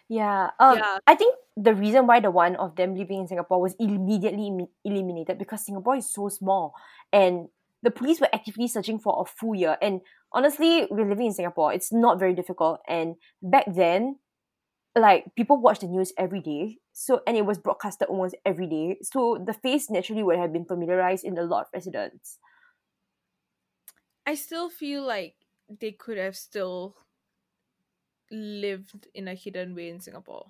Yeah. 0.08 0.50
Um, 0.60 0.78
Yeah. 0.78 0.98
I 1.06 1.14
think 1.14 1.34
the 1.56 1.74
reason 1.74 2.06
why 2.06 2.20
the 2.20 2.30
one 2.30 2.56
of 2.56 2.76
them 2.76 2.94
living 2.94 3.20
in 3.20 3.28
Singapore 3.28 3.60
was 3.60 3.74
immediately 3.78 4.50
emi- 4.50 4.68
eliminated 4.84 5.38
because 5.38 5.64
Singapore 5.64 5.96
is 5.96 6.12
so 6.12 6.28
small, 6.28 6.74
and 7.12 7.48
the 7.82 7.90
police 7.90 8.20
were 8.20 8.28
actively 8.32 8.68
searching 8.68 8.98
for 8.98 9.22
a 9.22 9.24
full 9.24 9.54
year. 9.54 9.76
And 9.80 10.00
honestly, 10.32 10.86
we're 10.90 11.08
living 11.08 11.26
in 11.26 11.32
Singapore. 11.32 11.72
It's 11.72 11.92
not 11.92 12.18
very 12.18 12.34
difficult. 12.34 12.80
And 12.88 13.16
back 13.42 13.64
then, 13.72 14.18
like 14.96 15.26
people 15.36 15.60
watch 15.60 15.80
the 15.80 15.86
news 15.86 16.12
every 16.18 16.40
day, 16.40 16.78
so 16.92 17.20
and 17.26 17.36
it 17.36 17.44
was 17.44 17.58
broadcasted 17.58 18.08
almost 18.08 18.34
every 18.44 18.66
day. 18.66 18.96
So 19.02 19.42
the 19.44 19.52
face 19.52 19.90
naturally 19.90 20.22
would 20.22 20.38
have 20.38 20.52
been 20.52 20.64
familiarized 20.64 21.24
in 21.24 21.36
a 21.38 21.42
lot 21.42 21.62
of 21.62 21.66
residents. 21.74 22.38
I 24.26 24.34
still 24.34 24.68
feel 24.70 25.06
like 25.06 25.34
they 25.68 25.92
could 25.92 26.18
have 26.18 26.36
still 26.36 26.96
lived 28.30 29.08
in 29.14 29.28
a 29.28 29.34
hidden 29.34 29.74
way 29.74 29.88
in 29.88 30.00
Singapore. 30.00 30.46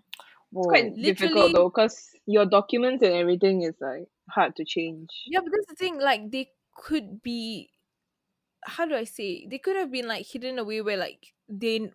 It's 0.52 0.66
quite 0.66 0.94
difficult 0.94 1.52
though, 1.54 1.68
because 1.68 2.10
your 2.26 2.46
documents 2.46 3.02
and 3.02 3.12
everything 3.12 3.62
is 3.62 3.74
like 3.80 4.08
hard 4.30 4.56
to 4.56 4.64
change. 4.64 5.10
Yeah, 5.26 5.40
but 5.40 5.52
that's 5.52 5.66
the 5.68 5.74
thing. 5.74 6.00
Like, 6.00 6.30
they 6.30 6.50
could 6.74 7.22
be. 7.22 7.70
How 8.64 8.86
do 8.86 8.94
I 8.94 9.04
say? 9.04 9.46
They 9.48 9.58
could 9.58 9.76
have 9.76 9.92
been 9.92 10.08
like 10.08 10.26
hidden 10.26 10.58
away 10.58 10.80
where 10.82 10.96
like 10.96 11.34
they 11.48 11.90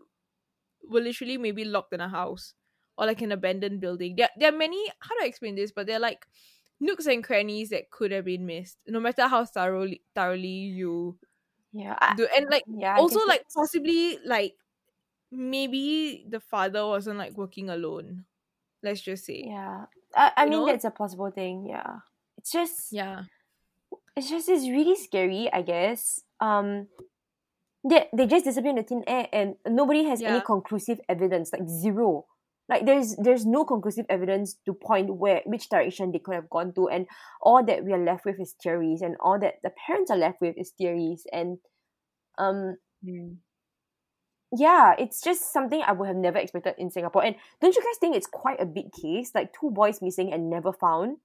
were 0.88 1.02
literally 1.02 1.38
maybe 1.38 1.66
locked 1.66 1.94
in 1.94 2.02
a 2.02 2.10
house 2.10 2.54
or 2.98 3.06
like 3.06 3.22
an 3.22 3.32
abandoned 3.32 3.82
building. 3.82 4.16
There, 4.16 4.30
there 4.38 4.50
are 4.54 4.58
many. 4.58 4.88
How 5.00 5.16
do 5.16 5.24
I 5.24 5.28
explain 5.28 5.56
this? 5.56 5.72
But 5.72 5.88
they're 5.88 6.00
like 6.00 6.26
nooks 6.80 7.08
and 7.08 7.24
crannies 7.24 7.70
that 7.70 7.92
could 7.92 8.12
have 8.12 8.26
been 8.26 8.46
missed, 8.46 8.78
no 8.88 9.00
matter 9.00 9.28
how 9.28 9.46
thoroughly 9.46 10.02
thoroughly 10.16 10.48
you 10.48 11.18
Yeah. 11.74 11.98
I, 12.00 12.16
do. 12.16 12.28
And 12.36 12.48
like 12.50 12.64
yeah. 12.68 12.96
Also 12.98 13.20
like 13.28 13.46
possibly 13.54 14.20
like 14.26 14.56
maybe 15.32 16.26
the 16.30 16.40
father 16.40 16.86
wasn't 16.86 17.18
like 17.18 17.38
working 17.38 17.70
alone. 17.70 18.26
Let's 18.84 19.02
just 19.02 19.26
say. 19.26 19.44
Yeah. 19.48 19.86
I, 20.16 20.32
I 20.36 20.44
You 20.46 20.50
mean 20.52 20.60
know? 20.60 20.66
that's 20.66 20.86
a 20.86 20.92
possible 20.92 21.32
thing, 21.32 21.66
yeah. 21.70 22.00
It's 22.38 22.52
just 22.52 22.92
Yeah. 22.92 23.24
it's 24.16 24.30
just 24.30 24.50
it's 24.50 24.68
really 24.68 24.96
scary, 24.96 25.52
I 25.52 25.62
guess. 25.62 26.22
Um 26.40 26.88
they 27.88 28.08
they 28.14 28.28
just 28.28 28.46
disappear 28.46 28.72
in 28.72 28.76
the 28.78 28.84
thin 28.84 29.04
air 29.08 29.28
and 29.32 29.56
nobody 29.68 30.04
has 30.06 30.22
any 30.22 30.42
conclusive 30.42 31.00
evidence, 31.10 31.52
like 31.54 31.68
zero. 31.68 32.26
Like 32.70 32.86
there's 32.86 33.16
there's 33.18 33.46
no 33.46 33.66
conclusive 33.66 34.06
evidence 34.10 34.56
to 34.66 34.74
point 34.74 35.16
where 35.16 35.42
which 35.46 35.68
direction 35.70 36.12
they 36.12 36.20
could 36.20 36.36
have 36.36 36.50
gone 36.50 36.74
to 36.76 36.88
and 36.90 37.08
all 37.42 37.64
that 37.66 37.84
we 37.84 37.92
are 37.94 38.04
left 38.04 38.24
with 38.26 38.40
is 38.40 38.54
theories 38.62 39.02
and 39.02 39.16
all 39.20 39.40
that 39.40 39.56
the 39.64 39.72
parents 39.72 40.12
are 40.12 40.18
left 40.18 40.40
with 40.42 40.56
is 40.58 40.72
theories 40.78 41.26
and 41.32 41.58
um 42.38 42.78
Mm. 43.04 43.38
Yeah, 44.54 44.94
it's 44.98 45.22
just 45.22 45.54
something 45.54 45.82
I 45.82 45.94
would 45.94 46.08
have 46.08 46.18
never 46.18 46.38
expected 46.38 46.76
in 46.78 46.90
Singapore. 46.92 47.24
And 47.24 47.36
don't 47.62 47.76
you 47.76 47.82
guys 47.82 47.98
think 48.00 48.16
it's 48.16 48.28
quite 48.28 48.60
a 48.60 48.66
big 48.66 48.92
case? 48.92 49.32
Like 49.34 49.54
two 49.54 49.72
boys 49.72 50.02
missing 50.02 50.34
and 50.34 50.50
never 50.50 50.74
found. 50.74 51.18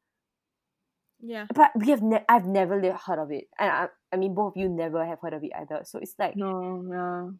Yeah. 1.20 1.46
But 1.54 1.72
we 1.76 1.90
have 1.90 2.02
ne- 2.02 2.24
I've 2.28 2.46
never 2.46 2.80
heard 2.92 3.18
of 3.18 3.32
it, 3.32 3.48
and 3.58 3.70
I, 3.70 3.88
I 4.12 4.16
mean 4.16 4.34
both 4.34 4.52
of 4.54 4.56
you 4.56 4.68
never 4.68 5.04
have 5.04 5.20
heard 5.20 5.32
of 5.32 5.42
it 5.42 5.50
either. 5.58 5.82
So 5.84 5.98
it's 5.98 6.14
like 6.18 6.36
No, 6.36 6.84
yeah. 6.90 7.30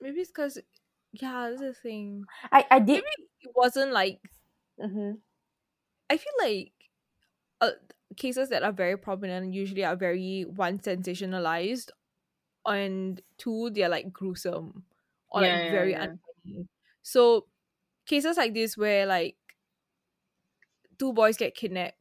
Maybe 0.00 0.20
it's 0.20 0.30
because 0.30 0.58
yeah, 1.12 1.48
that's 1.50 1.60
the 1.60 1.74
thing. 1.74 2.24
I 2.50 2.64
I 2.70 2.78
did. 2.78 3.04
Maybe 3.04 3.28
it 3.42 3.52
wasn't 3.54 3.92
like 3.92 4.20
hmm 4.80 5.12
I 6.10 6.16
feel 6.16 6.32
like 6.42 6.72
uh, 7.60 7.70
cases 8.16 8.48
that 8.48 8.62
are 8.62 8.72
very 8.72 8.96
prominent 8.96 9.54
usually 9.54 9.84
are 9.84 9.96
very 9.96 10.44
one 10.44 10.78
sensationalized, 10.78 11.90
and 12.66 13.22
two 13.38 13.70
they're 13.70 13.88
like 13.88 14.12
gruesome 14.12 14.84
or 15.30 15.42
Yeah, 15.42 15.48
like 15.56 15.64
yeah, 15.64 15.70
very 15.70 15.92
yeah. 15.92 16.06
unfunny. 16.06 16.68
So 17.02 17.46
cases 18.06 18.36
like 18.36 18.54
this 18.54 18.76
where 18.76 19.06
like 19.06 19.36
two 20.98 21.12
boys 21.12 21.36
get 21.36 21.54
kidnapped 21.54 21.96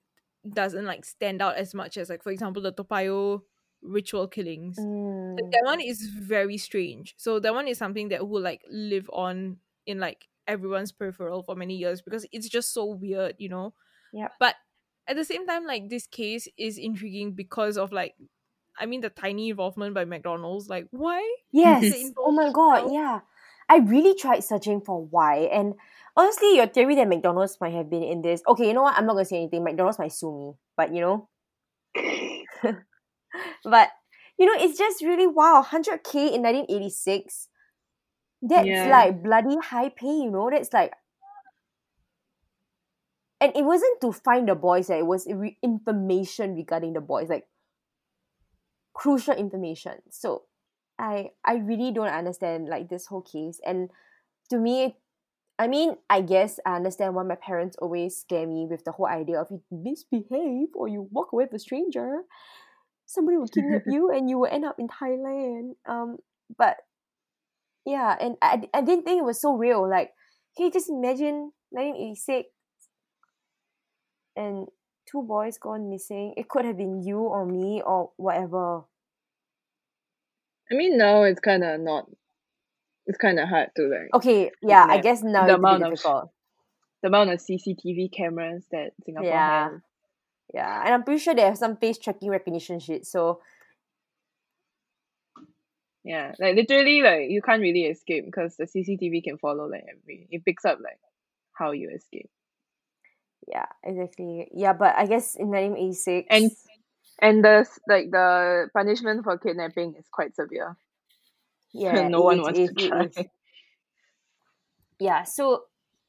doesn't 0.54 0.86
like 0.86 1.06
stand 1.06 1.42
out 1.42 1.56
as 1.56 1.74
much 1.74 1.98
as 1.98 2.10
like 2.10 2.24
for 2.24 2.32
example 2.32 2.62
the 2.62 2.72
Toa 2.72 2.86
Payoh 2.86 3.42
ritual 3.82 4.28
killings. 4.28 4.78
Mm, 4.78 5.38
Th- 5.38 5.52
that 5.52 5.62
one 5.66 5.82
is 5.82 6.08
very 6.08 6.58
strange. 6.58 7.16
So 7.18 7.40
that 7.40 7.54
one 7.54 7.68
is 7.68 7.78
something 7.78 8.10
that 8.10 8.28
will 8.28 8.42
like 8.42 8.64
live 8.70 9.10
on 9.14 9.58
in 9.86 10.00
like 10.00 10.28
everyone's 10.48 10.92
peripheral 10.92 11.44
for 11.44 11.56
many 11.56 11.76
years 11.76 12.02
because 12.02 12.26
it's 12.32 12.50
just 12.50 12.74
so 12.74 12.86
weird, 12.86 13.36
you 13.38 13.50
know. 13.50 13.74
Yeah. 14.12 14.30
But 14.40 14.56
at 15.08 15.16
the 15.16 15.26
same 15.26 15.46
time, 15.48 15.66
like 15.66 15.90
this 15.90 16.08
case 16.08 16.48
is 16.58 16.78
intriguing 16.78 17.34
because 17.34 17.78
of 17.78 17.92
like, 17.92 18.16
I 18.80 18.86
mean, 18.86 19.02
the 19.02 19.10
tiny 19.10 19.50
involvement 19.50 19.94
by 19.94 20.06
McDonald's. 20.06 20.70
Like, 20.70 20.88
why? 20.92 21.22
Yes. 21.52 22.12
Oh 22.18 22.32
my 22.32 22.52
god, 22.52 22.82
themselves. 22.82 22.94
yeah. 22.94 23.20
I 23.70 23.78
really 23.78 24.16
tried 24.16 24.44
searching 24.44 24.82
for 24.82 25.06
why. 25.06 25.50
And 25.52 25.76
honestly, 26.16 26.56
your 26.56 26.68
theory 26.68 26.96
that 26.96 27.08
McDonald's 27.08 27.58
might 27.62 27.74
have 27.74 27.90
been 27.90 28.04
in 28.04 28.22
this. 28.22 28.42
Okay, 28.48 28.68
you 28.68 28.74
know 28.74 28.84
what? 28.84 28.98
I'm 28.98 29.06
not 29.06 29.14
gonna 29.14 29.26
say 29.26 29.38
anything. 29.38 29.64
McDonald's 29.64 30.00
might 30.00 30.12
sue 30.14 30.32
me. 30.36 30.54
But 30.78 30.94
you 30.94 31.02
know. 31.02 31.30
but 33.64 33.90
you 34.38 34.46
know, 34.46 34.56
it's 34.64 34.78
just 34.78 35.02
really 35.04 35.28
wow, 35.28 35.62
100k 35.62 36.34
in 36.34 36.42
1986. 36.42 37.50
That's 38.42 38.68
Yeah. 38.68 38.86
like 38.86 39.22
bloody 39.24 39.58
high 39.58 39.90
pay, 39.90 40.08
you 40.08 40.32
know? 40.32 40.50
That's 40.52 40.74
like 40.74 40.94
and 43.42 43.56
it 43.56 43.64
wasn't 43.64 44.02
to 44.02 44.12
find 44.12 44.48
the 44.50 44.56
boys, 44.56 44.90
it 44.90 45.06
was 45.06 45.28
information 45.64 46.56
regarding 46.56 46.94
the 46.94 47.02
boys, 47.02 47.30
like 47.30 47.48
crucial 49.00 49.34
information. 49.34 50.04
So 50.12 50.44
I 51.00 51.32
I 51.46 51.56
really 51.64 51.92
don't 51.92 52.12
understand 52.12 52.68
like 52.68 52.90
this 52.90 53.08
whole 53.08 53.24
case. 53.24 53.60
And 53.66 53.90
to 54.50 54.60
me, 54.60 54.98
I 55.58 55.68
mean, 55.68 55.96
I 56.10 56.22
guess 56.22 56.60
I 56.66 56.76
understand 56.76 57.16
why 57.16 57.24
my 57.24 57.36
parents 57.36 57.78
always 57.82 58.18
scare 58.18 58.48
me 58.48 58.68
with 58.70 58.84
the 58.84 58.92
whole 58.92 59.08
idea 59.08 59.40
of 59.40 59.48
you 59.52 59.62
misbehave 59.72 60.76
or 60.76 60.88
you 60.88 61.08
walk 61.12 61.32
away 61.32 61.46
with 61.46 61.54
a 61.54 61.60
stranger, 61.60 62.24
somebody 63.06 63.38
will 63.38 63.48
kidnap 63.48 63.84
you 63.88 64.12
and 64.12 64.30
you 64.30 64.40
will 64.40 64.52
end 64.52 64.66
up 64.66 64.80
in 64.80 64.88
Thailand. 64.88 65.76
Um, 65.88 66.18
but 66.58 66.78
yeah, 67.86 68.16
and 68.20 68.38
I, 68.42 68.62
I 68.74 68.82
didn't 68.82 69.06
think 69.06 69.20
it 69.20 69.26
was 69.26 69.42
so 69.42 69.54
real. 69.56 69.90
Like, 69.90 70.12
can 70.56 70.68
you 70.68 70.72
just 70.72 70.90
imagine 70.90 71.52
1986 71.72 72.50
and 74.36 74.68
two 75.10 75.24
boys 75.24 75.58
gone 75.58 75.90
missing? 75.90 76.34
It 76.38 76.48
could 76.48 76.66
have 76.66 76.78
been 76.78 77.02
you 77.04 77.20
or 77.20 77.46
me 77.46 77.82
or 77.86 78.12
whatever. 78.18 78.84
I 80.72 80.76
mean, 80.76 80.98
now 80.98 81.24
it's 81.24 81.40
kind 81.40 81.64
of 81.64 81.80
not. 81.82 82.10
It's 83.08 83.18
kind 83.18 83.40
of 83.40 83.50
hard 83.50 83.70
to 83.76 83.84
like 83.88 84.10
Okay, 84.14 84.52
yeah, 84.62 84.86
I 84.88 84.98
guess 85.00 85.24
now 85.24 85.46
the 85.46 85.54
it's 85.54 85.64
a 85.64 85.68
bit 85.68 85.80
amount 85.80 85.84
of 85.84 85.92
difficult. 85.92 86.32
the 87.02 87.08
amount 87.10 87.32
of 87.32 87.40
CCTV 87.40 88.12
cameras 88.12 88.66
that 88.72 88.94
Singapore 89.06 89.26
Yeah. 89.28 89.70
has. 89.72 89.82
Yeah, 90.54 90.82
and 90.86 90.94
I'm 90.94 91.04
pretty 91.04 91.20
sure 91.20 91.36
they 91.36 91.42
have 91.44 91.58
some 91.58 91.78
face 91.78 91.98
tracking 91.98 92.30
recognition 92.30 92.80
shit. 92.80 93.06
So 93.06 93.42
Yeah, 96.04 96.34
like 96.40 96.56
literally, 96.56 97.02
like 97.02 97.30
you 97.30 97.42
can't 97.42 97.62
really 97.62 97.86
escape 97.86 98.26
because 98.26 98.56
the 98.58 98.66
CCTV 98.66 99.24
can 99.24 99.38
follow 99.38 99.68
like 99.68 99.86
every. 99.90 100.28
It 100.32 100.46
picks 100.46 100.66
up 100.66 100.80
like 100.82 101.00
how 101.54 101.72
you 101.72 101.90
escape, 101.92 102.30
yeah, 103.48 103.66
exactly. 103.84 104.48
Yeah, 104.54 104.74
but 104.74 104.96
I 104.96 105.06
guess 105.06 105.36
in 105.36 105.50
1986, 105.50 106.28
and 106.30 106.52
and 107.22 107.44
the 107.44 107.66
like 107.88 108.12
the 108.12 108.70
punishment 108.74 109.24
for 109.24 109.38
kidnapping 109.38 109.96
is 109.96 110.08
quite 110.12 110.36
severe. 110.36 110.78
yeah, 111.74 112.08
no 112.10 112.22
one 112.22 112.40
is, 112.40 112.42
wants 112.42 112.60
it 112.60 112.68
to 112.68 112.74
try. 112.76 113.06
is. 113.06 113.26
Yeah, 115.00 115.24
so 115.24 115.64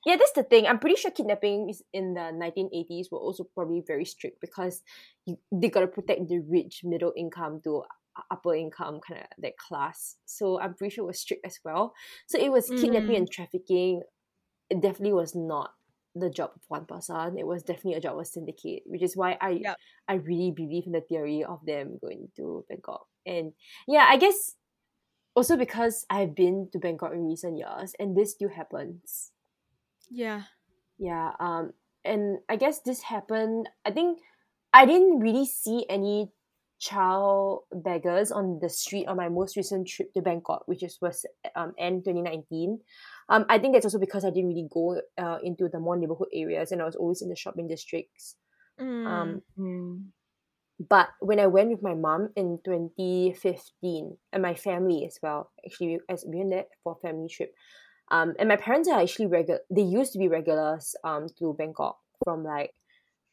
yeah, 0.07 0.17
that's 0.17 0.33
the 0.33 0.43
thing. 0.43 0.67
I'm 0.67 0.79
pretty 0.79 0.97
sure 0.97 1.11
kidnappings 1.11 1.83
in 1.93 2.15
the 2.15 2.33
1980s 2.33 3.11
were 3.11 3.19
also 3.19 3.45
probably 3.45 3.83
very 3.87 4.05
strict 4.05 4.41
because 4.41 4.83
you, 5.27 5.39
they 5.53 5.69
gotta 5.69 5.87
protect 5.87 6.29
the 6.29 6.41
rich, 6.41 6.83
middle 6.85 7.13
income 7.17 7.61
to 7.65 7.85
upper 8.31 8.55
income 8.55 9.01
kind 9.07 9.21
of 9.21 9.27
that 9.39 9.57
class. 9.59 10.17
So 10.27 10.61
I'm 10.61 10.75
pretty 10.75 10.95
sure 10.95 11.05
it 11.05 11.07
was 11.09 11.21
strict 11.21 11.47
as 11.47 11.59
well. 11.65 11.95
So 12.27 12.39
it 12.39 12.51
was 12.51 12.71
kidnapping 12.71 13.15
Mm. 13.15 13.19
and 13.19 13.31
trafficking. 13.31 14.03
It 14.71 14.81
definitely 14.81 15.13
was 15.15 15.35
not 15.35 15.73
the 16.15 16.31
job 16.31 16.51
of 16.55 16.63
one 16.69 16.87
person. 16.87 17.39
It 17.39 17.47
was 17.47 17.63
definitely 17.63 17.95
a 17.95 18.01
job 18.01 18.19
of 18.19 18.27
syndicate, 18.27 18.83
which 18.87 19.03
is 19.03 19.17
why 19.17 19.37
I 19.41 19.63
Yup. 19.63 19.77
I 20.09 20.15
really 20.15 20.51
believe 20.51 20.87
in 20.87 20.93
the 20.93 21.01
theory 21.01 21.45
of 21.45 21.61
them 21.67 21.99
going 22.01 22.29
to 22.37 22.65
Bangkok. 22.69 23.07
And 23.27 23.53
yeah, 23.87 24.07
I 24.09 24.17
guess 24.17 24.57
also 25.35 25.57
because 25.57 26.07
I've 26.11 26.35
been 26.35 26.69
to 26.73 26.79
Bangkok 26.79 27.13
in 27.13 27.27
recent 27.27 27.59
years 27.59 27.95
and 27.99 28.17
this 28.17 28.33
still 28.33 28.49
happens. 28.51 29.33
Yeah. 30.11 30.43
Yeah, 30.99 31.33
um 31.41 31.73
and 32.05 32.39
I 32.49 32.57
guess 32.57 32.81
this 32.81 33.03
happened 33.03 33.69
I 33.85 33.91
think 33.91 34.21
I 34.73 34.87
didn't 34.87 35.21
really 35.21 35.47
see 35.47 35.87
any 35.89 36.31
child 36.79 37.65
beggars 37.73 38.33
on 38.33 38.59
the 38.61 38.69
street 38.69 39.07
on 39.07 39.17
my 39.17 39.29
most 39.29 39.57
recent 39.57 39.87
trip 39.87 40.13
to 40.15 40.23
Bangkok, 40.23 40.67
which 40.67 40.83
is 40.83 40.99
was 41.01 41.25
um 41.55 41.75
end 41.79 42.05
2019. 42.05 42.81
Um 43.31 43.47
I 43.49 43.59
think 43.59 43.75
that's 43.75 43.87
also 43.87 43.99
because 43.99 44.25
I 44.25 44.31
didn't 44.31 44.49
really 44.51 44.69
go 44.71 45.01
uh, 45.19 45.39
into 45.43 45.69
the 45.69 45.81
more 45.81 45.97
neighborhood 45.97 46.29
areas 46.35 46.73
and 46.73 46.83
I 46.83 46.85
was 46.85 46.97
always 46.97 47.23
in 47.23 47.29
the 47.31 47.37
shopping 47.37 47.69
districts. 47.69 48.37
Mm. 48.81 49.07
Um 49.07 49.43
Mm. 49.59 50.11
but 50.89 51.09
when 51.21 51.39
I 51.39 51.47
went 51.47 51.71
with 51.71 51.83
my 51.83 51.95
mom 51.95 52.31
in 52.37 52.59
2015 52.65 54.17
and 54.33 54.43
my 54.43 54.55
family 54.55 55.05
as 55.07 55.19
well, 55.23 55.51
actually 55.65 56.01
as 56.09 56.25
we 56.27 56.39
went 56.39 56.51
there 56.51 56.65
for 56.83 56.93
a 56.93 57.07
family 57.07 57.29
trip. 57.29 57.55
Um, 58.11 58.35
and 58.39 58.49
my 58.49 58.57
parents 58.57 58.89
are 58.89 59.01
actually 59.01 59.27
regular. 59.27 59.61
They 59.71 59.83
used 59.83 60.13
to 60.15 60.19
be 60.19 60.29
regulars 60.29 60.95
um 61.05 61.27
to 61.39 61.55
Bangkok 61.55 61.99
from 62.25 62.45
like 62.45 62.73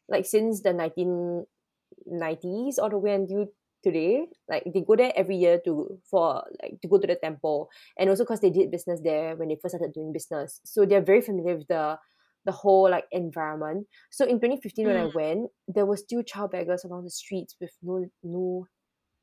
like 0.10 0.26
since 0.26 0.62
the 0.62 0.74
1990s 0.74 2.80
all 2.80 2.89
the 2.89 2.98
way 2.98 3.14
until 3.16 3.48
today. 3.88 4.28
Like 4.50 4.64
they 4.74 4.82
go 4.82 4.96
there 4.96 5.14
every 5.16 5.38
year 5.38 5.60
to 5.66 6.00
for 6.10 6.44
like 6.62 6.80
to 6.82 6.88
go 6.88 7.00
to 7.00 7.08
the 7.08 7.16
temple, 7.16 7.70
and 7.98 8.10
also 8.10 8.24
because 8.24 8.42
they 8.42 8.50
did 8.52 8.72
business 8.72 9.02
there 9.04 9.36
when 9.36 9.50
they 9.50 9.58
first 9.62 9.76
started 9.76 9.94
doing 9.94 10.12
business, 10.14 10.60
so 10.66 10.86
they're 10.86 11.02
very 11.06 11.22
familiar 11.22 11.58
with 11.58 11.68
the 11.68 11.98
the 12.46 12.52
whole 12.52 12.90
like 12.90 13.06
environment. 13.12 13.88
So 14.12 14.26
in 14.26 14.40
2015 14.40 14.88
when 14.88 14.98
I 14.98 15.06
Mm. 15.06 15.14
went, 15.14 15.52
there 15.68 15.86
were 15.86 15.98
still 15.98 16.24
child 16.24 16.52
beggars 16.52 16.84
along 16.84 17.04
the 17.06 17.12
streets 17.12 17.56
with 17.62 17.72
no 17.82 18.06
no 18.24 18.68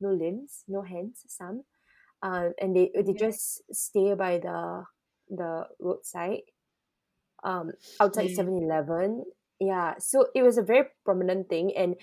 no 0.01 0.09
limbs, 0.11 0.63
no 0.67 0.81
hands, 0.83 1.23
some. 1.27 1.63
Um, 2.23 2.53
and 2.61 2.75
they 2.75 2.91
they 2.95 3.13
just 3.13 3.63
stay 3.73 4.13
by 4.15 4.39
the 4.39 4.85
the 5.29 5.67
roadside 5.79 6.43
um 7.43 7.71
outside 7.99 8.29
Yeah. 8.29 8.31
7-Eleven. 8.31 9.23
Yeah. 9.59 9.95
So 9.99 10.27
it 10.35 10.43
was 10.43 10.57
a 10.57 10.61
very 10.63 10.85
prominent 11.05 11.49
thing 11.49 11.71
and 11.75 11.95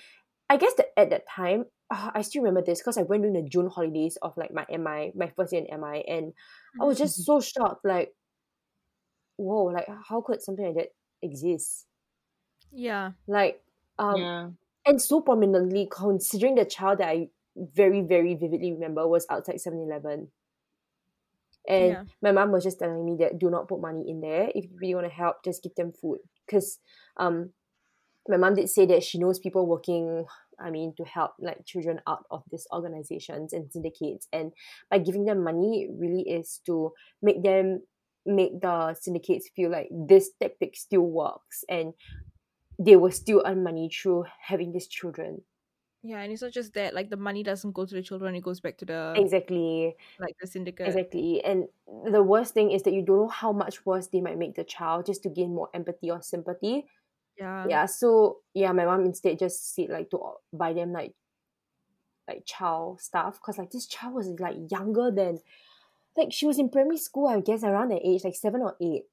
I 0.53 0.59
guess 0.59 0.75
that 0.75 0.89
at 0.99 1.09
that 1.09 1.25
time 1.27 1.65
uh, 1.91 2.11
I 2.15 2.21
still 2.21 2.43
remember 2.43 2.61
this 2.63 2.81
because 2.81 2.99
I 2.99 3.03
went 3.03 3.23
during 3.23 3.43
the 3.43 3.49
June 3.49 3.69
holidays 3.69 4.19
of 4.21 4.37
like 4.37 4.53
my 4.53 4.67
MI, 4.69 5.13
my 5.15 5.33
first 5.35 5.53
year 5.53 5.65
in 5.67 5.81
MI, 5.81 6.05
and 6.07 6.33
I 6.81 6.85
was 6.85 6.99
just 6.99 7.25
so 7.25 7.41
shocked, 7.41 7.85
like, 7.85 8.13
whoa, 9.37 9.65
like 9.65 9.89
how 10.09 10.21
could 10.21 10.43
something 10.43 10.67
like 10.67 10.75
that 10.75 10.89
exist? 11.23 11.87
Yeah. 12.71 13.13
Like, 13.27 13.63
um, 13.99 14.21
yeah. 14.21 14.49
and 14.85 15.01
so 15.01 15.23
prominently 15.23 15.89
considering 15.91 16.55
the 16.57 16.67
child 16.67 16.99
that 16.99 17.09
I 17.09 17.29
very, 17.57 18.03
very 18.03 18.35
vividly 18.35 18.73
remember 18.73 19.07
was 19.09 19.27
outside 19.31 19.61
7 19.61 19.79
Eleven. 19.81 20.29
And 21.69 21.93
Yeah. 21.93 22.05
my 22.21 22.33
mom 22.33 22.53
was 22.53 22.65
just 22.65 22.79
telling 22.79 23.05
me 23.05 23.17
that 23.21 23.39
do 23.39 23.49
not 23.49 23.69
put 23.69 23.81
money 23.81 24.05
in 24.09 24.21
there. 24.21 24.51
If 24.55 24.65
you 24.65 24.77
really 24.81 24.95
want 24.97 25.07
to 25.07 25.13
help, 25.13 25.45
just 25.45 25.63
give 25.63 25.75
them 25.77 25.93
food. 25.93 26.19
Because 26.45 26.79
um, 27.17 27.53
my 28.29 28.37
mom 28.37 28.55
did 28.55 28.68
say 28.70 28.87
that 28.87 29.03
she 29.03 29.18
knows 29.18 29.39
people 29.39 29.66
working, 29.66 30.27
I 30.59 30.70
mean, 30.70 30.95
to 30.97 31.05
help 31.05 31.33
like 31.41 31.64
children 31.66 32.01
out 32.07 32.25
of 32.31 32.45
these 32.51 32.66
organizations 32.73 33.53
and 33.53 33.70
syndicates. 33.73 34.29
And 34.33 34.53
by 34.91 34.99
giving 34.99 35.25
them 35.25 35.43
money, 35.45 35.85
it 35.85 35.91
really 35.93 36.23
is 36.29 36.61
to 36.66 36.93
make 37.20 37.43
them 37.43 37.83
make 38.25 38.61
the 38.61 38.95
syndicates 38.95 39.49
feel 39.49 39.70
like 39.70 39.89
this 39.91 40.31
tactic 40.41 40.77
still 40.77 41.03
works 41.03 41.64
and 41.68 41.93
they 42.79 42.97
will 42.97 43.11
still 43.12 43.43
earn 43.47 43.62
money 43.62 43.91
through 43.91 44.25
having 44.41 44.73
these 44.73 44.89
children. 44.89 45.43
Yeah, 46.03 46.20
and 46.20 46.33
it's 46.33 46.43
not 46.43 46.53
just 46.53 46.75
that, 46.75 46.95
like 46.95 47.11
the 47.11 47.16
money 47.16 47.43
doesn't 47.45 47.73
go 47.73 47.87
to 47.87 47.95
the 47.95 48.03
children, 48.03 48.35
it 48.35 48.43
goes 48.43 48.61
back 48.61 48.77
to 48.79 48.85
the 48.85 49.20
Exactly. 49.20 49.97
like 50.18 50.37
the 50.41 50.47
syndicate. 50.47 50.87
Exactly. 50.87 51.43
And 51.45 51.68
the 52.05 52.23
worst 52.23 52.55
thing 52.55 52.73
is 52.73 52.83
that 52.85 52.93
you 52.95 53.03
don't 53.03 53.18
know 53.18 53.29
how 53.29 53.53
much 53.53 53.87
worse 53.87 54.09
they 54.09 54.20
might 54.20 54.39
make 54.39 54.55
the 54.57 54.64
child 54.64 55.07
just 55.07 55.23
to 55.25 55.29
gain 55.31 55.55
more 55.55 55.70
empathy 55.75 56.11
or 56.11 56.23
sympathy. 56.23 56.87
Yeah. 57.39 57.66
yeah 57.68 57.87
so 57.87 58.39
yeah 58.55 58.72
my 58.72 58.85
mom 58.85 59.05
instead 59.05 59.39
just 59.39 59.74
said 59.74 59.89
like 59.91 60.11
to 60.11 60.18
buy 60.53 60.72
them 60.74 60.93
like 60.93 61.14
like 62.28 62.45
child 62.47 63.01
stuff 63.01 63.35
because 63.41 63.59
like 63.59 63.70
this 63.70 63.87
child 63.87 64.14
was 64.14 64.28
like 64.39 64.57
younger 64.70 65.11
than 65.11 65.39
like 66.16 66.28
she 66.33 66.47
was 66.47 66.59
in 66.59 66.68
primary 66.68 66.99
school 66.99 67.26
i 67.26 67.41
guess 67.41 67.64
around 67.64 67.91
that 67.91 68.07
age 68.07 68.22
like 68.22 68.37
seven 68.37 68.61
or 68.61 68.76
eight 68.80 69.05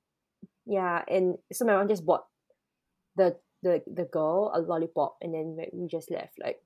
yeah 0.65 1.03
and 1.07 1.37
so 1.51 1.65
my 1.65 1.73
mom 1.73 1.87
just 1.87 2.05
bought 2.05 2.25
the 3.15 3.35
the 3.63 3.81
the 3.87 4.03
girl 4.05 4.51
a 4.53 4.59
lollipop 4.59 5.17
and 5.21 5.33
then 5.33 5.55
like, 5.57 5.69
we 5.73 5.87
just 5.87 6.11
left 6.11 6.37
like 6.39 6.61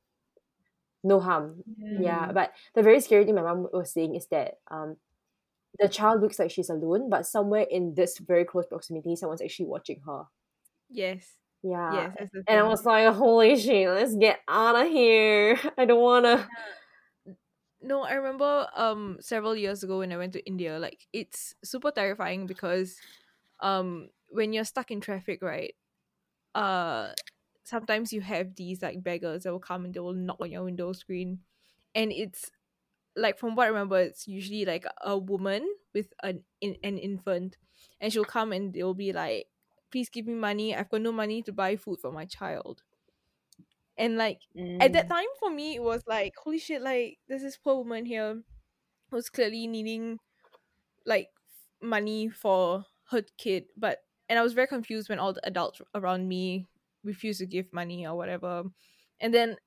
no 1.04 1.20
harm 1.20 1.64
yeah 1.99 2.28
Mm. 2.28 2.34
but 2.34 2.54
the 2.76 2.82
very 2.84 2.99
scary 2.99 3.26
thing 3.26 3.36
my 3.36 3.41
mom 3.41 3.68
was 3.72 3.91
saying 3.91 4.16
is 4.16 4.28
that 4.28 4.60
um 4.72 4.97
the 5.80 5.88
child 5.89 6.22
looks 6.22 6.39
like 6.39 6.51
she's 6.51 6.70
alone 6.70 7.10
but 7.10 7.26
somewhere 7.26 7.66
in 7.70 7.93
this 7.95 8.18
very 8.20 8.45
close 8.45 8.66
proximity 8.68 9.16
someone's 9.16 9.41
actually 9.41 9.66
watching 9.68 10.01
her 10.06 10.24
Yes. 10.89 11.34
Yeah 11.64 12.07
Yes. 12.07 12.16
That's 12.20 12.32
the 12.32 12.43
and 12.47 12.59
I 12.59 12.64
was 12.64 12.86
like, 12.86 13.14
holy 13.14 13.57
shit, 13.57 13.89
let's 13.89 14.16
get 14.16 14.39
out 14.47 14.76
of 14.76 14.88
here. 14.88 15.59
I 15.78 15.86
don't 15.86 16.01
wanna. 16.01 16.47
No, 17.82 18.03
I 18.03 18.14
remember 18.14 18.68
um 18.76 19.18
several 19.20 19.55
years 19.55 19.84
ago 19.84 19.99
when 19.99 20.11
I 20.11 20.18
went 20.18 20.34
to 20.34 20.45
India, 20.45 20.80
like 20.80 21.07
it's 21.11 21.53
super 21.64 21.91
terrifying 21.91 22.47
because 22.47 22.95
um 23.59 24.09
when 24.30 24.53
you're 24.53 24.64
stuck 24.66 24.91
in 24.91 25.01
traffic, 25.01 25.41
right? 25.41 25.76
Uh 26.55 27.09
sometimes 27.64 28.14
you 28.14 28.22
have 28.22 28.55
these 28.55 28.82
like 28.82 29.03
beggars 29.03 29.43
that 29.43 29.51
will 29.51 29.59
come 29.59 29.86
and 29.86 29.93
they 29.93 29.99
will 29.99 30.14
knock 30.14 30.38
on 30.41 30.51
your 30.51 30.64
window 30.66 30.91
screen 30.93 31.39
and 31.95 32.11
it's 32.11 32.51
like 33.16 33.38
from 33.39 33.55
what 33.55 33.66
I 33.66 33.68
remember 33.68 33.99
it's 33.99 34.28
usually 34.28 34.66
like 34.66 34.86
a 35.01 35.18
woman 35.18 35.68
with 35.93 36.14
an 36.24 36.43
in, 36.61 36.78
an 36.84 36.97
infant 36.97 37.57
and 38.01 38.11
she'll 38.11 38.26
come 38.26 38.51
and 38.51 38.74
they'll 38.74 38.93
be 38.95 39.14
like 39.14 39.47
please 39.94 40.10
give 40.10 40.28
me 40.28 40.36
money 40.36 40.76
I've 40.76 40.89
got 40.91 41.02
no 41.04 41.14
money 41.14 41.44
to 41.44 41.54
buy 41.54 41.78
food 41.78 42.02
for 42.02 42.12
my 42.14 42.26
child 42.26 42.84
and 43.98 44.18
like 44.18 44.41
at 44.80 44.94
that 44.94 45.08
Mm. 45.08 45.10
time 45.10 45.28
for 45.39 45.50
me 45.50 45.76
it 45.76 45.84
was 45.84 46.04
like 46.08 46.34
holy 46.38 46.60
shit 46.60 46.82
like 46.82 47.20
there's 47.28 47.41
this 47.41 47.58
poor 47.58 47.78
woman 47.78 48.06
here 48.06 48.44
who's 49.12 49.30
clearly 49.30 49.68
needing 49.68 50.20
like 51.06 51.30
money 51.82 52.30
for 52.30 52.86
her 53.12 53.24
kid 53.38 53.66
but 53.78 54.06
and 54.30 54.39
i 54.39 54.44
was 54.44 54.54
very 54.54 54.68
confused 54.68 55.10
when 55.10 55.20
all 55.20 55.34
the 55.34 55.48
adults 55.48 55.82
around 55.96 56.28
me 56.28 56.68
refused 57.04 57.39
to 57.39 57.46
give 57.48 57.74
money 57.74 58.08
or 58.08 58.16
whatever 58.16 58.66
and 59.20 59.34
then 59.34 59.58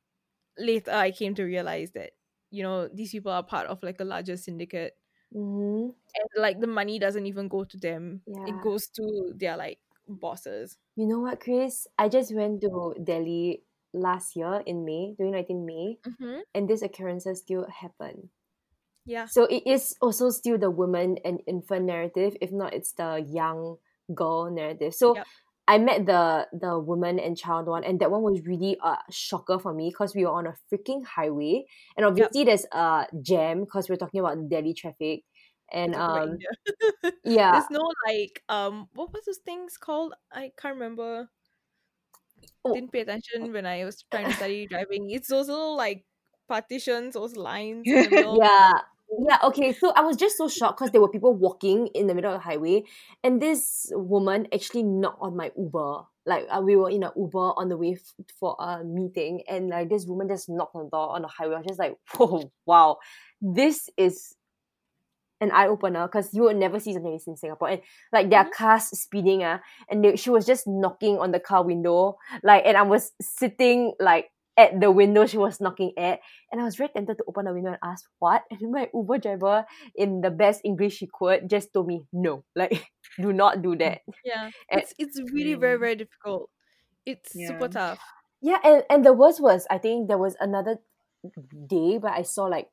later 0.58 0.92
i 0.92 1.10
came 1.10 1.34
to 1.34 1.44
realize 1.44 1.92
that 1.92 2.12
you 2.50 2.62
know 2.62 2.88
these 2.88 3.12
people 3.12 3.32
are 3.32 3.44
part 3.44 3.68
of 3.68 3.82
like 3.82 4.00
a 4.00 4.04
larger 4.04 4.36
syndicate 4.36 4.94
Mm-hmm. 5.34 5.90
and 6.14 6.42
like 6.42 6.60
the 6.60 6.66
money 6.66 6.98
doesn't 6.98 7.26
even 7.26 7.48
go 7.48 7.64
to 7.64 7.76
them 7.78 8.22
Yeah. 8.26 8.36
it 8.44 8.60
goes 8.60 8.88
to 8.88 9.32
their 9.36 9.56
like 9.56 9.78
bosses 10.08 10.78
You 10.96 11.06
know 11.06 11.20
what, 11.20 11.40
Chris? 11.40 11.86
I 11.98 12.08
just 12.08 12.34
went 12.34 12.60
to 12.62 12.94
Delhi 13.02 13.62
last 13.92 14.36
year 14.36 14.62
in 14.66 14.84
May, 14.84 15.14
2019 15.18 15.66
May, 15.66 15.98
mm-hmm. 16.06 16.40
and 16.54 16.68
these 16.68 16.82
occurrences 16.82 17.40
still 17.40 17.66
happen. 17.68 18.30
yeah 19.04 19.26
So 19.26 19.44
it 19.44 19.66
is 19.66 19.96
also 20.00 20.30
still 20.30 20.58
the 20.58 20.70
woman 20.70 21.16
and 21.24 21.40
infant 21.46 21.86
narrative, 21.86 22.36
if 22.40 22.52
not 22.52 22.74
it's 22.74 22.92
the 22.92 23.24
young 23.26 23.76
girl 24.14 24.50
narrative. 24.50 24.94
So 24.94 25.16
Yep. 25.16 25.26
I 25.68 25.78
met 25.78 26.06
the 26.06 26.46
the 26.52 26.78
woman 26.78 27.18
and 27.18 27.36
child 27.36 27.66
one, 27.66 27.82
and 27.82 27.98
that 27.98 28.10
one 28.10 28.22
was 28.22 28.46
really 28.46 28.78
a 28.82 28.98
shocker 29.10 29.58
for 29.58 29.74
me 29.74 29.90
because 29.90 30.14
we 30.14 30.24
were 30.24 30.30
on 30.30 30.46
a 30.46 30.54
freaking 30.70 31.04
highway, 31.04 31.66
and 31.96 32.06
obviously 32.06 32.44
there's 32.44 32.66
a 32.70 33.06
jam 33.20 33.66
because 33.66 33.88
we're 33.88 33.98
talking 33.98 34.20
about 34.20 34.48
Delhi 34.48 34.74
traffic, 34.74 35.24
and 35.72 35.94
um 36.06 36.38
yeah, 37.24 37.52
there's 37.52 37.70
no 37.70 37.82
like 38.06 38.42
um 38.48 38.88
what 38.94 39.12
was 39.12 39.24
those 39.24 39.38
things 39.38 39.76
called? 39.76 40.14
I 40.32 40.52
can't 40.56 40.74
remember. 40.74 41.28
Oh. 42.64 42.74
didn't 42.74 42.92
pay 42.92 43.00
attention 43.00 43.52
when 43.52 43.64
i 43.64 43.84
was 43.84 44.04
trying 44.10 44.26
to 44.26 44.32
study 44.32 44.66
driving. 44.70 45.10
It's 45.10 45.28
those 45.28 45.48
little 45.48 45.76
like 45.76 46.04
partitions 46.48 47.14
those 47.14 47.36
lines 47.36 47.82
yeah. 47.86 48.72
Yeah 49.18 49.38
okay 49.44 49.72
so 49.72 49.92
i 49.96 50.00
was 50.00 50.16
just 50.16 50.36
so 50.36 50.48
shocked 50.48 50.78
because 50.78 50.90
there 50.92 51.00
were 51.00 51.08
people 51.08 51.32
walking 51.34 51.88
in 51.88 52.06
the 52.06 52.14
middle 52.14 52.32
of 52.32 52.40
the 52.40 52.44
highway 52.44 52.82
and 53.24 53.40
this 53.40 53.90
woman 53.94 54.46
actually 54.52 54.82
knocked 54.82 55.18
on 55.20 55.36
my 55.36 55.50
uber. 55.56 56.02
Like 56.24 56.46
uh, 56.50 56.60
we 56.60 56.74
were 56.74 56.90
in 56.90 57.04
an 57.04 57.10
uber 57.16 57.54
on 57.56 57.68
the 57.68 57.76
way 57.76 57.92
f- 57.94 58.26
for 58.38 58.56
a 58.58 58.82
meeting 58.84 59.42
and 59.48 59.68
like 59.68 59.88
this 59.88 60.06
woman 60.06 60.28
just 60.28 60.48
knocked 60.48 60.74
on 60.74 60.84
the 60.84 60.90
door 60.90 61.14
on 61.14 61.22
the 61.22 61.28
highway. 61.28 61.54
I 61.54 61.58
was 61.58 61.66
just 61.66 61.78
like 61.78 61.96
whoa 62.14 62.50
wow. 62.66 62.98
This 63.40 63.88
is 63.96 64.34
an 65.40 65.50
eye 65.52 65.66
opener 65.68 66.06
because 66.06 66.32
you 66.34 66.42
would 66.42 66.56
never 66.56 66.80
see 66.80 66.92
something 66.92 67.12
like 67.12 67.20
this 67.20 67.28
in 67.28 67.36
Singapore. 67.36 67.68
And 67.68 67.82
like 68.12 68.30
there 68.30 68.40
are 68.40 68.48
Mhm. 68.48 68.50
cars 68.50 68.84
speeding, 68.98 69.42
uh, 69.44 69.58
and 69.90 70.04
they, 70.04 70.16
she 70.16 70.30
was 70.30 70.46
just 70.46 70.66
knocking 70.66 71.18
on 71.18 71.32
the 71.32 71.40
car 71.40 71.64
window, 71.64 72.16
like, 72.42 72.64
and 72.66 72.76
I 72.76 72.82
was 72.82 73.12
sitting 73.20 73.94
like 74.00 74.30
at 74.58 74.80
the 74.80 74.90
window 74.90 75.26
she 75.26 75.36
was 75.38 75.60
knocking 75.60 75.92
at, 75.98 76.20
and 76.50 76.60
I 76.60 76.64
was 76.64 76.76
very 76.76 76.88
tempted 76.90 77.18
to 77.18 77.24
open 77.28 77.44
the 77.44 77.52
window 77.52 77.70
and 77.70 77.78
ask 77.84 78.04
what. 78.18 78.42
And 78.50 78.72
my 78.72 78.88
Uber 78.94 79.18
driver, 79.18 79.66
in 79.94 80.20
the 80.22 80.30
best 80.30 80.62
English 80.64 80.98
he 81.00 81.08
could, 81.12 81.48
just 81.50 81.72
told 81.72 81.86
me 81.88 82.02
no, 82.12 82.44
like, 82.54 82.86
do 83.20 83.32
not 83.32 83.62
do 83.62 83.76
that. 83.76 84.00
yeah 84.24 84.50
And- 84.70 84.82
it's 84.82 84.94
it's 84.98 85.20
really 85.32 85.54
very 85.54 85.76
Mm. 85.76 85.78
very 85.78 85.96
difficult 85.96 86.50
it's 87.06 87.32
super 87.46 87.68
tough 87.68 88.00
Yeah, 88.42 88.58
and 88.64 88.84
and 88.90 89.04
the 89.04 89.12
worst 89.12 89.40
was 89.40 89.66
I 89.70 89.78
think 89.78 90.08
there 90.08 90.18
was 90.18 90.36
another 90.40 90.78
day 91.66 91.98
but 91.98 92.12
I 92.12 92.22
saw 92.22 92.44
like 92.46 92.68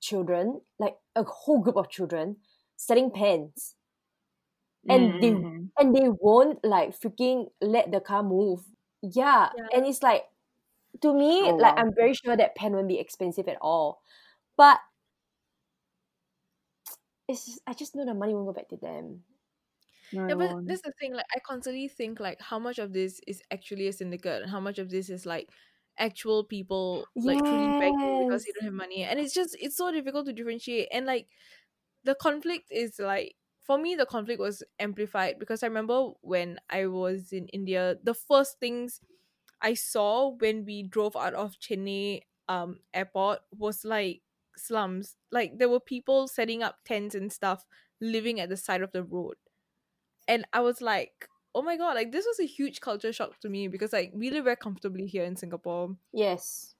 children, 0.00 0.62
like 0.78 0.96
a 1.16 1.24
whole 1.24 1.60
group 1.60 1.76
of 1.76 1.90
children, 1.90 2.38
selling 2.76 3.10
pens. 3.10 3.76
And 4.88 5.14
they 5.20 5.34
Mm. 5.34 5.70
and 5.78 5.94
they 5.94 6.08
won't 6.08 6.64
like 6.64 6.90
freaking 6.98 7.50
let 7.60 7.90
the 7.90 8.00
car 8.00 8.22
move. 8.22 8.64
Yeah. 9.02 9.50
Yeah. 9.52 9.68
And 9.74 9.84
it's 9.86 10.02
like 10.02 10.24
to 11.02 11.14
me, 11.14 11.52
Oh, 11.52 11.56
like 11.58 11.74
wow. 11.74 11.78
I'm 11.78 11.94
very 11.94 12.14
sure 12.14 12.36
that 12.36 12.56
pen 12.56 12.74
won't 12.74 12.88
be 12.88 13.00
expensive 13.00 13.48
at 13.48 13.58
all. 13.62 14.02
But 14.56 14.80
it's 17.28 17.46
just, 17.46 17.60
I 17.66 17.72
just 17.74 17.94
know 17.94 18.04
the 18.04 18.14
money 18.14 18.34
won't 18.34 18.46
go 18.46 18.52
back 18.52 18.68
to 18.70 18.76
them. 18.76 19.24
No, 20.10 20.24
yeah 20.28 20.34
but 20.36 20.50
won't. 20.50 20.66
that's 20.66 20.82
the 20.82 20.92
thing 21.00 21.12
like 21.14 21.26
i 21.34 21.38
constantly 21.40 21.88
think 21.88 22.20
like 22.20 22.40
how 22.40 22.58
much 22.58 22.78
of 22.78 22.92
this 22.92 23.20
is 23.26 23.42
actually 23.50 23.86
a 23.88 23.92
syndicate 23.92 24.42
and 24.42 24.50
how 24.50 24.60
much 24.60 24.78
of 24.78 24.90
this 24.90 25.10
is 25.10 25.26
like 25.26 25.48
actual 25.98 26.44
people 26.44 27.08
like 27.24 27.44
truly 27.44 27.68
begging 27.78 28.16
because 28.18 28.44
they 28.44 28.52
don't 28.52 28.64
have 28.64 28.72
money 28.74 29.02
and 29.02 29.18
it's 29.20 29.34
just 29.34 29.56
it's 29.60 29.76
so 29.76 29.90
difficult 29.92 30.26
to 30.26 30.32
differentiate 30.32 30.88
and 30.92 31.06
like 31.06 31.28
the 32.04 32.14
conflict 32.14 32.68
is 32.70 32.98
like 32.98 33.36
for 33.62 33.78
me 33.78 33.94
the 33.94 34.06
conflict 34.06 34.40
was 34.40 34.62
amplified 34.78 35.38
because 35.38 35.62
i 35.62 35.66
remember 35.66 36.10
when 36.22 36.58
i 36.70 36.86
was 36.86 37.32
in 37.32 37.46
india 37.48 37.96
the 38.02 38.14
first 38.14 38.58
things 38.60 39.00
i 39.60 39.74
saw 39.74 40.28
when 40.28 40.64
we 40.64 40.82
drove 40.82 41.16
out 41.16 41.34
of 41.34 41.54
chennai 41.58 42.22
um 42.48 42.80
airport 42.94 43.40
was 43.52 43.84
like 43.84 44.22
slums. 44.58 45.16
Like 45.30 45.58
there 45.58 45.68
were 45.68 45.80
people 45.80 46.28
setting 46.28 46.62
up 46.62 46.78
tents 46.84 47.14
and 47.14 47.32
stuff 47.32 47.66
living 48.00 48.40
at 48.40 48.48
the 48.48 48.56
side 48.56 48.82
of 48.82 48.92
the 48.92 49.04
road. 49.04 49.36
And 50.28 50.46
i 50.52 50.60
was 50.60 50.80
like 50.80 51.28
oh 51.56 51.62
my 51.62 51.76
god 51.78 51.94
like 51.96 52.12
this 52.12 52.26
was 52.26 52.40
a 52.40 52.46
huge 52.46 52.80
culture 52.82 53.12
shock 53.12 53.40
to 53.40 53.50
me 53.50 53.68
because 53.68 53.92
like 53.94 54.12
we 54.14 54.30
live 54.30 54.44
very 54.44 54.56
comfortably 54.56 55.06
here 55.06 55.24
in 55.24 55.36
singapore 55.36 55.96
Yes. 56.12 56.74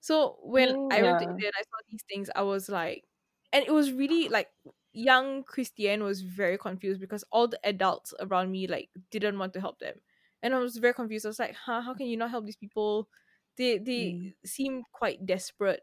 so 0.00 0.38
when 0.42 0.74
I 0.90 1.02
went 1.02 1.18
to 1.18 1.26
India 1.28 1.48
and 1.48 1.54
I 1.58 1.62
saw 1.62 1.76
these 1.88 2.02
things, 2.10 2.30
I 2.34 2.42
was 2.42 2.68
like, 2.68 3.04
and 3.52 3.64
it 3.64 3.72
was 3.72 3.92
really 3.92 4.28
like 4.28 4.48
young 4.92 5.44
Christiane 5.44 6.02
was 6.04 6.22
very 6.22 6.58
confused 6.58 7.00
because 7.00 7.24
all 7.32 7.48
the 7.48 7.60
adults 7.64 8.14
around 8.20 8.50
me 8.50 8.66
like 8.66 8.90
didn't 9.10 9.38
want 9.38 9.52
to 9.54 9.60
help 9.60 9.78
them, 9.80 10.00
and 10.42 10.54
I 10.54 10.58
was 10.58 10.76
very 10.78 10.94
confused. 10.94 11.26
I 11.26 11.30
was 11.30 11.38
like, 11.40 11.54
huh, 11.54 11.82
how 11.82 11.94
can 11.94 12.06
you 12.06 12.16
not 12.16 12.30
help 12.30 12.46
these 12.46 12.56
people? 12.56 13.08
They 13.56 13.78
they 13.78 14.16
Mm. 14.16 14.32
seem 14.44 14.82
quite 14.92 15.26
desperate, 15.26 15.82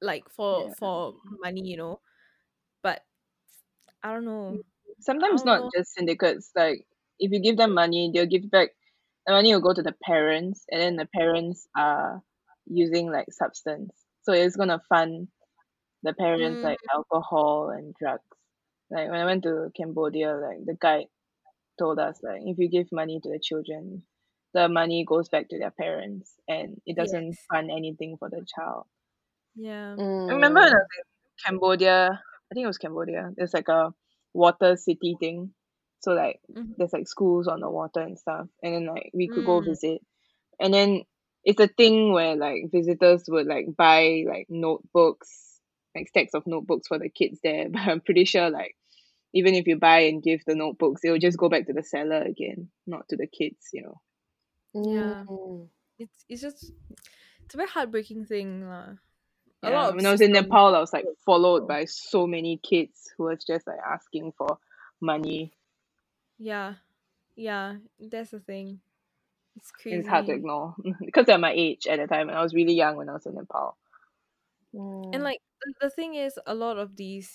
like 0.00 0.28
for 0.30 0.70
Yeah. 0.70 0.74
for 0.78 1.16
money, 1.42 1.62
you 1.64 1.76
know, 1.76 2.00
but 2.82 3.04
I 4.02 4.12
don't 4.12 4.24
know. 4.24 4.60
Sometimes 5.00 5.42
don't 5.42 5.70
just 5.76 5.94
syndicates. 5.94 6.50
Like 6.56 6.86
if 7.18 7.32
you 7.32 7.40
give 7.40 7.56
them 7.56 7.74
money, 7.74 8.10
they'll 8.14 8.26
give 8.26 8.50
back. 8.50 8.70
The 9.26 9.32
money 9.32 9.52
will 9.54 9.60
go 9.62 9.74
to 9.74 9.82
the 9.82 9.94
parents, 10.04 10.64
and 10.70 10.80
then 10.80 10.96
the 10.96 11.06
parents 11.06 11.68
are 11.76 12.22
using 12.66 13.10
like 13.12 13.32
substance, 13.32 13.92
so 14.22 14.32
it's 14.32 14.56
gonna 14.56 14.80
fund 14.88 15.28
the 16.02 16.14
parents 16.14 16.62
Mm. 16.62 16.64
like 16.64 16.78
alcohol 16.94 17.70
and 17.70 17.94
drugs. 17.94 18.24
Like 18.90 19.10
when 19.10 19.20
I 19.20 19.26
went 19.26 19.44
to 19.44 19.70
Cambodia, 19.76 20.36
like 20.36 20.64
the 20.66 20.76
guide 20.80 21.06
told 21.78 21.98
us 21.98 22.20
like 22.22 22.42
if 22.44 22.58
you 22.58 22.68
give 22.68 22.92
money 22.92 23.20
to 23.22 23.30
the 23.30 23.40
children, 23.40 24.04
the 24.54 24.68
money 24.68 25.04
goes 25.06 25.28
back 25.30 25.48
to 25.50 25.58
their 25.58 25.72
parents, 25.72 26.36
and 26.48 26.80
it 26.86 26.96
doesn't 26.96 27.36
Yes. 27.36 27.50
fund 27.52 27.70
anything 27.70 28.16
for 28.18 28.30
the 28.30 28.44
child. 28.56 28.86
Yeah. 29.54 29.98
I 30.28 30.32
remember 30.34 30.60
Mm. 30.60 30.86
in 30.98 31.04
Cambodia, 31.44 32.10
I 32.10 32.54
think 32.54 32.64
it 32.64 32.68
was 32.68 32.78
Cambodia. 32.78 33.32
There's 33.36 33.54
like 33.54 33.68
a 33.68 33.94
water 34.32 34.76
city 34.76 35.16
thing. 35.18 35.52
So 36.00 36.12
like 36.12 36.40
Mhm. 36.50 36.74
there's 36.76 36.92
like 36.92 37.08
schools 37.08 37.46
on 37.46 37.60
the 37.60 37.70
water 37.70 38.00
and 38.00 38.18
stuff. 38.18 38.48
And 38.62 38.74
then 38.74 38.86
like 38.86 39.10
we 39.12 39.28
could 39.28 39.44
go 39.44 39.60
Mm. 39.60 39.66
visit. 39.66 40.00
And 40.58 40.72
then 40.72 41.02
it's 41.44 41.60
a 41.60 41.68
thing 41.68 42.12
where 42.12 42.36
like 42.36 42.70
visitors 42.70 43.24
would 43.28 43.46
like 43.46 43.66
buy 43.76 44.24
like 44.26 44.46
notebooks, 44.48 45.60
like 45.94 46.08
stacks 46.08 46.34
of 46.34 46.46
notebooks 46.46 46.88
for 46.88 46.98
the 46.98 47.08
kids 47.08 47.40
there. 47.42 47.68
But 47.72 47.82
I'm 47.82 48.00
pretty 48.00 48.24
sure 48.24 48.50
like 48.50 48.76
even 49.32 49.54
if 49.54 49.66
you 49.66 49.76
buy 49.76 50.00
and 50.00 50.22
give 50.22 50.40
the 50.46 50.54
notebooks, 50.54 51.02
it 51.04 51.10
will 51.10 51.18
just 51.18 51.38
go 51.38 51.48
back 51.48 51.66
to 51.66 51.72
the 51.72 51.82
seller 51.84 52.22
again, 52.22 52.70
not 52.86 53.08
to 53.10 53.16
the 53.16 53.26
kids, 53.26 53.68
you 53.72 53.82
know. 53.82 54.00
Yeah. 54.74 55.24
Mm. 55.28 55.68
It's 55.98 56.24
it's 56.28 56.42
just 56.42 56.72
it's 57.44 57.54
a 57.54 57.56
very 57.56 57.68
heartbreaking 57.68 58.24
thing, 58.26 58.66
lah. 58.66 58.94
A 59.62 59.70
Yeah, 59.70 59.90
when 59.90 60.06
I 60.06 60.12
was 60.12 60.20
in 60.20 60.32
Nepal, 60.32 60.74
I 60.74 60.80
was 60.80 60.92
like 60.92 61.04
followed 61.24 61.68
by 61.68 61.84
so 61.84 62.26
many 62.26 62.56
kids 62.58 63.12
who 63.16 63.24
was 63.24 63.44
just 63.44 63.66
like 63.66 63.78
asking 63.86 64.32
for 64.36 64.58
money. 65.00 65.52
Yeah, 66.38 66.74
yeah, 67.36 67.76
that's 67.98 68.30
the 68.30 68.40
thing. 68.40 68.80
It's 69.56 69.70
crazy. 69.70 69.98
It's 69.98 70.08
hard 70.08 70.26
to 70.26 70.32
ignore 70.32 70.74
because 71.04 71.26
they're 71.26 71.38
my 71.38 71.52
age 71.52 71.86
at 71.86 71.98
the 71.98 72.06
time, 72.06 72.28
and 72.28 72.38
I 72.38 72.42
was 72.42 72.54
really 72.54 72.74
young 72.74 72.96
when 72.96 73.08
I 73.08 73.12
was 73.12 73.26
in 73.26 73.34
Nepal. 73.34 73.76
Mm. 74.74 75.14
And 75.14 75.22
like 75.22 75.40
the, 75.60 75.88
the 75.88 75.90
thing 75.90 76.14
is, 76.14 76.38
a 76.46 76.54
lot 76.54 76.78
of 76.78 76.96
these 76.96 77.34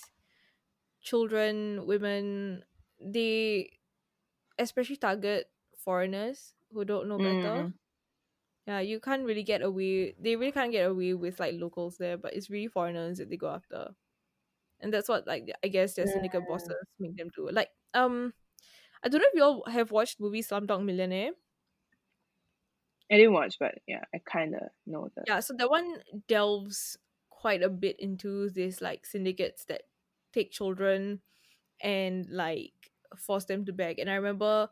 children, 1.01 1.86
women, 1.86 2.63
they 2.99 3.71
especially 4.57 4.95
target 4.95 5.49
foreigners 5.78 6.53
who 6.73 6.86
don't 6.86 7.07
know 7.07 7.17
better. 7.17 7.69
Mm. 7.69 7.73
Yeah, 8.68 8.80
you 8.80 8.99
can't 8.99 9.26
really 9.26 9.43
get 9.43 9.61
away. 9.61 10.13
They 10.20 10.36
really 10.36 10.51
can't 10.51 10.72
get 10.72 10.89
away 10.89 11.13
with 11.13 11.39
like 11.39 11.55
locals 11.55 11.97
there, 11.97 12.18
but 12.18 12.34
it's 12.34 12.49
really 12.49 12.68
foreigners 12.68 13.20
that 13.20 13.30
they 13.30 13.38
go 13.38 13.49
after, 13.49 13.93
and 14.82 14.93
that's 14.93 15.09
what 15.09 15.28
like 15.28 15.51
I 15.63 15.70
guess 15.70 15.95
their 15.95 16.07
syndicate 16.07 16.47
bosses 16.47 16.76
make 16.99 17.18
them 17.18 17.30
do. 17.36 17.49
Like 17.51 17.72
um, 17.93 18.34
I 19.03 19.09
don't 19.09 19.22
know 19.22 19.28
if 19.30 19.36
you 19.36 19.43
all 19.43 19.63
have 19.70 19.91
watched 19.91 20.20
movie 20.20 20.43
Slumdog 20.43 20.86
Millionaire. 20.86 21.32
I 23.11 23.18
didn't 23.18 23.34
watch, 23.34 23.57
but 23.59 23.76
yeah, 23.88 24.03
I 24.13 24.20
kind 24.20 24.55
of 24.55 24.61
know 24.86 25.09
that. 25.16 25.28
Yeah, 25.28 25.39
so 25.39 25.53
that 25.57 25.70
one 25.70 26.01
delves 26.28 26.97
quite 27.30 27.61
a 27.61 27.70
bit 27.70 27.99
into 27.99 28.49
this 28.49 28.82
like 28.82 29.05
syndicates 29.05 29.66
that 29.66 29.84
take 30.34 30.51
children 30.51 31.22
and 31.82 32.30
like 32.30 32.91
force 33.18 33.45
them 33.45 33.66
to 33.66 33.74
beg. 33.74 33.99
And 33.99 34.09
I 34.09 34.16
remember 34.16 34.70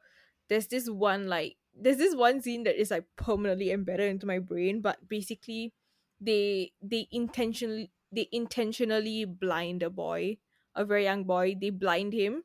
there's 0.50 0.68
this 0.68 0.90
one 0.90 1.28
like 1.28 1.58
there's 1.76 1.98
this 1.98 2.16
one 2.16 2.42
scene 2.42 2.64
that 2.64 2.80
is 2.80 2.92
like 2.92 3.08
permanently 3.16 3.72
embedded 3.72 4.10
into 4.10 4.26
my 4.26 4.40
brain, 4.40 4.82
but 4.82 5.08
basically 5.08 5.74
they 6.20 6.74
they 6.82 7.08
intentionally 7.12 7.92
they 8.12 8.30
intentionally 8.32 9.26
blind 9.26 9.84
a 9.84 9.90
boy, 9.90 10.38
a 10.76 10.86
very 10.86 11.04
young 11.04 11.24
boy. 11.26 11.56
They 11.60 11.70
blind 11.72 12.14
him 12.14 12.44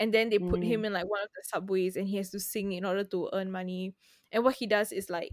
and 0.00 0.12
then 0.14 0.30
they 0.30 0.38
put 0.38 0.64
Mm. 0.64 0.64
him 0.64 0.84
in 0.84 0.92
like 0.92 1.08
one 1.10 1.22
of 1.22 1.30
the 1.36 1.42
subways 1.44 1.96
and 1.96 2.08
he 2.08 2.16
has 2.18 2.30
to 2.30 2.40
sing 2.40 2.72
in 2.72 2.84
order 2.84 3.04
to 3.04 3.30
earn 3.32 3.50
money. 3.52 3.94
And 4.32 4.44
what 4.44 4.56
he 4.56 4.66
does 4.66 4.92
is 4.92 5.10
like 5.10 5.32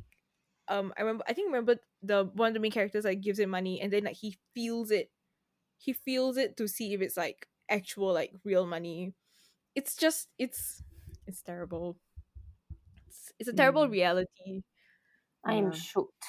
um 0.67 0.93
I 0.97 1.01
remember 1.01 1.23
I 1.27 1.33
think 1.33 1.47
remember 1.47 1.77
the 2.01 2.25
one 2.33 2.49
of 2.49 2.53
the 2.53 2.59
main 2.59 2.71
characters 2.71 3.05
like 3.05 3.21
gives 3.21 3.39
him 3.39 3.49
money 3.49 3.81
and 3.81 3.91
then 3.91 4.03
like 4.05 4.17
he 4.17 4.37
feels 4.53 4.91
it 4.91 5.11
he 5.77 5.93
feels 5.93 6.37
it 6.37 6.57
to 6.57 6.67
see 6.67 6.93
if 6.93 7.01
it's 7.01 7.17
like 7.17 7.47
actual 7.69 8.13
like 8.13 8.33
real 8.43 8.65
money. 8.65 9.15
It's 9.75 9.95
just 9.97 10.29
it's 10.39 10.83
it's 11.27 11.43
terrible. 11.43 11.99
It's, 13.39 13.49
a 13.49 13.53
terrible 13.53 13.87
Mm. 13.87 13.89
reality. 13.89 14.63
I 15.45 15.55
am 15.55 15.71
Yeah. 15.71 15.73
shocked. 15.73 16.25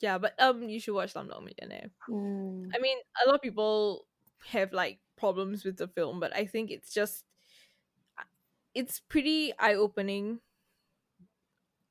Yeah, 0.00 0.18
but 0.18 0.34
um 0.40 0.68
you 0.68 0.78
should 0.80 0.94
watch 0.94 1.14
Slumdog 1.14 1.42
Millionaire. 1.44 1.90
Mm. 2.08 2.76
I 2.76 2.78
mean, 2.80 2.98
a 3.24 3.26
lot 3.28 3.36
of 3.36 3.42
people 3.42 4.08
have 4.52 4.72
like 4.72 5.00
problems 5.16 5.64
with 5.64 5.78
the 5.78 5.88
film, 5.88 6.20
but 6.20 6.34
I 6.36 6.46
think 6.46 6.70
it's 6.70 6.92
just 6.92 7.24
it's 8.74 9.00
pretty 9.00 9.52
eye 9.58 9.74
opening, 9.74 10.40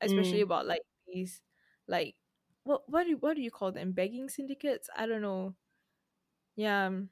especially 0.00 0.40
Mm. 0.40 0.42
about 0.42 0.66
like 0.66 0.82
these 1.06 1.42
like 1.86 2.16
what 2.64 2.88
what 2.88 3.04
do 3.06 3.16
what 3.18 3.34
do 3.36 3.42
you 3.42 3.50
call 3.50 3.72
them 3.72 3.92
begging 3.92 4.28
syndicates? 4.28 4.88
I 4.96 5.06
don't 5.06 5.22
know. 5.22 5.54
Yeah, 6.56 6.86
um, 6.86 7.10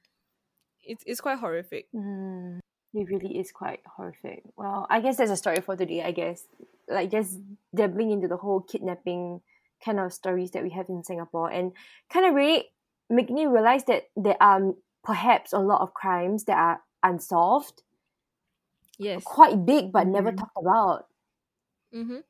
it's 0.83 1.05
it's 1.07 1.21
quite 1.21 1.39
horrific. 1.39 1.89
Mm. 1.95 2.61
It 2.95 3.09
really 3.11 3.39
is 3.39 3.51
quite 3.53 3.81
horrific. 3.87 4.45
Well, 4.57 4.87
I 4.89 5.01
guess 5.01 5.17
that's 5.17 5.31
a 5.31 5.37
story 5.37 5.61
for 5.61 5.77
today. 5.77 6.03
I 6.03 6.13
guess 6.13 6.47
like 6.89 7.11
just 7.11 7.41
dabbling 7.75 8.11
into 8.11 8.29
the 8.29 8.37
whole 8.37 8.61
kidnapping 8.61 9.43
kind 9.85 9.99
of 10.01 10.13
stories 10.13 10.53
that 10.53 10.63
we 10.63 10.71
have 10.71 10.89
in 10.89 11.03
Singapore, 11.05 11.51
and 11.51 11.73
kind 12.09 12.25
of 12.27 12.35
really 12.35 12.71
make 13.11 13.31
me 13.31 13.47
realize 13.47 13.85
that 13.85 14.05
there 14.17 14.41
are 14.41 14.75
perhaps 15.03 15.53
a 15.53 15.59
lot 15.59 15.81
of 15.83 15.93
crimes 15.93 16.45
that 16.45 16.57
are 16.57 16.83
unsolved, 17.03 17.83
Yes. 18.99 19.25
quite 19.25 19.67
big 19.67 19.91
but 19.93 20.07
never 20.07 20.31
Mhm. 20.31 20.33
talked 20.33 20.57
about. 20.57 21.09
Mm-hmm. 21.93 22.21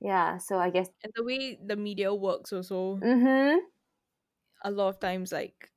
Yeah, 0.00 0.38
so 0.38 0.58
I 0.58 0.70
guess. 0.70 0.88
And 1.02 1.12
the 1.16 1.24
way 1.24 1.54
the 1.56 1.74
media 1.76 2.14
works 2.14 2.52
also, 2.52 3.02
Mm-hmm. 3.02 3.66
a 4.62 4.70
lot 4.70 4.88
of 4.88 5.00
times 5.00 5.32
like 5.32 5.70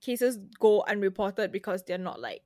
cases 0.00 0.38
go 0.60 0.82
unreported 0.86 1.50
because 1.52 1.82
they're 1.84 1.98
not 1.98 2.20
like 2.20 2.42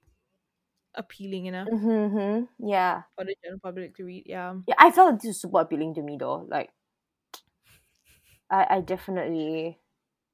appealing 0.95 1.47
enough 1.47 1.68
Mm-hmm. 1.68 2.45
Yeah. 2.68 3.03
for 3.16 3.24
the 3.24 3.34
general 3.43 3.61
public 3.62 3.97
to 3.97 4.05
read. 4.05 4.24
Yeah. 4.26 4.55
Yeah, 4.66 4.74
I 4.78 4.91
felt 4.91 5.16
this 5.20 5.28
was 5.28 5.41
super 5.43 5.61
appealing 5.61 5.95
to 5.95 6.03
me 6.03 6.16
though. 6.18 6.47
Like, 6.49 6.70
I 8.51 8.66
I 8.76 8.80
definitely 8.80 9.78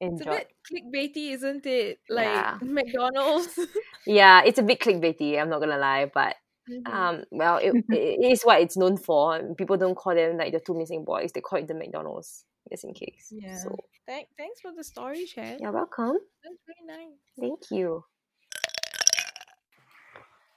It's 0.01 0.21
a 0.23 0.25
bit 0.25 0.49
clickbaity, 0.71 1.33
isn't 1.35 1.67
it? 1.67 1.99
Like 2.09 2.27
Yeah. 2.27 2.59
McDonald's. 2.63 3.59
Yeah, 4.07 4.43
it's 4.45 4.59
a 4.59 4.63
bit 4.63 4.81
clickbaity. 4.81 5.41
I'm 5.41 5.49
not 5.49 5.61
gonna 5.61 5.79
lie, 5.79 6.11
but 6.13 6.37
Mhm. 6.69 6.89
um, 6.89 7.25
well, 7.31 7.57
it, 7.63 7.75
it 7.89 8.33
is 8.33 8.43
what 8.43 8.61
it's 8.61 8.77
known 8.77 8.97
for. 8.97 9.41
People 9.57 9.77
don't 9.77 9.95
call 9.95 10.15
them 10.15 10.37
like 10.39 10.53
the 10.53 10.61
two 10.61 10.75
missing 10.77 11.05
boys; 11.05 11.33
they 11.33 11.41
call 11.41 11.59
it 11.59 11.69
the 11.69 11.75
McDonald's 11.75 12.45
missing 12.71 12.95
case. 12.95 13.29
Yeah. 13.33 13.57
So 13.59 13.77
Thank, 14.07 14.29
thanks 14.37 14.61
for 14.61 14.73
the 14.77 14.85
story, 14.85 15.25
Chad. 15.27 15.61
you're 15.61 15.73
welcome. 15.73 16.19
That's 16.43 16.61
very 16.69 16.85
nice. 16.87 17.17
Thank 17.41 17.71
you. 17.71 18.05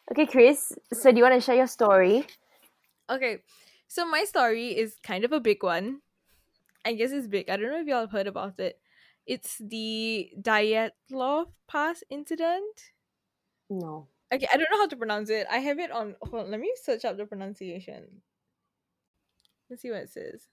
Okay, 0.10 0.26
Chris, 0.26 0.72
so 0.94 1.12
do 1.12 1.18
you 1.18 1.24
want 1.24 1.36
to 1.36 1.42
share 1.42 1.56
your 1.56 1.68
story? 1.68 2.26
Okay, 3.10 3.40
so 3.88 4.06
my 4.06 4.24
story 4.24 4.70
is 4.70 4.96
kind 5.04 5.26
of 5.26 5.34
a 5.34 5.40
big 5.40 5.64
one. 5.64 6.00
I 6.86 6.94
guess 6.94 7.12
it's 7.12 7.28
big. 7.28 7.50
I 7.50 7.58
don't 7.58 7.70
know 7.70 7.82
if 7.82 7.88
y'all 7.88 8.02
have 8.02 8.12
heard 8.12 8.28
about 8.28 8.58
it. 8.60 8.80
It's 9.26 9.58
the 9.60 10.32
Dyatlov 10.40 11.48
Pass 11.68 12.04
incident. 12.10 12.94
No. 13.70 14.08
Okay, 14.34 14.48
I 14.52 14.56
don't 14.56 14.72
know 14.72 14.78
how 14.78 14.88
to 14.88 14.96
pronounce 14.96 15.30
it. 15.30 15.46
I 15.52 15.58
have 15.58 15.80
it 15.80 15.92
on. 15.92 16.16
Hold 16.22 16.46
on, 16.46 16.52
let 16.52 16.62
me 16.62 16.72
search 16.82 17.04
up 17.04 17.18
the 17.18 17.26
pronunciation. 17.26 18.04
Let's 19.70 19.82
see 19.82 19.92
what 19.92 20.04
it 20.04 20.10
says. 20.10 20.48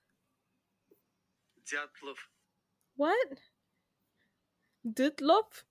Dyatlov. 1.65 2.17
What? 2.97 3.39
Dutlov? 4.85 5.63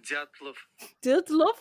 Dyatlov. 0.00 0.54
Dutlov? 1.02 1.58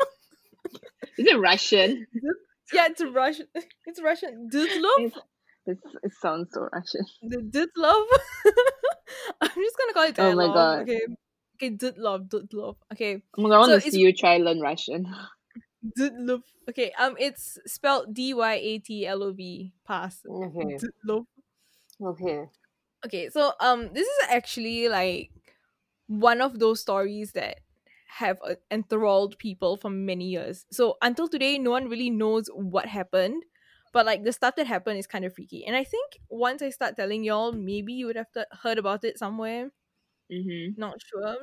Is 1.18 1.28
it 1.28 1.40
Russian? 1.40 2.08
yeah, 2.74 2.88
it's 2.90 3.02
Russian. 3.04 3.48
It's 3.86 4.02
Russian. 4.02 4.50
Ditlov? 4.50 5.22
It's, 5.66 5.84
it 6.04 6.14
sounds 6.14 6.54
so 6.54 6.70
Russian. 6.72 7.06
The 7.22 7.38
Ditlov? 7.38 8.06
I'm 9.42 9.50
just 9.64 9.78
gonna 9.78 9.94
call 9.94 10.08
it 10.08 10.16
Oh 10.18 10.34
my 10.34 10.48
Ditlov, 10.48 10.54
God. 10.54 10.88
Okay. 10.88 11.02
Okay, 11.56 11.72
Ditlov, 11.72 12.28
Ditlov. 12.30 12.78
Okay. 12.92 13.24
Oh 13.38 13.42
my 13.42 13.50
god, 13.50 13.56
I 13.56 13.60
want 13.60 13.74
So 13.74 13.80
to 13.82 13.82
see 13.82 14.00
you 14.00 14.14
try 14.14 14.36
and 14.36 14.46
learn 14.46 14.62
Russian. 14.62 15.06
Ditlov. 15.98 16.44
Okay, 16.70 16.92
um 16.98 17.16
it's 17.20 17.58
spelled 17.66 18.14
D 18.14 18.34
Y 18.34 18.54
A 18.54 18.80
T 18.80 19.06
L 19.06 19.24
O 19.24 19.32
V 19.34 19.74
pass. 19.86 20.26
Okay. 20.26 20.82
Ditlov. 20.82 21.26
Okay. 22.02 22.50
Okay, 23.06 23.30
so 23.30 23.54
um 23.60 23.94
this 23.94 24.08
is 24.08 24.28
actually 24.30 24.88
like 24.90 25.32
one 26.08 26.42
of 26.42 26.60
those 26.60 26.82
stories 26.82 27.34
that 27.34 27.62
have 28.20 28.40
uh, 28.44 28.56
enthralled 28.72 29.38
people 29.40 29.78
for 29.78 29.90
many 29.90 30.26
years. 30.30 30.66
So 30.72 30.98
until 31.02 31.28
today 31.28 31.58
no 31.58 31.72
one 31.72 31.90
really 31.90 32.10
knows 32.10 32.50
what 32.54 32.86
happened, 32.88 33.44
but 33.94 34.06
like 34.06 34.24
the 34.24 34.34
stuff 34.34 34.56
that 34.58 34.68
happened 34.68 35.00
is 35.00 35.08
kind 35.08 35.26
of 35.26 35.34
freaky. 35.36 35.66
And 35.66 35.76
I 35.76 35.84
think 35.84 36.20
once 36.30 36.62
I 36.62 36.70
start 36.70 36.96
telling 36.96 37.24
y'all, 37.24 37.52
maybe 37.54 37.94
you 37.94 38.08
would 38.08 38.16
have 38.18 38.32
to- 38.34 38.48
heard 38.64 38.78
about 38.78 39.04
it 39.04 39.18
somewhere. 39.18 39.72
Mm-hmm. 40.32 40.74
Not 40.76 41.02
sure. 41.02 41.38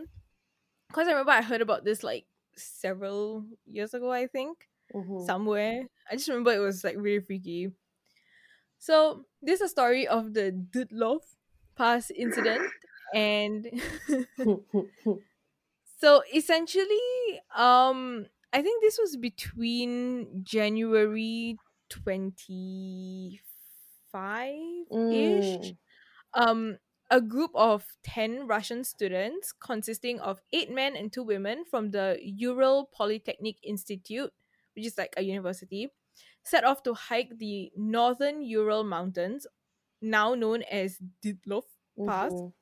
Cuz 0.93 1.07
I 1.09 1.13
remember 1.13 1.33
I 1.33 1.43
heard 1.43 1.63
about 1.63 1.85
this 1.85 2.03
like 2.03 2.27
several 2.57 3.47
years 3.67 3.95
ago, 3.95 4.13
I 4.13 4.27
think 4.27 4.69
Mm-hmm. 4.95 5.29
somewhere. 5.29 5.85
I 6.11 6.17
just 6.17 6.29
remember 6.29 6.53
it 6.53 6.59
was 6.61 6.85
like 6.85 6.97
really 6.99 7.21
freaky. 7.25 7.73
So 8.79 9.27
this 9.43 9.61
is 9.61 9.67
a 9.67 9.69
story 9.69 10.07
of 10.07 10.35
the 10.35 10.53
Ditlov 10.53 11.21
Pass 11.77 12.11
incident, 12.11 12.73
and 13.15 13.67
so 15.99 16.23
essentially, 16.35 17.41
um, 17.57 18.27
I 18.53 18.63
think 18.63 18.83
this 18.83 18.99
was 18.99 19.17
between 19.17 20.43
January 20.45 21.59
twenty 21.91 23.41
five 24.11 24.55
ish. 24.91 25.75
Mm. 25.75 25.77
Um, 26.35 26.79
a 27.11 27.21
group 27.21 27.51
of 27.55 27.85
10 28.03 28.47
Russian 28.47 28.85
students, 28.85 29.53
consisting 29.53 30.21
of 30.21 30.41
eight 30.53 30.71
men 30.71 30.95
and 30.95 31.13
two 31.13 31.23
women 31.23 31.65
from 31.71 31.91
the 31.91 32.19
Ural 32.23 32.91
Polytechnic 32.93 33.57
Institute, 33.63 34.31
which 34.77 34.87
is 34.87 34.99
like 34.99 35.15
a 35.17 35.23
university, 35.23 35.89
set 36.45 36.65
off 36.65 36.83
to 36.83 36.95
hike 36.95 37.39
the 37.39 37.73
northern 37.77 38.43
Ural 38.43 38.85
Mountains, 38.85 39.47
now 40.03 40.35
known 40.35 40.63
as 40.71 40.99
Ditlov 41.23 41.65
Pass. 42.07 42.33
Mhm. 42.33 42.53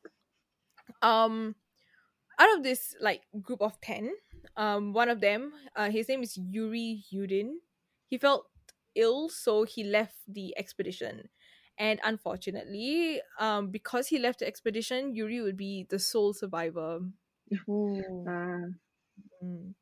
Um, 1.03 1.57
out 2.39 2.57
of 2.57 2.62
this 2.62 2.95
like 3.01 3.22
group 3.43 3.61
of 3.62 3.80
10, 3.80 4.12
um, 4.57 4.93
one 4.93 5.09
of 5.09 5.20
them, 5.20 5.53
uh, 5.74 5.91
his 5.91 6.09
name 6.09 6.22
is 6.22 6.37
Yuri 6.37 7.05
Yudin. 7.12 7.55
He 8.09 8.18
felt 8.18 8.47
ill, 8.95 9.28
so 9.28 9.64
he 9.64 9.84
left 9.84 10.16
the 10.28 10.55
expedition. 10.59 11.28
And 11.78 12.01
unfortunately, 12.05 13.20
um, 13.39 13.70
because 13.70 14.09
he 14.09 14.18
left 14.18 14.41
the 14.41 14.47
expedition, 14.47 15.14
Yuri 15.14 15.41
would 15.43 15.57
be 15.57 15.87
the 15.91 15.99
sole 15.99 16.32
survivor. 16.32 17.01
Mm. 17.68 18.26
Uh, 18.26 18.76
Mm. 19.43 19.74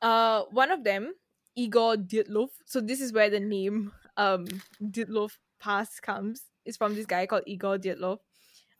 Uh, 0.00 0.44
one 0.50 0.70
of 0.70 0.84
them, 0.84 1.14
Igor 1.56 1.96
Ditlov. 1.96 2.50
So 2.66 2.80
this 2.80 3.00
is 3.00 3.12
where 3.12 3.30
the 3.30 3.40
name 3.40 3.92
um 4.16 4.46
Ditlov 4.80 5.38
Pass 5.60 6.00
comes. 6.00 6.44
Is 6.64 6.76
from 6.76 6.94
this 6.94 7.06
guy 7.06 7.26
called 7.26 7.44
Igor 7.46 7.78
Ditlov. 7.78 8.18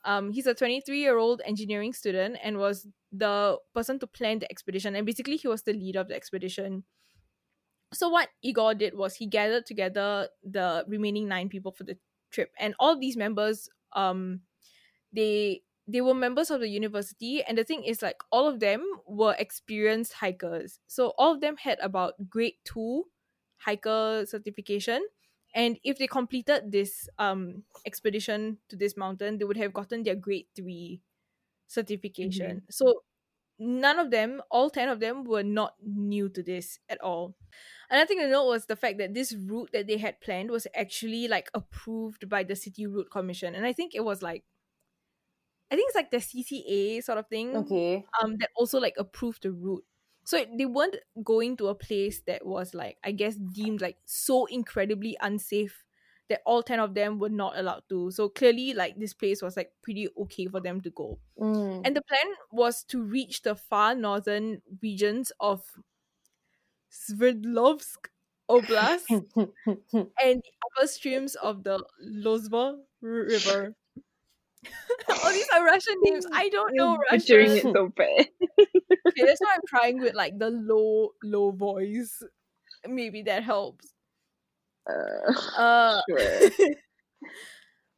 Um, 0.04 0.32
he's 0.32 0.46
a 0.46 0.54
23 0.54 0.98
year 0.98 1.16
old 1.16 1.42
engineering 1.44 1.92
student 1.92 2.36
and 2.42 2.58
was 2.58 2.86
the 3.12 3.58
person 3.74 3.98
to 4.00 4.06
plan 4.06 4.40
the 4.40 4.50
expedition. 4.50 4.96
And 4.96 5.06
basically, 5.06 5.36
he 5.36 5.48
was 5.48 5.62
the 5.62 5.72
leader 5.72 6.00
of 6.00 6.08
the 6.08 6.16
expedition. 6.16 6.84
So 7.92 8.08
what 8.08 8.28
Igor 8.42 8.74
did 8.74 8.96
was 8.96 9.14
he 9.14 9.26
gathered 9.26 9.66
together 9.66 10.28
the 10.42 10.84
remaining 10.88 11.28
nine 11.28 11.48
people 11.48 11.72
for 11.72 11.84
the 11.84 11.98
trip, 12.30 12.50
and 12.58 12.74
all 12.80 12.98
these 12.98 13.16
members, 13.16 13.68
um, 13.92 14.40
they 15.12 15.62
they 15.86 16.00
were 16.00 16.14
members 16.14 16.50
of 16.50 16.60
the 16.60 16.68
university 16.68 17.42
and 17.42 17.58
the 17.58 17.64
thing 17.64 17.84
is 17.84 18.02
like 18.02 18.22
all 18.30 18.46
of 18.46 18.60
them 18.60 18.84
were 19.06 19.34
experienced 19.38 20.12
hikers 20.14 20.78
so 20.86 21.12
all 21.18 21.34
of 21.34 21.40
them 21.40 21.56
had 21.56 21.78
about 21.80 22.14
grade 22.30 22.54
2 22.64 23.04
hiker 23.58 24.24
certification 24.26 25.04
And 25.54 25.78
if 25.84 25.98
they 25.98 26.06
completed 26.06 26.72
this 26.72 27.08
um 27.18 27.64
expedition 27.86 28.58
to 28.68 28.76
this 28.76 28.96
mountain, 28.96 29.38
they 29.38 29.44
would 29.44 29.56
have 29.58 29.72
gotten 29.74 30.02
their 30.02 30.16
grade 30.16 30.46
three 30.56 31.02
certification. 31.68 32.62
So 32.70 33.02
none 33.58 33.98
of 33.98 34.10
them, 34.10 34.42
all 34.50 34.70
10 34.70 34.88
of 34.88 35.00
them, 35.00 35.24
were 35.24 35.42
not 35.42 35.74
new 35.82 36.28
to 36.30 36.42
this 36.42 36.78
at 36.88 37.00
all. 37.00 37.36
Another 37.90 38.06
thing 38.06 38.20
to 38.20 38.28
note 38.28 38.46
was 38.46 38.66
the 38.66 38.76
fact 38.76 38.98
that 38.98 39.14
this 39.14 39.34
route 39.34 39.70
that 39.72 39.86
they 39.86 39.98
had 39.98 40.20
planned 40.20 40.50
was 40.50 40.66
actually 40.74 41.28
like 41.28 41.50
approved 41.54 42.28
by 42.28 42.42
the 42.44 42.56
City 42.56 42.86
Route 42.86 43.10
Commission. 43.10 43.54
And 43.54 43.66
I 43.66 43.72
think 43.72 43.94
it 43.94 44.04
was 44.04 44.22
like, 44.22 44.44
I 45.70 45.74
think 45.76 45.88
it's 45.88 45.96
like 45.96 46.10
the 46.10 46.20
CCA 46.20 47.00
sort 47.02 47.18
of 47.18 47.28
thing. 47.28 47.56
Okay. 47.56 48.04
Um, 48.22 48.36
that 48.38 48.50
also 48.56 48.78
like 48.78 48.94
approved 48.98 49.42
the 49.42 49.52
route. 49.52 49.84
So 50.24 50.44
they 50.56 50.66
weren't 50.66 50.96
going 51.24 51.56
to 51.58 51.68
a 51.68 51.74
place 51.74 52.20
that 52.26 52.46
was 52.46 52.74
like, 52.74 52.98
I 53.04 53.12
guess, 53.12 53.36
deemed 53.36 53.80
like 53.80 53.98
so 54.04 54.46
incredibly 54.46 55.16
unsafe 55.20 55.84
that 56.28 56.42
all 56.46 56.62
10 56.62 56.80
of 56.80 56.94
them 56.94 57.18
were 57.18 57.28
not 57.28 57.58
allowed 57.58 57.82
to. 57.88 58.10
So 58.10 58.28
clearly, 58.28 58.72
like, 58.72 58.96
this 58.98 59.12
place 59.12 59.42
was 59.42 59.56
like 59.56 59.72
pretty 59.82 60.08
okay 60.16 60.46
for 60.46 60.60
them 60.60 60.80
to 60.82 60.90
go. 60.90 61.18
Mm. 61.38 61.82
And 61.84 61.96
the 61.96 62.02
plan 62.02 62.34
was 62.52 62.84
to 62.84 63.02
reach 63.02 63.42
the 63.42 63.54
far 63.56 63.94
northern 63.94 64.62
regions 64.80 65.32
of 65.40 65.64
Sverdlovsk 66.90 68.10
Oblast 68.48 69.10
and 70.22 70.42
the 70.42 70.52
upper 70.66 70.86
streams 70.86 71.34
of 71.36 71.64
the 71.64 71.84
Lozva 72.04 72.78
River. 73.00 73.74
All 75.24 75.32
these 75.32 75.48
are 75.54 75.64
Russian 75.64 75.96
names. 76.02 76.26
I 76.32 76.48
don't 76.48 76.74
know 76.76 76.98
butchering 77.10 77.50
Russian. 77.50 77.68
it 77.68 77.74
so 77.74 77.88
bad. 77.88 78.28
Okay, 79.08 79.24
that's 79.26 79.40
why 79.40 79.54
I'm 79.54 79.66
trying 79.68 80.00
with 80.00 80.14
like 80.14 80.38
the 80.38 80.50
low, 80.50 81.10
low 81.24 81.50
voice. 81.50 82.22
Maybe 82.86 83.22
that 83.22 83.42
helps. 83.42 83.92
Uh, 84.88 85.32
Uh, 85.58 86.00
sure. 86.08 86.50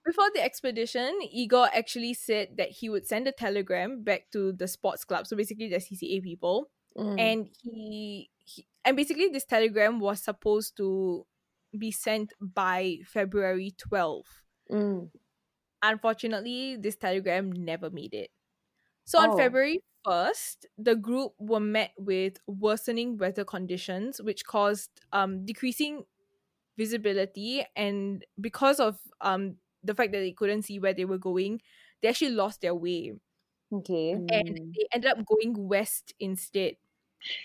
Before 0.04 0.28
the 0.34 0.42
expedition, 0.42 1.18
Igor 1.32 1.68
actually 1.74 2.14
said 2.14 2.56
that 2.58 2.70
he 2.70 2.88
would 2.90 3.06
send 3.06 3.26
a 3.26 3.32
telegram 3.32 4.02
back 4.02 4.30
to 4.32 4.52
the 4.52 4.68
sports 4.68 5.04
club, 5.04 5.26
so 5.26 5.36
basically 5.36 5.68
the 5.68 5.76
CCA 5.80 6.22
people, 6.22 6.70
Mm. 6.96 7.18
and 7.18 7.48
he, 7.62 8.30
he 8.38 8.66
and 8.84 8.96
basically 8.96 9.26
this 9.28 9.44
telegram 9.44 9.98
was 9.98 10.22
supposed 10.22 10.76
to 10.76 11.26
be 11.76 11.90
sent 11.90 12.32
by 12.40 12.98
February 13.04 13.74
12th. 13.78 14.30
Mm. 14.70 15.10
Unfortunately, 15.84 16.76
this 16.76 16.96
telegram 16.96 17.52
never 17.52 17.90
made 17.90 18.14
it. 18.14 18.30
So 19.04 19.18
on 19.20 19.32
Oh. 19.32 19.32
February 19.32 19.80
1st, 20.04 20.66
the 20.78 20.96
group 20.96 21.34
were 21.38 21.60
met 21.60 21.92
with 21.98 22.38
worsening 22.46 23.18
weather 23.18 23.44
conditions, 23.44 24.20
which 24.22 24.44
caused 24.46 24.90
um 25.12 25.46
decreasing 25.46 26.04
visibility 26.78 27.64
and 27.76 28.24
because 28.40 28.80
of 28.80 29.00
um 29.20 29.58
the 29.84 29.94
fact 29.94 30.12
that 30.12 30.20
they 30.20 30.32
couldn't 30.32 30.62
see 30.62 30.78
where 30.80 30.94
they 30.94 31.04
were 31.06 31.18
going, 31.18 31.60
they 32.02 32.08
actually 32.08 32.32
lost 32.32 32.62
their 32.62 32.74
way 32.74 33.12
Okay. 33.72 34.14
and 34.32 34.42
Mm. 34.44 34.76
they 34.76 34.86
ended 34.92 35.10
up 35.10 35.24
going 35.26 35.68
west 35.68 36.14
instead. 36.18 36.76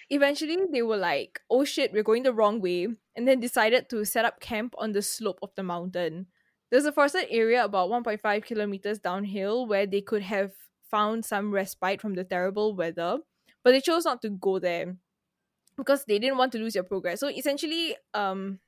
Eventually, 0.10 0.58
they 0.72 0.84
were 0.84 0.98
like, 0.98 1.42
oh 1.50 1.66
shit, 1.66 1.94
we're 1.94 2.04
going 2.04 2.24
the 2.24 2.34
wrong 2.34 2.62
way, 2.62 2.88
and 3.16 3.28
then 3.28 3.40
decided 3.40 3.90
to 3.90 4.06
set 4.06 4.26
up 4.26 4.40
camp 4.42 4.76
on 4.78 4.94
the 4.94 5.02
slope 5.02 5.40
of 5.44 5.54
the 5.56 5.64
mountain. 5.64 6.28
There's 6.72 6.86
a 6.86 6.92
forested 6.92 7.28
area 7.30 7.64
about 7.64 7.90
1.5 7.90 8.46
kilometers 8.46 9.00
downhill 9.00 9.66
where 9.68 9.86
they 9.86 10.02
could 10.02 10.22
have 10.22 10.52
found 10.90 11.26
some 11.26 11.52
respite 11.52 12.02
from 12.02 12.16
the 12.16 12.24
terrible 12.24 12.76
weather, 12.76 13.20
but 13.64 13.72
they 13.72 13.82
chose 13.82 14.06
not 14.06 14.22
to 14.22 14.30
go 14.30 14.60
there 14.60 14.96
because 15.78 16.06
they 16.06 16.20
didn't 16.20 16.38
want 16.38 16.52
to 16.54 16.60
lose 16.60 16.74
their 16.74 16.84
progress. 16.84 17.20
So 17.20 17.28
essentially, 17.30 17.96
um, 18.14 18.60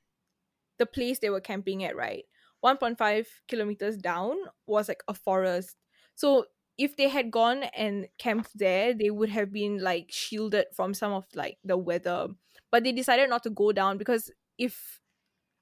the 0.78 0.86
place 0.86 1.18
they 1.18 1.30
were 1.30 1.40
camping 1.40 1.84
at, 1.84 1.96
right, 1.96 2.24
1.5 2.62 3.26
kilometers 3.48 3.96
down 3.96 4.36
was 4.66 4.88
like 4.88 5.02
a 5.08 5.14
forest. 5.14 5.76
So 6.14 6.46
if 6.78 6.96
they 6.96 7.08
had 7.08 7.30
gone 7.30 7.64
and 7.76 8.08
camped 8.18 8.58
there, 8.58 8.94
they 8.94 9.10
would 9.10 9.28
have 9.30 9.52
been 9.52 9.78
like 9.78 10.06
shielded 10.10 10.66
from 10.74 10.94
some 10.94 11.12
of 11.12 11.26
like 11.34 11.58
the 11.64 11.76
weather. 11.76 12.28
But 12.70 12.84
they 12.84 12.92
decided 12.92 13.28
not 13.28 13.42
to 13.44 13.50
go 13.50 13.72
down 13.72 13.98
because 13.98 14.30
if 14.58 15.01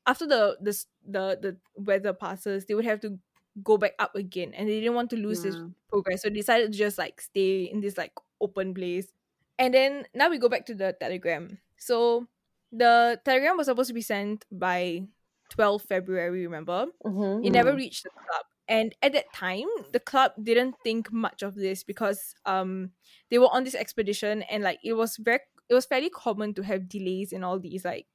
after 0.06 0.26
the 0.26 0.56
the 0.60 0.84
the, 1.06 1.38
the 1.40 1.56
weather 1.76 2.12
passes, 2.12 2.66
they 2.66 2.74
would 2.74 2.84
have 2.84 3.00
to 3.00 3.18
go 3.62 3.76
back 3.78 3.92
up 3.98 4.14
again, 4.14 4.54
and 4.54 4.68
they 4.68 4.80
didn't 4.80 4.94
want 4.94 5.10
to 5.10 5.16
lose 5.16 5.42
this 5.42 5.56
Yeah. 5.56 5.68
progress, 5.88 6.22
so 6.22 6.28
they 6.28 6.34
decided 6.36 6.72
to 6.72 6.78
just 6.78 6.98
like 6.98 7.20
stay 7.20 7.64
in 7.64 7.80
this 7.80 7.98
like 7.98 8.12
open 8.40 8.74
place. 8.74 9.12
And 9.58 9.74
then 9.74 10.06
now 10.14 10.30
we 10.30 10.38
go 10.38 10.48
back 10.48 10.66
to 10.66 10.74
the 10.74 10.96
telegram. 10.98 11.58
So 11.76 12.26
the 12.72 13.20
telegram 13.24 13.56
was 13.56 13.66
supposed 13.66 13.88
to 13.88 13.94
be 13.94 14.00
sent 14.02 14.46
by 14.50 15.02
12 15.50 15.82
February, 15.82 16.46
remember? 16.46 16.86
Mm-hmm. 17.04 17.44
It 17.44 17.50
never 17.50 17.74
reached 17.74 18.04
the 18.04 18.10
club. 18.10 18.46
And 18.68 18.94
at 19.02 19.12
that 19.14 19.32
time, 19.34 19.66
the 19.92 19.98
club 20.00 20.32
didn't 20.40 20.76
think 20.84 21.12
much 21.12 21.42
of 21.42 21.54
this 21.56 21.82
because 21.82 22.34
um 22.46 22.92
they 23.30 23.38
were 23.38 23.52
on 23.52 23.64
this 23.64 23.74
expedition 23.74 24.42
and 24.42 24.62
like 24.62 24.78
it 24.84 24.94
was 24.94 25.16
very 25.16 25.40
it 25.68 25.74
was 25.74 25.86
fairly 25.86 26.10
common 26.10 26.54
to 26.54 26.62
have 26.62 26.88
delays 26.88 27.32
in 27.32 27.42
all 27.44 27.58
these 27.58 27.84
like 27.84 28.06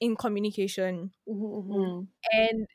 in 0.00 0.16
communication 0.16 1.12
Mm-hmm. 1.26 1.72
Mm. 1.72 2.08
and 2.32 2.66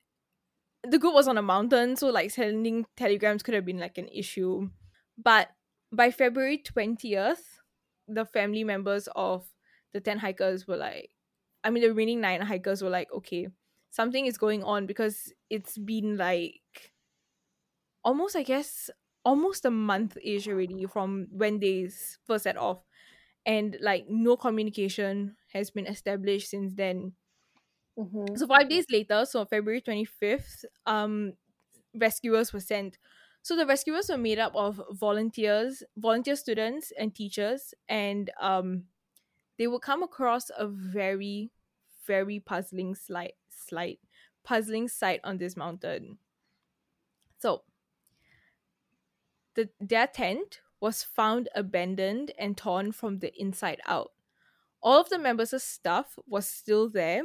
the 0.83 0.99
group 0.99 1.13
was 1.13 1.27
on 1.27 1.37
a 1.37 1.41
mountain 1.41 1.95
so 1.95 2.09
like 2.09 2.31
sending 2.31 2.85
telegrams 2.95 3.43
could 3.43 3.53
have 3.53 3.65
been 3.65 3.79
like 3.79 3.97
an 3.97 4.07
issue 4.09 4.69
but 5.17 5.49
by 5.91 6.11
february 6.11 6.57
20th 6.57 7.59
the 8.07 8.25
family 8.25 8.63
members 8.63 9.07
of 9.15 9.47
the 9.93 10.01
10 10.01 10.19
hikers 10.19 10.67
were 10.67 10.77
like 10.77 11.11
i 11.63 11.69
mean 11.69 11.81
the 11.83 11.89
remaining 11.89 12.21
nine 12.21 12.41
hikers 12.41 12.81
were 12.81 12.89
like 12.89 13.11
okay 13.13 13.47
something 13.91 14.25
is 14.25 14.37
going 14.37 14.63
on 14.63 14.85
because 14.85 15.33
it's 15.49 15.77
been 15.77 16.17
like 16.17 16.61
almost 18.03 18.35
i 18.35 18.43
guess 18.43 18.89
almost 19.23 19.65
a 19.65 19.71
month 19.71 20.17
ish 20.23 20.47
already 20.47 20.85
from 20.85 21.27
when 21.31 21.59
they 21.59 21.89
first 22.25 22.43
set 22.43 22.57
off 22.57 22.83
and 23.45 23.77
like 23.81 24.05
no 24.09 24.37
communication 24.37 25.35
has 25.55 25.71
been 25.71 25.87
established 25.87 26.49
since 26.51 26.75
then 26.75 27.13
Mm-hmm. 27.97 28.35
so 28.35 28.45
five 28.47 28.67
days 28.69 28.85
later, 28.91 29.25
so 29.25 29.45
February 29.45 29.79
twenty 29.81 30.03
fifth, 30.05 30.65
um, 30.85 31.33
rescuers 31.95 32.51
were 32.51 32.59
sent. 32.59 32.97
So 33.41 33.55
the 33.55 33.65
rescuers 33.65 34.09
were 34.09 34.17
made 34.17 34.39
up 34.39 34.53
of 34.55 34.81
volunteers, 34.91 35.83
volunteer 35.95 36.35
students, 36.35 36.91
and 36.99 37.15
teachers, 37.15 37.73
and 37.87 38.29
um, 38.39 38.85
they 39.57 39.67
would 39.67 39.81
come 39.81 40.03
across 40.03 40.51
a 40.57 40.67
very, 40.67 41.51
very 42.05 42.39
puzzling 42.41 42.95
slight, 42.95 43.35
slight, 43.49 43.99
puzzling 44.43 44.89
sight 44.89 45.21
on 45.23 45.37
this 45.37 45.55
mountain. 45.55 46.17
So 47.39 47.63
the 49.53 49.69
their 49.79 50.07
tent 50.07 50.59
was 50.81 51.01
found 51.01 51.47
abandoned 51.55 52.33
and 52.37 52.57
torn 52.57 52.91
from 52.91 53.19
the 53.19 53.31
inside 53.39 53.79
out. 53.87 54.11
All 54.85 55.01
of 55.01 55.09
the 55.09 55.19
members' 55.19 55.63
stuff 55.63 56.19
was 56.27 56.47
still 56.47 56.89
there, 56.89 57.23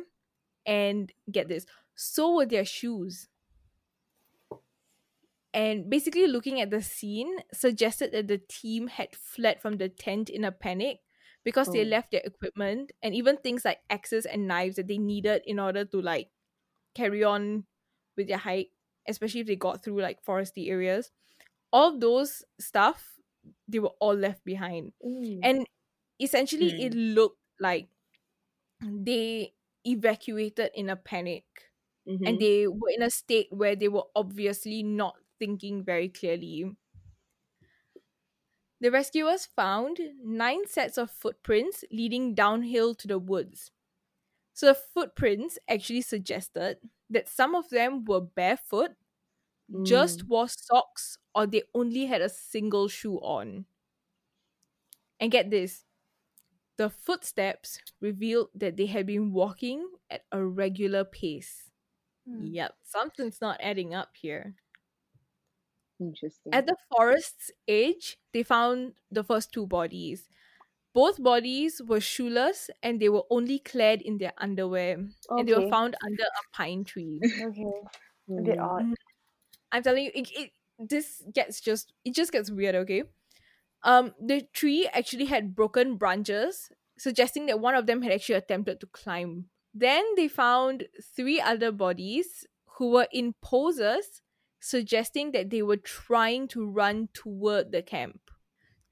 and 0.67 1.13
get 1.31 1.49
this, 1.49 1.67
so 1.97 2.37
were 2.37 2.47
their 2.47 2.67
shoes. 2.67 3.29
And 5.53 5.91
basically, 5.91 6.27
looking 6.29 6.61
at 6.61 6.71
the 6.71 6.81
scene 6.81 7.39
suggested 7.53 8.13
that 8.13 8.29
the 8.29 8.39
team 8.39 8.87
had 8.87 9.17
fled 9.17 9.61
from 9.61 9.79
the 9.79 9.89
tent 9.89 10.31
in 10.31 10.45
a 10.45 10.53
panic 10.53 11.01
because 11.43 11.71
they 11.71 11.85
Oh. 11.85 11.85
left 11.85 12.13
their 12.13 12.23
equipment 12.25 12.93
and 13.03 13.15
even 13.15 13.37
things 13.37 13.65
like 13.65 13.81
axes 13.91 14.27
and 14.27 14.47
knives 14.47 14.77
that 14.77 14.87
they 14.87 14.99
needed 14.99 15.43
in 15.47 15.59
order 15.59 15.85
to 15.87 16.01
like 16.01 16.31
carry 16.95 17.25
on 17.25 17.67
with 18.17 18.29
their 18.29 18.39
hike, 18.39 18.73
especially 19.09 19.41
if 19.41 19.47
they 19.49 19.57
got 19.57 19.83
through 19.85 20.01
like 20.01 20.25
foresty 20.25 20.71
areas. 20.71 21.11
All 21.73 21.99
those 21.99 22.45
stuff, 22.61 23.19
they 23.69 23.81
were 23.81 23.95
all 24.01 24.15
left 24.15 24.45
behind 24.45 24.93
Mm. 25.05 25.41
and 25.43 25.67
essentially 26.21 26.71
Hmm. 26.71 26.79
it 26.79 26.95
looked 26.95 27.40
like 27.61 27.91
they 28.83 29.55
evacuated 29.87 30.71
in 30.75 30.91
a 30.91 30.97
panic 30.97 31.45
Mhm. 32.07 32.27
and 32.27 32.41
they 32.41 32.67
were 32.69 32.91
in 32.95 33.03
a 33.03 33.11
state 33.11 33.49
where 33.53 33.77
they 33.77 33.89
were 33.89 34.05
obviously 34.17 34.83
not 34.83 35.17
thinking 35.39 35.85
very 35.85 36.09
clearly 36.09 36.77
the 38.81 38.91
rescuers 38.91 39.47
found 39.47 40.01
nine 40.23 40.67
sets 40.67 40.99
of 40.99 41.11
footprints 41.11 41.85
leading 41.91 42.35
downhill 42.35 42.95
to 42.95 43.07
the 43.07 43.19
woods 43.19 43.71
so 44.55 44.67
the 44.67 44.75
footprints 44.75 45.59
actually 45.69 46.03
suggested 46.03 46.79
that 47.11 47.29
some 47.29 47.55
of 47.57 47.71
them 47.71 48.05
were 48.05 48.21
barefoot 48.23 48.93
just 49.83 50.23
Mm. 50.23 50.29
wore 50.29 50.49
socks 50.49 51.19
or 51.35 51.47
they 51.47 51.63
only 51.75 52.07
had 52.07 52.23
a 52.23 52.29
single 52.29 52.89
shoe 52.89 53.19
on. 53.19 53.67
And 55.19 55.31
get 55.31 55.51
this 55.51 55.85
the 56.81 56.91
footsteps 56.91 57.81
revealed 58.01 58.51
that 58.57 58.77
they 58.79 58.87
had 58.87 59.07
been 59.07 59.33
walking 59.33 59.85
at 60.11 60.25
a 60.33 60.43
regular 60.45 61.05
pace. 61.05 61.71
Mm. 62.27 62.55
Yep, 62.55 62.77
something's 62.85 63.41
not 63.41 63.61
adding 63.61 63.95
up 63.95 64.17
here. 64.17 64.57
Interesting. 66.01 66.53
At 66.53 66.67
the 66.67 66.77
forest's 66.91 67.51
edge, 67.69 68.19
they 68.33 68.43
found 68.43 68.95
the 69.11 69.23
first 69.25 69.53
two 69.53 69.67
bodies. 69.67 70.29
Both 70.95 71.23
bodies 71.23 71.83
were 71.83 72.01
shoeless 72.01 72.71
and 72.83 73.01
they 73.01 73.09
were 73.11 73.25
only 73.31 73.59
clad 73.61 74.03
in 74.03 74.19
their 74.19 74.35
underwear. 74.39 74.95
And 75.37 75.49
they 75.49 75.55
were 75.55 75.63
found 75.63 75.97
under 76.05 76.25
a 76.25 76.57
pine 76.57 76.85
tree. 76.85 77.25
Okay. 77.41 77.65
A 78.39 78.43
bit 78.43 78.59
Mm. 78.59 78.61
odd. 78.61 78.87
I'm 79.73 79.83
telling 79.83 80.05
you, 80.05 80.11
it, 80.15 80.31
it 80.33 80.51
this 80.79 81.23
gets 81.33 81.61
just 81.61 81.93
it 82.05 82.15
just 82.15 82.33
gets 82.33 82.51
weird, 82.51 82.75
okay? 82.75 83.05
Um 83.83 84.15
the 84.21 84.43
tree 84.53 84.89
actually 84.93 85.27
had 85.27 85.55
broken 85.55 85.97
branches, 85.97 86.71
suggesting 86.99 87.47
that 87.47 87.61
one 87.61 87.75
of 87.75 87.87
them 87.87 88.03
had 88.03 88.13
actually 88.13 88.37
attempted 88.37 88.81
to 88.81 88.87
climb. 88.87 89.47
Then 89.73 90.05
they 90.17 90.29
found 90.29 90.89
three 91.17 91.41
other 91.41 91.73
bodies 91.73 92.47
who 92.77 92.91
were 92.91 93.09
in 93.13 93.35
poses 93.41 94.23
suggesting 94.59 95.33
that 95.33 95.51
they 95.51 95.63
were 95.63 95.77
trying 95.77 96.47
to 96.49 96.67
run 96.69 97.09
toward 97.15 97.73
the 97.73 97.83
camp. 97.83 98.21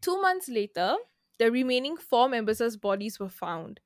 Two 0.01 0.21
months 0.21 0.49
later, 0.49 0.97
the 1.39 1.51
remaining 1.51 1.97
four 1.97 2.29
members' 2.29 2.77
bodies 2.77 3.19
were 3.21 3.29
found. 3.29 3.81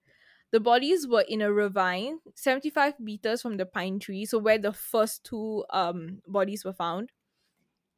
The 0.53 0.61
bodies 0.61 1.09
were 1.09 1.23
in 1.29 1.41
a 1.43 1.53
ravine 1.53 2.21
75 2.35 3.01
meters 3.01 3.43
from 3.43 3.57
the 3.57 3.67
pine 3.67 3.99
tree, 3.99 4.25
so 4.27 4.39
where 4.39 4.59
the 4.59 4.73
first 4.73 5.25
two 5.25 5.65
um 5.71 6.23
bodies 6.27 6.65
were 6.65 6.75
found. 6.75 7.13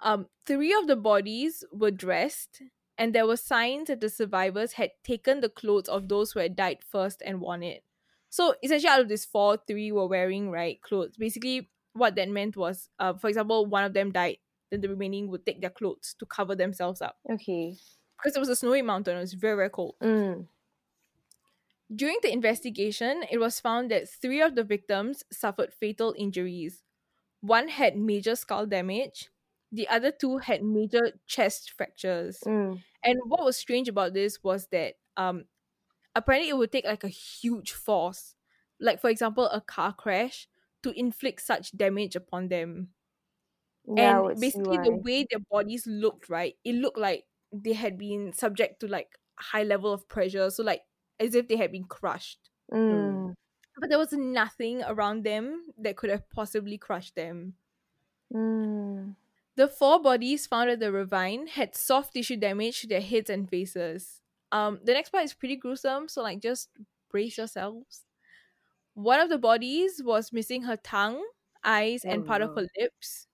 Um, 0.00 0.28
three 0.46 0.72
of 0.74 0.86
the 0.86 0.96
bodies 0.96 1.64
were 1.72 1.90
dressed, 1.90 2.62
and 2.98 3.14
there 3.14 3.26
were 3.26 3.36
signs 3.36 3.88
that 3.88 4.00
the 4.00 4.08
survivors 4.08 4.74
had 4.74 4.92
taken 5.02 5.40
the 5.40 5.48
clothes 5.48 5.88
of 5.88 6.08
those 6.08 6.32
who 6.32 6.40
had 6.40 6.56
died 6.56 6.78
first 6.84 7.22
and 7.24 7.40
worn 7.40 7.62
it. 7.62 7.84
So 8.30 8.54
essentially, 8.62 8.88
out 8.90 9.00
of 9.00 9.08
these 9.08 9.24
four, 9.24 9.58
three 9.66 9.92
were 9.92 10.06
wearing 10.06 10.50
right 10.50 10.80
clothes. 10.82 11.16
Basically, 11.16 11.70
what 11.92 12.16
that 12.16 12.28
meant 12.28 12.56
was, 12.56 12.88
uh, 12.98 13.14
for 13.14 13.28
example, 13.28 13.66
one 13.66 13.84
of 13.84 13.92
them 13.94 14.12
died, 14.12 14.38
then 14.70 14.80
the 14.80 14.88
remaining 14.88 15.28
would 15.28 15.46
take 15.46 15.60
their 15.60 15.70
clothes 15.70 16.14
to 16.18 16.26
cover 16.26 16.54
themselves 16.56 17.00
up 17.00 17.18
Okay. 17.30 17.76
because 18.18 18.36
it 18.36 18.40
was 18.40 18.48
a 18.48 18.56
snowy 18.56 18.82
mountain. 18.82 19.16
It 19.16 19.20
was 19.20 19.34
very 19.34 19.56
very 19.56 19.70
cold. 19.70 19.96
Mm. 20.02 20.48
During 21.94 22.18
the 22.22 22.32
investigation, 22.32 23.24
it 23.30 23.38
was 23.38 23.60
found 23.60 23.90
that 23.90 24.08
three 24.08 24.40
of 24.42 24.54
the 24.54 24.64
victims 24.64 25.24
suffered 25.32 25.72
fatal 25.72 26.14
injuries. 26.16 26.82
One 27.40 27.68
had 27.68 27.96
major 27.96 28.36
skull 28.36 28.66
damage, 28.66 29.30
the 29.74 29.88
other 29.88 30.12
two 30.12 30.38
had 30.38 30.62
major 30.62 31.10
chest 31.26 31.74
fractures. 31.76 32.38
Mm. 32.46 32.80
And 33.02 33.18
what 33.26 33.44
was 33.44 33.56
strange 33.56 33.88
about 33.88 34.14
this 34.14 34.38
was 34.42 34.68
that 34.68 34.94
um 35.16 35.44
apparently 36.14 36.50
it 36.50 36.56
would 36.56 36.70
take 36.70 36.86
like 36.86 37.02
a 37.02 37.08
huge 37.08 37.72
force, 37.72 38.36
like 38.80 39.00
for 39.00 39.10
example 39.10 39.46
a 39.46 39.60
car 39.60 39.92
crash, 39.92 40.48
to 40.84 40.98
inflict 40.98 41.42
such 41.42 41.76
damage 41.76 42.14
upon 42.14 42.48
them. 42.48 42.90
Yeah, 43.86 44.24
and 44.24 44.40
basically 44.40 44.78
the 44.78 44.96
way 44.96 45.26
their 45.28 45.42
bodies 45.50 45.86
looked, 45.86 46.30
right? 46.30 46.54
It 46.64 46.76
looked 46.76 46.98
like 46.98 47.24
they 47.52 47.74
had 47.74 47.98
been 47.98 48.32
subject 48.32 48.80
to 48.80 48.88
like 48.88 49.18
high 49.36 49.64
level 49.64 49.92
of 49.92 50.08
pressure. 50.08 50.50
So 50.50 50.62
like 50.62 50.82
as 51.18 51.34
if 51.34 51.48
they 51.48 51.56
had 51.56 51.72
been 51.72 51.84
crushed. 51.84 52.50
Mm. 52.72 53.34
But 53.76 53.90
there 53.90 53.98
was 53.98 54.12
nothing 54.12 54.82
around 54.84 55.24
them 55.24 55.66
that 55.78 55.96
could 55.96 56.10
have 56.10 56.30
possibly 56.30 56.78
crushed 56.78 57.16
them. 57.16 57.54
Mm. 58.32 59.16
The 59.56 59.68
four 59.68 60.00
bodies 60.02 60.46
found 60.46 60.70
at 60.70 60.80
the 60.80 60.92
ravine 60.92 61.46
had 61.46 61.74
soft 61.76 62.14
tissue 62.14 62.36
damage 62.36 62.80
to 62.80 62.86
their 62.88 63.00
heads 63.00 63.30
and 63.30 63.48
faces. 63.48 64.20
Um, 64.52 64.80
the 64.82 64.92
next 64.92 65.10
part 65.10 65.24
is 65.24 65.34
pretty 65.34 65.56
gruesome, 65.56 66.08
so 66.08 66.22
like 66.22 66.40
just 66.40 66.70
brace 67.10 67.38
yourselves. 67.38 68.04
One 68.94 69.20
of 69.20 69.28
the 69.30 69.38
bodies 69.38 70.02
was 70.02 70.32
missing 70.32 70.62
her 70.64 70.76
tongue, 70.78 71.24
eyes, 71.64 72.04
and 72.04 72.24
Oh, 72.24 72.26
part 72.26 72.42
of 72.42 72.52
her 72.56 72.66
lips. 72.78 73.28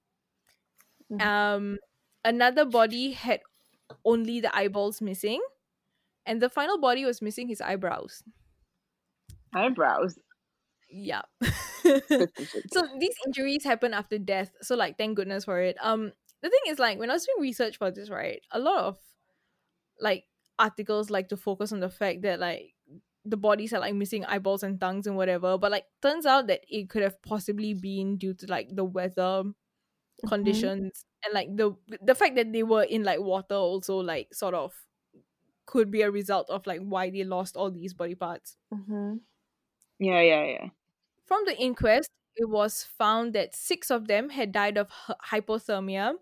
Mhm. 1.10 1.20
Um, 1.20 1.78
another 2.24 2.64
body 2.64 3.12
had 3.12 3.40
only 4.04 4.40
the 4.40 4.54
eyeballs 4.56 5.00
missing, 5.00 5.42
and 6.26 6.42
the 6.42 6.50
final 6.50 6.78
body 6.78 7.04
was 7.04 7.22
missing 7.22 7.48
his 7.48 7.60
eyebrows. 7.60 8.22
Eyebrows. 9.54 10.18
Yeah. 10.91 11.22
So 12.72 12.82
these 12.99 13.14
injuries 13.26 13.64
happen 13.64 13.95
after 13.95 14.18
death 14.18 14.53
so 14.62 14.76
like 14.76 14.99
thank 14.99 15.16
goodness 15.16 15.45
for 15.45 15.61
it 15.61 15.76
um 15.80 16.12
the 16.43 16.51
thing 16.51 16.61
is 16.68 16.78
like 16.78 16.99
when 16.99 17.11
i 17.11 17.14
was 17.14 17.24
doing 17.24 17.43
research 17.43 17.78
for 17.78 17.91
this 17.91 18.11
right 18.11 18.43
a 18.53 18.59
lot 18.59 18.84
of 18.84 18.99
like 20.01 20.24
articles 20.59 21.11
like 21.11 21.28
to 21.28 21.36
focus 21.36 21.72
on 21.72 21.80
the 21.80 21.91
fact 21.91 22.22
that 22.22 22.38
like 22.41 22.74
the 23.24 23.36
bodies 23.36 23.72
are 23.72 23.80
like 23.80 23.95
missing 23.95 24.24
eyeballs 24.24 24.62
and 24.62 24.80
tongues 24.80 25.07
and 25.07 25.16
whatever 25.16 25.59
but 25.59 25.70
like 25.70 25.84
turns 26.03 26.26
out 26.26 26.47
that 26.47 26.61
it 26.68 26.88
could 26.88 27.03
have 27.03 27.20
possibly 27.22 27.74
been 27.74 28.16
due 28.16 28.34
to 28.34 28.47
like 28.47 28.68
the 28.74 28.84
weather 28.84 29.45
conditions 30.26 31.05
and 31.24 31.34
like 31.34 31.49
the 31.57 31.74
the 32.03 32.14
fact 32.14 32.36
that 32.36 32.53
they 32.53 32.62
were 32.62 32.82
in 32.82 33.05
like 33.05 33.20
water 33.20 33.55
also 33.55 33.99
like 33.99 34.28
sort 34.32 34.55
of 34.55 34.74
could 35.66 35.91
be 35.91 36.03
a 36.03 36.11
result 36.11 36.51
of 36.51 36.66
like 36.66 36.80
why 36.80 37.11
they 37.11 37.24
lost 37.24 37.57
all 37.57 37.70
these 37.70 37.95
body 37.95 38.14
parts 38.14 38.57
Mm-hmm. 38.74 39.16
Yeah, 39.99 40.20
yeah, 40.22 40.45
yeah. 40.45 40.68
From 41.31 41.45
the 41.47 41.57
inquest, 41.59 42.11
it 42.37 42.49
was 42.51 42.85
found 42.85 43.35
that 43.35 43.55
six 43.55 43.91
of 43.91 44.09
them 44.09 44.31
had 44.31 44.53
died 44.53 44.76
of 44.78 44.91
hypothermia 45.31 46.16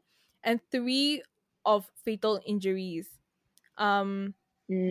and 0.45 0.61
three 0.71 1.23
of 1.65 1.91
fatal 1.97 2.41
injuries. 2.47 3.19
Um, 3.79 4.35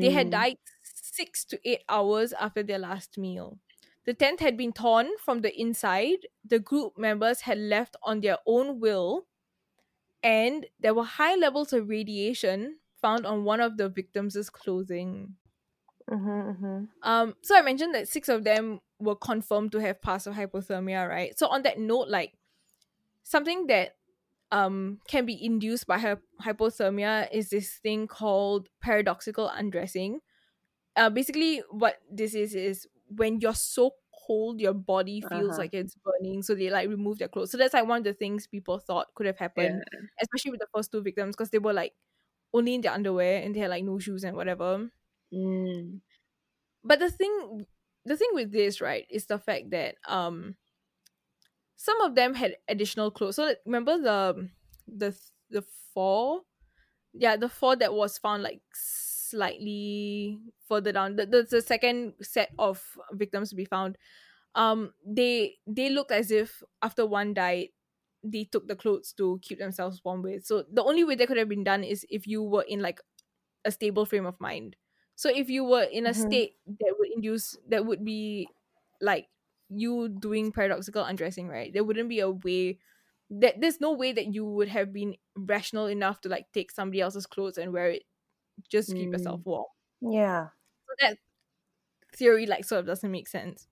They 0.02 0.12
had 0.12 0.30
Mm. 0.30 0.32
died 0.32 0.58
six 0.84 1.46
to 1.46 1.60
eight 1.70 1.84
hours 1.90 2.34
after 2.34 2.64
their 2.64 2.80
last 2.80 3.18
meal. 3.18 3.60
The 4.06 4.14
tent 4.16 4.42
had 4.42 4.58
been 4.58 4.74
torn 4.74 5.18
from 5.20 5.42
the 5.42 5.54
inside. 5.60 6.28
The 6.46 6.60
group 6.60 6.98
members 6.98 7.42
had 7.42 7.60
left 7.60 7.96
on 8.04 8.22
their 8.22 8.40
own 8.48 8.80
will, 8.82 9.28
and 10.24 10.68
there 10.80 10.94
were 10.94 11.06
high 11.06 11.36
levels 11.36 11.74
of 11.74 11.90
radiation 11.90 12.80
found 13.02 13.26
on 13.26 13.46
one 13.46 13.62
of 13.62 13.78
the 13.78 13.90
victims' 13.90 14.50
clothing. 14.50 15.38
Mm-hmm. 16.10 16.30
Mm-hmm. 16.30 16.86
Um, 17.04 17.36
so 17.42 17.56
I 17.58 17.62
mentioned 17.62 17.94
that 17.96 18.08
six 18.08 18.30
of 18.30 18.44
them 18.44 18.80
were 19.00 19.16
confirmed 19.16 19.72
to 19.74 19.80
have 19.80 20.02
passed 20.02 20.28
of 20.28 20.36
hypothermia, 20.36 21.08
right? 21.08 21.38
So 21.38 21.48
on 21.48 21.64
that 21.64 21.80
note, 21.80 22.08
like 22.10 22.34
something 23.24 23.68
that 23.68 23.98
um 24.52 25.00
can 25.08 25.26
be 25.26 25.44
induced 25.44 25.88
by 25.88 25.98
hy- 26.00 26.18
hypothermia 26.42 27.30
is 27.32 27.50
this 27.50 27.78
thing 27.80 28.08
called 28.08 28.70
paradoxical 28.82 29.50
undressing. 29.50 30.22
Uh, 30.96 31.10
basically, 31.10 31.60
what 31.70 32.02
this 32.12 32.34
is 32.34 32.56
is 32.56 32.88
when 33.08 33.40
you're 33.42 33.54
so 33.56 33.92
cold, 34.28 34.60
your 34.60 34.74
body 34.74 35.22
feels 35.22 35.58
Uh-huh. 35.58 35.60
like 35.60 35.74
it's 35.74 35.96
burning, 35.96 36.42
so 36.44 36.56
they 36.56 36.70
like 36.70 36.90
remove 36.90 37.20
their 37.20 37.28
clothes. 37.30 37.52
So 37.52 37.58
that's 37.58 37.74
like 37.74 37.88
one 37.88 38.00
of 38.00 38.04
the 38.04 38.14
things 38.14 38.48
people 38.48 38.80
thought 38.80 39.14
could 39.16 39.28
have 39.28 39.38
happened, 39.38 39.86
especially 40.22 40.52
with 40.52 40.60
the 40.60 40.68
first 40.76 40.92
two 40.92 41.02
victims, 41.02 41.36
because 41.36 41.52
they 41.52 41.60
were 41.60 41.74
like 41.74 41.94
only 42.54 42.76
in 42.76 42.82
their 42.82 42.94
underwear 42.94 43.42
and 43.44 43.56
they 43.56 43.60
had 43.62 43.70
like 43.72 43.84
no 43.86 44.00
shoes 44.00 44.24
and 44.24 44.36
whatever 44.38 44.90
Mm. 45.32 46.02
but 46.84 47.00
the 47.00 47.10
thing 47.10 47.66
the 48.08 48.18
thing 48.18 48.30
with 48.34 48.52
this 48.52 48.82
right 48.82 49.06
is 49.10 49.26
the 49.28 49.40
fact 49.40 49.72
that 49.72 49.96
um 50.08 50.56
some 51.76 52.00
of 52.02 52.16
them 52.16 52.34
had 52.34 52.58
additional 52.68 53.12
clothes. 53.12 53.36
So 53.36 53.54
remember 53.66 53.98
the 53.98 54.50
the 54.88 55.18
the 55.50 55.62
four 55.94 56.42
yeah 57.14 57.38
the 57.38 57.50
four 57.50 57.76
that 57.78 57.94
was 57.94 58.18
found 58.18 58.44
like 58.44 58.62
slightly 58.74 60.40
further 60.68 60.92
down. 60.92 61.16
The, 61.18 61.26
the, 61.26 61.44
the 61.50 61.62
second 61.62 62.16
set 62.22 62.52
of 62.60 62.84
victims 63.14 63.50
to 63.52 63.56
be 63.56 63.66
found 63.66 63.98
um 64.56 64.94
they 65.06 65.58
they 65.68 65.90
looked 65.90 66.12
as 66.12 66.32
if 66.32 66.64
after 66.82 67.06
one 67.06 67.34
died 67.34 67.70
they 68.24 68.46
took 68.46 68.68
the 68.68 68.76
clothes 68.76 69.14
to 69.14 69.40
keep 69.42 69.60
themselves 69.60 70.02
warm 70.04 70.22
with. 70.24 70.46
So 70.46 70.66
the 70.72 70.84
only 70.84 71.04
way 71.04 71.16
that 71.16 71.28
could 71.28 71.38
have 71.38 71.50
been 71.50 71.64
done 71.64 71.84
is 71.84 72.06
if 72.10 72.28
you 72.28 72.44
were 72.44 72.64
in 72.68 72.82
like 72.82 73.02
a 73.66 73.72
stable 73.72 74.06
frame 74.06 74.26
of 74.26 74.40
mind 74.42 74.76
so 75.18 75.30
if 75.30 75.50
you 75.50 75.66
were 75.66 75.84
in 75.84 76.08
a 76.08 76.14
Mhm. 76.14 76.16
state 76.16 76.58
that 76.68 76.96
would 77.00 77.12
induce 77.12 77.58
that 77.70 77.86
would 77.86 78.06
be 78.06 78.56
like 79.02 79.30
you 79.70 80.10
doing 80.10 80.54
paradoxical 80.54 81.04
undressing 81.06 81.50
right? 81.50 81.74
There 81.74 81.84
wouldn't 81.86 82.10
be 82.10 82.22
a 82.22 82.32
way 82.32 82.80
that 83.32 83.62
there's 83.62 83.82
no 83.82 83.94
way 83.94 84.14
that 84.14 84.34
you 84.34 84.46
would 84.46 84.70
have 84.70 84.94
been 84.94 85.18
rational 85.38 85.88
enough 85.88 86.22
to 86.24 86.30
like 86.30 86.52
take 86.54 86.72
somebody 86.72 87.02
else's 87.02 87.28
clothes 87.28 87.60
and 87.60 87.74
wear 87.74 87.92
it. 87.92 88.04
Just 88.70 88.92
to 88.92 88.96
keep 88.96 89.14
yourself 89.14 89.42
warm. 89.46 89.66
Yeah. 90.02 90.50
so 90.88 90.94
that 91.00 91.18
theory 92.14 92.46
like 92.46 92.66
sort 92.66 92.82
of 92.82 92.86
doesn't 92.88 93.12
make 93.12 93.28
sense. 93.28 93.68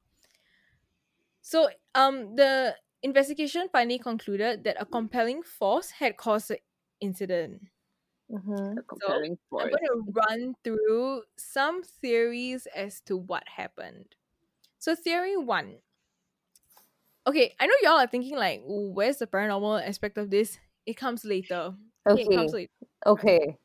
So 1.41 1.70
um 1.93 2.36
the 2.36 2.76
investigation 3.04 3.70
finally 3.72 4.00
concluded 4.00 4.64
that 4.64 4.78
a 4.82 4.86
compelling 4.86 5.43
force 5.43 5.91
had 5.91 6.18
caused 6.18 6.48
the 6.50 6.60
incident 7.00 7.64
Mm-hmm. 8.32 8.80
A 8.80 8.84
I'm 9.57 9.69
going 9.69 9.86
to 9.86 10.11
run 10.11 10.55
through 10.63 11.23
some 11.38 11.84
theories 11.84 12.67
as 12.67 12.99
to 13.01 13.15
what 13.17 13.47
happened. 13.47 14.15
So, 14.80 14.95
theory 14.95 15.38
one. 15.38 15.80
Okay, 17.28 17.55
I 17.59 17.65
know 17.65 17.73
y'all 17.82 17.97
are 17.99 18.07
thinking 18.07 18.36
like, 18.36 18.61
where's 18.65 19.17
the 19.17 19.28
paranormal 19.28 19.86
aspect 19.88 20.17
of 20.17 20.30
this? 20.30 20.59
It 20.86 20.95
comes 20.95 21.26
later. 21.26 21.76
it 22.13 22.30
comes 22.32 22.53
Okay. 22.53 22.53
later. 22.53 22.71
Okay. 23.05 23.57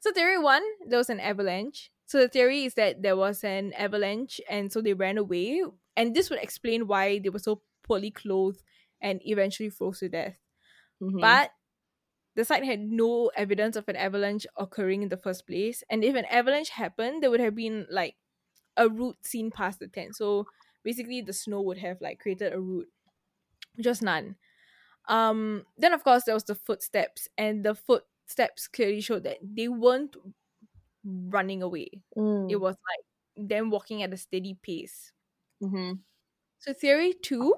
So, 0.00 0.12
theory 0.12 0.38
one, 0.38 0.62
there 0.86 0.98
was 0.98 1.10
an 1.10 1.20
avalanche. 1.20 1.90
So, 2.06 2.18
the 2.20 2.28
theory 2.28 2.64
is 2.64 2.74
that 2.74 3.02
there 3.02 3.16
was 3.16 3.44
an 3.44 3.72
avalanche, 3.74 4.40
and 4.48 4.72
so 4.72 4.80
they 4.82 4.94
ran 4.94 5.16
away, 5.18 5.62
and 5.96 6.14
this 6.14 6.28
would 6.30 6.40
explain 6.40 6.86
why 6.86 7.18
they 7.18 7.28
were 7.30 7.38
so 7.38 7.62
poorly 7.82 8.10
clothed 8.10 8.62
and 9.00 9.20
eventually 9.24 9.70
froze 9.70 10.00
to 10.00 10.08
death. 10.08 10.38
Mhm. 11.00 11.20
But 11.20 11.52
the 12.34 12.44
site 12.44 12.64
had 12.64 12.80
no 12.80 13.30
evidence 13.36 13.76
of 13.76 13.88
an 13.88 13.96
avalanche 13.96 14.46
occurring 14.56 15.02
in 15.02 15.08
the 15.08 15.16
first 15.16 15.46
place. 15.46 15.82
And 15.90 16.02
if 16.02 16.14
an 16.14 16.24
avalanche 16.26 16.70
happened, 16.70 17.22
there 17.22 17.30
would 17.30 17.40
have 17.40 17.54
been 17.54 17.86
like 17.90 18.16
a 18.76 18.88
route 18.88 19.18
seen 19.22 19.50
past 19.50 19.80
the 19.80 19.88
tent. 19.88 20.16
So 20.16 20.46
basically 20.82 21.20
the 21.20 21.32
snow 21.32 21.60
would 21.62 21.78
have 21.78 22.00
like 22.00 22.20
created 22.20 22.52
a 22.52 22.60
route. 22.60 22.88
Just 23.80 24.02
none. 24.02 24.36
Um 25.08 25.64
then 25.76 25.92
of 25.92 26.04
course 26.04 26.24
there 26.24 26.34
was 26.34 26.44
the 26.44 26.54
footsteps 26.54 27.28
and 27.36 27.64
the 27.64 27.74
footsteps 27.74 28.68
clearly 28.68 29.00
showed 29.00 29.24
that 29.24 29.38
they 29.42 29.68
weren't 29.68 30.16
running 31.04 31.62
away. 31.62 31.90
Mm. 32.16 32.50
It 32.50 32.56
was 32.56 32.76
like 32.76 33.48
them 33.48 33.70
walking 33.70 34.02
at 34.02 34.12
a 34.12 34.16
steady 34.16 34.56
pace. 34.62 35.12
Mm-hmm. 35.62 35.94
So 36.58 36.72
theory 36.72 37.14
two 37.20 37.56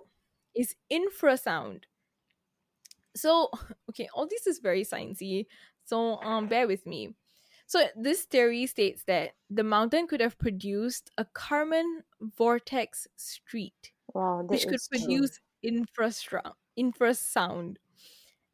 is 0.56 0.74
infrasound. 0.90 1.84
So 3.16 3.50
okay, 3.90 4.08
all 4.14 4.26
this 4.26 4.46
is 4.46 4.58
very 4.58 4.84
sciencey. 4.84 5.46
So 5.84 6.20
um 6.22 6.48
bear 6.48 6.66
with 6.66 6.86
me. 6.86 7.14
So 7.66 7.86
this 7.96 8.24
theory 8.24 8.66
states 8.66 9.04
that 9.06 9.32
the 9.50 9.64
mountain 9.64 10.06
could 10.06 10.20
have 10.20 10.38
produced 10.38 11.10
a 11.18 11.24
Karman 11.24 12.02
vortex 12.20 13.06
street, 13.16 13.92
Wow, 14.14 14.42
which 14.48 14.68
could 14.68 14.80
is 14.80 14.88
true. 14.88 15.20
produce 15.20 15.40
infrastra- 15.64 16.54
infrasound. 16.78 17.78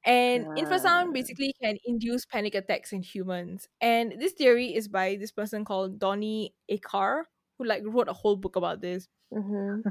And 0.04 0.48
infrasound 0.56 1.12
Ah. 1.12 1.12
basically 1.12 1.54
can 1.62 1.78
induce 1.84 2.26
panic 2.26 2.54
attacks 2.54 2.92
in 2.92 3.02
humans. 3.02 3.68
And 3.80 4.14
this 4.20 4.32
theory 4.34 4.74
is 4.74 4.88
by 4.88 5.16
this 5.16 5.32
person 5.32 5.64
called 5.64 5.98
Donnie 5.98 6.54
Eichar, 6.70 7.24
who 7.58 7.64
like 7.66 7.82
wrote 7.86 8.08
a 8.08 8.14
whole 8.14 8.36
book 8.36 8.56
about 8.56 8.80
this 8.80 9.08
Mhm. 9.30 9.84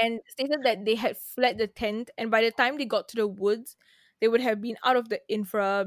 and 0.00 0.20
stated 0.28 0.62
that 0.64 0.84
they 0.84 0.94
had 0.94 1.16
fled 1.16 1.58
the 1.58 1.66
tent 1.66 2.10
and 2.18 2.30
by 2.30 2.42
the 2.42 2.50
time 2.50 2.76
they 2.78 2.84
got 2.84 3.08
to 3.08 3.16
the 3.16 3.26
woods 3.26 3.76
they 4.20 4.28
would 4.28 4.40
have 4.40 4.60
been 4.60 4.76
out 4.84 4.96
of 4.96 5.08
the 5.08 5.20
infra 5.28 5.86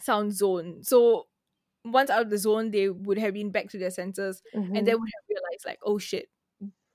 sound 0.00 0.32
zone. 0.34 0.82
So 0.82 1.28
once 1.84 2.10
out 2.10 2.22
of 2.22 2.30
the 2.30 2.38
zone 2.38 2.70
they 2.70 2.88
would 2.90 3.18
have 3.18 3.34
been 3.34 3.50
back 3.50 3.68
to 3.70 3.78
their 3.78 3.90
senses 3.90 4.42
Mhm. 4.54 4.78
and 4.78 4.86
they 4.86 4.94
would 4.94 5.10
have 5.14 5.24
realized 5.28 5.66
like 5.66 5.80
oh 5.84 5.98
shit 5.98 6.30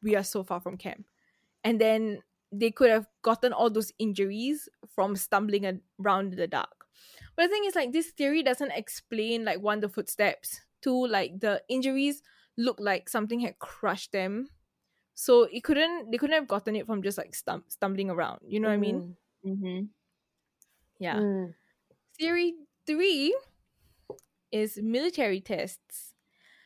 we 0.01 0.15
are 0.15 0.23
so 0.23 0.43
far 0.43 0.59
from 0.61 0.77
camp. 0.77 1.07
And 1.63 1.81
then 1.81 2.23
they 2.51 2.71
could 2.71 2.89
have 2.91 3.07
gotten 3.23 3.53
all 3.53 3.69
those 3.69 3.91
injuries 3.99 4.69
from 4.87 5.15
stumbling 5.15 5.81
around 5.99 6.33
in 6.33 6.39
the 6.39 6.47
dark. 6.47 6.87
But 7.35 7.43
the 7.43 7.49
thing 7.49 7.65
is 7.65 7.75
like 7.75 7.91
this 7.93 8.11
theory 8.11 8.43
doesn't 8.43 8.71
explain 8.71 9.45
like 9.45 9.61
one 9.61 9.81
the 9.81 9.89
footsteps 9.89 10.61
two 10.81 11.07
like 11.07 11.39
the 11.41 11.63
injuries 11.69 12.21
look 12.57 12.79
like 12.79 13.09
something 13.09 13.39
had 13.41 13.59
crushed 13.59 14.11
them. 14.13 14.49
So 15.15 15.43
it 15.43 15.63
couldn't 15.63 16.11
they 16.11 16.17
couldn't 16.17 16.35
have 16.35 16.47
gotten 16.47 16.75
it 16.75 16.85
from 16.87 17.01
just 17.03 17.17
like 17.17 17.31
stum- 17.33 17.69
stumbling 17.71 18.09
around 18.11 18.41
you 18.47 18.59
know 18.59 18.69
what 18.69 18.75
i 18.75 18.77
mean? 18.77 19.17
Mm-hmm. 19.45 19.85
Yeah 20.99 21.19
Mm. 21.19 21.53
theory 22.19 22.55
three 22.87 23.35
is 24.51 24.77
military 24.81 25.41
tests 25.41 26.13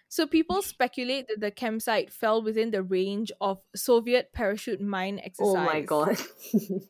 so 0.09 0.27
people 0.27 0.61
speculate 0.61 1.27
that 1.29 1.39
the 1.41 1.51
campsite 1.51 2.11
fell 2.13 2.41
within 2.43 2.71
the 2.71 2.83
range 2.83 3.31
of 3.41 3.63
soviet 3.75 4.31
parachute 4.33 4.81
mine 4.81 5.19
exercise 5.23 5.53
Oh 5.55 5.55
my 5.65 5.81
god. 5.81 6.17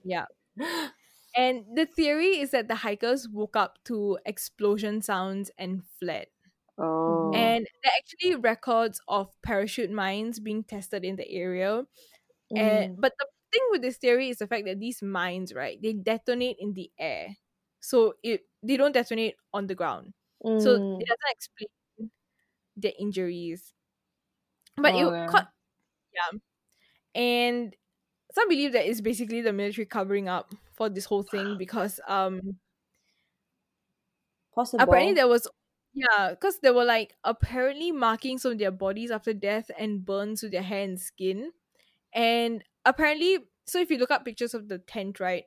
yeah 0.04 0.26
and 1.36 1.66
the 1.76 1.86
theory 1.86 2.40
is 2.40 2.52
that 2.52 2.68
the 2.68 2.76
hikers 2.76 3.28
woke 3.30 3.56
up 3.56 3.80
to 3.86 4.18
explosion 4.26 5.02
sounds 5.02 5.52
and 5.58 5.84
fled 6.00 6.28
Oh. 6.78 7.32
and 7.34 7.66
there 7.84 7.92
are 7.92 7.98
actually 7.98 8.36
records 8.36 9.00
of 9.08 9.30
parachute 9.42 9.92
mines 9.92 10.40
being 10.40 10.64
tested 10.64 11.04
in 11.04 11.16
the 11.16 11.30
area 11.30 11.86
And 12.56 12.90
Mm. 12.90 12.96
but 12.98 13.14
the 13.20 13.28
thing 13.52 13.64
with 13.72 13.82
this 13.82 13.98
theory 13.98 14.30
is 14.30 14.38
the 14.40 14.48
fact 14.48 14.66
that 14.66 14.80
these 14.80 15.02
mines, 15.02 15.54
right, 15.54 15.82
they 15.82 15.94
detonate 15.94 16.58
in 16.60 16.74
the 16.74 16.92
air. 17.00 17.38
So 17.82 18.16
it 18.24 18.48
they 18.64 18.78
don't 18.78 18.94
detonate 18.94 19.36
on 19.54 19.68
the 19.68 19.76
ground. 19.76 20.14
So 20.58 20.76
Mm. 20.76 21.00
it 21.00 21.08
doesn't 21.08 21.32
explain 21.36 21.70
the 22.76 22.92
injuries. 23.00 23.74
But 24.78 24.94
Oh, 24.94 24.96
it 24.96 25.14
yeah. 25.14 25.28
caught 25.28 25.46
yeah. 26.14 26.40
And 27.16 27.76
some 28.34 28.50
believe 28.50 28.74
that 28.74 28.88
it's 28.88 29.02
basically 29.02 29.42
the 29.42 29.54
military 29.54 29.88
covering 29.88 30.30
up 30.30 30.54
for 30.74 30.90
this 30.90 31.06
whole 31.06 31.24
thing 31.24 31.58
because 31.58 32.00
um 32.08 32.60
Possible. 34.54 35.02
apparently 35.02 35.14
there 35.14 35.28
was 35.28 35.48
yeah 35.94 36.30
because 36.32 36.60
there 36.60 36.74
were 36.74 36.86
like 36.86 37.16
apparently 37.24 37.92
markings 37.92 38.46
on 38.46 38.58
their 38.58 38.72
bodies 38.72 39.12
after 39.12 39.34
death 39.34 39.70
and 39.78 40.06
burns 40.06 40.42
to 40.42 40.50
their 40.50 40.62
hair 40.62 40.84
and 40.84 41.00
skin 41.00 41.52
and 42.14 42.64
apparently 42.86 43.40
so 43.66 43.80
if 43.80 43.90
you 43.92 43.98
look 43.98 44.12
up 44.12 44.26
pictures 44.26 44.54
of 44.54 44.68
the 44.68 44.80
tent 44.80 45.20
right 45.20 45.46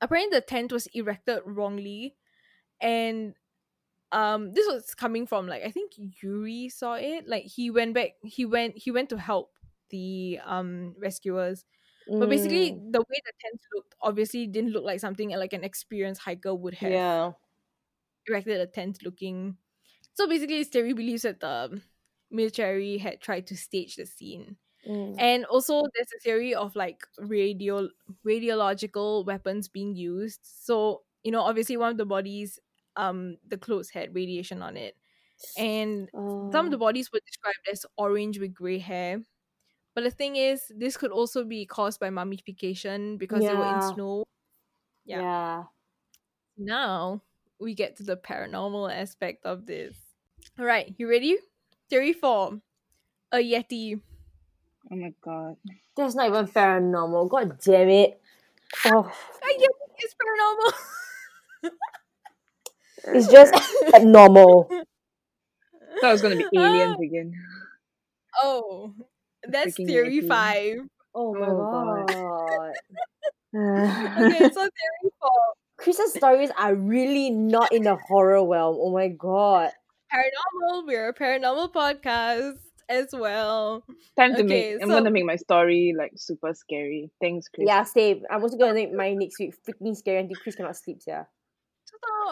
apparently 0.00 0.36
the 0.36 0.44
tent 0.44 0.72
was 0.72 0.86
erected 0.88 1.40
wrongly 1.44 2.16
and 2.80 3.34
um 4.12 4.52
this 4.54 4.66
was 4.68 4.94
coming 4.94 5.26
from 5.26 5.46
like 5.48 5.64
i 5.64 5.70
think 5.70 5.92
yuri 6.22 6.68
saw 6.68 6.94
it 6.94 7.28
like 7.28 7.44
he 7.44 7.70
went 7.70 7.94
back 7.94 8.12
he 8.24 8.46
went 8.46 8.76
he 8.78 8.90
went 8.90 9.10
to 9.10 9.18
help 9.18 9.58
the 9.90 10.40
um 10.44 10.94
rescuers 10.98 11.64
but 12.18 12.28
basically 12.28 12.70
Mm. 12.70 12.82
the 12.90 13.00
way 13.00 13.20
the 13.26 13.32
tent 13.40 13.60
looked 13.74 13.94
obviously 14.02 14.46
didn't 14.46 14.72
look 14.72 14.84
like 14.84 15.00
something 15.00 15.30
like 15.30 15.52
an 15.54 15.64
experienced 15.64 16.22
hiker 16.22 16.54
would 16.54 16.74
have 16.74 17.02
Yeah. 17.02 17.34
erected 18.26 18.60
a 18.60 18.66
tent 18.66 19.02
looking. 19.02 19.58
So 20.14 20.26
basically, 20.28 20.58
his 20.58 20.68
theory 20.68 20.92
believes 20.92 21.22
that 21.22 21.40
the 21.40 21.82
military 22.30 22.98
had 22.98 23.20
tried 23.20 23.46
to 23.48 23.56
stage 23.56 23.96
the 23.96 24.06
scene. 24.06 24.56
Mm. 24.86 25.16
And 25.18 25.44
also, 25.46 25.82
there's 25.94 26.12
a 26.16 26.20
theory 26.20 26.54
of 26.54 26.76
like 26.76 27.06
radio 27.18 27.88
radiological 28.26 29.26
weapons 29.26 29.68
being 29.68 29.94
used. 29.96 30.40
So 30.42 31.02
you 31.24 31.32
know, 31.32 31.42
obviously, 31.42 31.76
one 31.76 31.90
of 31.90 31.98
the 31.98 32.06
bodies, 32.06 32.58
um, 32.96 33.36
the 33.46 33.58
clothes 33.58 33.90
had 33.90 34.14
radiation 34.14 34.62
on 34.62 34.76
it, 34.76 34.96
and 35.56 36.10
some 36.52 36.66
of 36.66 36.70
the 36.72 36.78
Oh. 36.78 36.78
bodies 36.78 37.12
were 37.12 37.20
described 37.26 37.68
as 37.72 37.86
orange 37.98 38.38
with 38.40 38.54
gray 38.54 38.78
hair. 38.78 39.22
But 39.94 40.04
the 40.04 40.10
thing 40.12 40.36
is, 40.36 40.72
this 40.76 40.96
could 40.96 41.12
also 41.12 41.44
be 41.44 41.66
caused 41.66 42.00
by 42.00 42.10
mummification 42.10 43.18
because 43.18 43.46
they 43.46 43.54
were 43.54 43.66
in 43.66 43.82
snow. 43.82 44.24
yeah. 45.04 45.22
yeah. 45.22 45.64
now 46.56 47.22
we 47.58 47.74
get 47.74 47.96
to 47.96 48.02
the 48.02 48.16
paranormal 48.16 48.92
aspect 48.92 49.44
of 49.44 49.66
this. 49.66 49.96
All 50.58 50.64
right, 50.64 50.94
you 50.98 51.08
ready? 51.08 51.38
Theory 51.88 52.12
four: 52.12 52.60
a 53.32 53.38
yeti. 53.38 54.00
Oh 54.90 54.96
my 54.96 55.12
god. 55.22 55.56
That's 55.96 56.14
not 56.14 56.28
even 56.28 56.46
paranormal. 56.46 57.28
God 57.28 57.58
damn 57.64 57.88
it. 57.88 58.20
Oh, 58.84 59.10
A 59.42 59.48
yeti 59.60 59.68
it's 59.98 60.14
paranormal. 60.20 60.72
it's 63.14 63.28
just 63.28 63.54
abnormal. 63.94 64.74
Thought 66.00 66.08
it 66.08 66.12
was 66.12 66.22
gonna 66.22 66.36
be 66.36 66.48
aliens 66.54 66.98
again. 67.00 67.32
oh, 68.42 68.94
that's 69.48 69.76
Freaking 69.76 69.86
theory 69.86 70.20
yeti. 70.20 70.22
five. 70.22 70.78
Oh 71.14 71.34
my 71.34 71.46
Oh, 71.46 71.54
god. 71.54 72.76
Okay, 74.18 74.48
so 74.52 74.60
theory 74.60 75.12
four: 75.20 75.30
Chris's 75.76 76.14
stories 76.14 76.50
are 76.58 76.74
really 76.74 77.30
not 77.30 77.72
in 77.72 77.84
the 77.84 77.96
horror 77.96 78.44
realm. 78.46 78.76
Oh 78.80 78.92
my 78.92 79.08
god. 79.08 79.72
paranormal. 80.12 80.86
We're 80.86 81.08
a 81.08 81.14
paranormal 81.14 81.72
podcast 81.72 82.58
as 82.88 83.08
well. 83.12 83.84
Time 84.16 84.34
to 84.34 84.40
Okay, 84.42 84.72
make. 84.72 84.82
I'm 84.82 84.88
so- 84.88 84.94
gonna 84.98 85.10
make 85.10 85.24
my 85.24 85.36
story 85.36 85.94
like 85.96 86.12
super 86.16 86.54
scary. 86.54 87.10
Thanks, 87.20 87.48
Chris. 87.48 87.66
Yeah, 87.66 87.84
same. 87.84 88.22
I'm 88.30 88.42
also 88.42 88.56
gonna 88.56 88.74
make 88.74 88.92
my 88.92 89.14
next 89.14 89.38
week 89.38 89.54
freaking 89.66 89.96
scary 89.96 90.20
until 90.20 90.36
Chris 90.42 90.54
cannot 90.56 90.76
sleep, 90.76 90.98
yeah. 91.06 91.24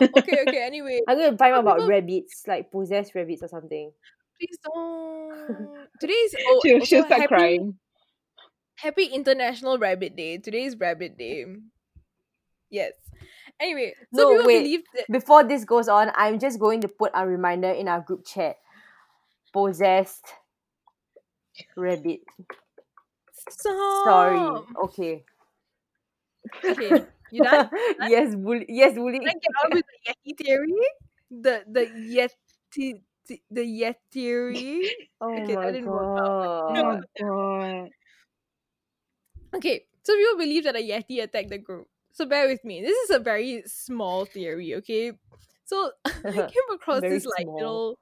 Okay, 0.03 0.41
okay. 0.47 0.63
Anyway, 0.67 1.01
I'm 1.09 1.19
gonna 1.19 1.37
find 1.37 1.55
out 1.55 1.61
about 1.61 1.77
People- 1.79 1.89
rabbits, 1.91 2.43
like 2.47 2.71
possessed 2.71 3.15
rabbits 3.15 3.43
or 3.43 3.49
something. 3.49 3.91
please 4.39 4.59
don't. 4.65 5.89
Today's 6.01 6.35
oh, 6.47 6.61
she'll, 6.65 6.85
she'll 6.85 7.05
start 7.05 7.23
happy- 7.23 7.35
crying. 7.35 7.79
Happy 8.79 9.05
International 9.07 9.79
Rabbit 9.79 10.17
Day. 10.17 10.37
Today 10.37 10.65
is 10.65 10.77
Rabbit 10.77 11.17
Day. 11.17 11.47
Yes. 12.69 12.93
Anyway, 13.59 13.95
so 14.15 14.35
No, 14.35 14.45
wait. 14.45 14.59
believe 14.59 14.83
that 14.95 15.07
Before 15.11 15.43
this 15.45 15.65
goes 15.65 15.89
on, 15.89 16.13
I'm 16.15 16.39
just 16.39 16.59
going 16.61 16.83
to 16.83 16.89
put 16.89 17.11
a 17.15 17.27
reminder 17.27 17.71
in 17.71 17.89
our 17.89 18.01
group 18.03 18.27
chat. 18.27 18.57
Possessed 19.55 20.27
rabbit. 21.77 22.21
Stop. 23.49 23.73
Sorry. 24.03 24.67
Okay. 24.85 25.25
Okay, 26.69 26.99
you 27.31 27.41
done? 27.41 27.61
yes, 28.01 28.35
bully. 28.35 28.67
Yes, 28.69 28.95
bully. 28.95 29.21
Can 29.21 29.29
I 29.29 29.35
get 29.35 29.53
on 29.65 29.73
with 29.73 29.85
the 29.87 30.13
Yeti 30.13 30.37
theory? 30.37 30.83
The 31.31 31.65
the 31.67 31.87
Yeti 31.87 33.03
the 33.51 33.63
Yeti 33.83 33.97
theory. 34.11 34.91
Oh 35.21 35.31
Okay, 35.39 35.57
that 35.57 35.83
my 35.85 36.07
Oh 36.69 36.75
god. 36.75 36.99
my 36.99 37.01
god. 37.19 37.91
Okay, 39.55 39.87
so 40.03 40.15
people 40.15 40.39
believe 40.39 40.65
that 40.65 40.77
a 40.77 40.81
Yeti 40.83 41.23
attacked 41.23 41.51
the 41.51 41.59
group. 41.59 41.89
So 42.13 42.27
bear 42.27 42.47
with 42.49 42.65
me. 42.65 42.81
This 42.83 42.97
is 43.09 43.11
a 43.11 43.19
very 43.19 43.63
small 43.67 44.25
theory, 44.25 44.75
okay? 44.77 45.13
So 45.65 45.93
I 46.05 46.13
came 46.43 46.69
across 46.75 47.05
this 47.09 47.25
like 47.25 47.49
small. 47.49 47.59
little 47.59 47.99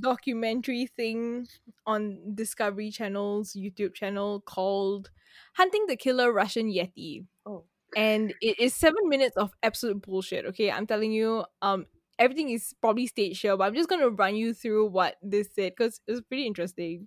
documentary 0.00 0.86
thing 0.86 1.46
on 1.86 2.34
Discovery 2.34 2.90
Channel's 2.90 3.52
YouTube 3.54 3.94
channel 3.94 4.40
called 4.40 5.10
Hunting 5.54 5.86
the 5.86 5.96
Killer 5.96 6.32
Russian 6.32 6.68
Yeti. 6.72 7.26
Oh. 7.46 7.64
and 7.96 8.34
it 8.40 8.58
is 8.58 8.74
seven 8.74 9.08
minutes 9.08 9.36
of 9.36 9.52
absolute 9.62 10.02
bullshit. 10.02 10.44
Okay, 10.46 10.70
I'm 10.70 10.86
telling 10.86 11.12
you, 11.12 11.44
um, 11.62 11.86
everything 12.18 12.50
is 12.50 12.74
probably 12.80 13.06
staged 13.06 13.42
here, 13.42 13.56
but 13.56 13.64
I'm 13.64 13.74
just 13.74 13.88
gonna 13.88 14.10
run 14.10 14.36
you 14.36 14.52
through 14.54 14.86
what 14.90 15.16
this 15.22 15.48
said 15.54 15.72
because 15.76 16.00
it's 16.06 16.20
pretty 16.22 16.46
interesting. 16.46 17.06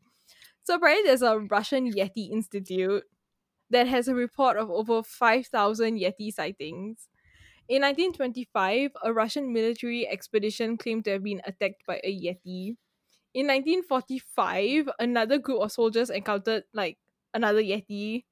So 0.64 0.76
apparently, 0.76 1.04
there's 1.08 1.22
a 1.24 1.40
Russian 1.40 1.92
Yeti 1.94 2.32
Institute 2.32 3.04
that 3.70 3.88
has 3.88 4.08
a 4.08 4.16
report 4.16 4.58
of 4.58 4.70
over 4.72 5.04
five 5.04 5.48
thousand 5.48 6.00
Yeti 6.00 6.34
sightings. 6.34 7.10
In 7.70 7.82
1925, 7.82 8.92
a 9.04 9.14
Russian 9.14 9.54
military 9.54 10.08
expedition 10.08 10.78
claimed 10.78 11.06
to 11.06 11.12
have 11.12 11.24
been 11.24 11.42
attacked 11.46 11.86
by 11.88 12.02
a 12.04 12.12
Yeti. 12.12 12.76
In 13.36 13.48
1945, 13.48 14.90
another 15.00 15.38
group 15.38 15.62
of 15.62 15.72
soldiers 15.72 16.10
encountered 16.10 16.66
like 16.74 16.98
another 17.34 17.62
Yeti. 17.62 18.26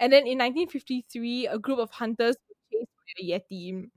And 0.00 0.12
then 0.12 0.26
in 0.26 0.38
1953, 0.38 1.46
a 1.48 1.58
group 1.58 1.78
of 1.80 1.90
hunters 1.92 2.36
chased 2.72 2.90
by 2.96 3.24
a 3.24 3.40
Yeti. 3.40 3.90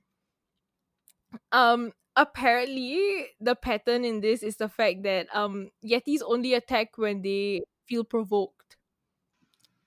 Um, 1.51 1.93
apparently, 2.15 3.27
the 3.39 3.55
pattern 3.55 4.05
in 4.05 4.21
this 4.21 4.43
is 4.43 4.57
the 4.57 4.69
fact 4.69 5.03
that 5.03 5.27
um 5.35 5.71
Yetis 5.83 6.21
only 6.25 6.53
attack 6.53 6.97
when 6.97 7.21
they 7.21 7.63
feel 7.87 8.03
provoked. 8.03 8.77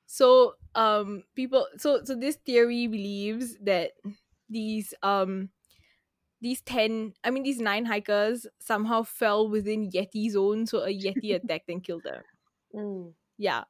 So 0.07 0.55
um 0.75 1.25
people 1.35 1.67
so 1.79 2.05
so 2.05 2.15
this 2.15 2.37
theory 2.37 2.87
believes 2.87 3.57
that 3.63 3.93
these 4.51 4.95
um 5.03 5.51
these 6.43 6.63
10 6.63 7.15
i 7.25 7.31
mean 7.31 7.43
these 7.43 7.61
nine 7.61 7.85
hikers 7.87 8.47
somehow 8.61 9.03
fell 9.03 9.49
within 9.49 9.91
yeti 9.91 10.31
zone 10.31 10.67
so 10.67 10.81
a 10.85 10.89
yeti 10.89 11.35
attacked 11.37 11.69
and 11.71 11.85
killed 11.85 12.05
them 12.05 12.23
Mm. 12.75 13.15
yeah 13.39 13.65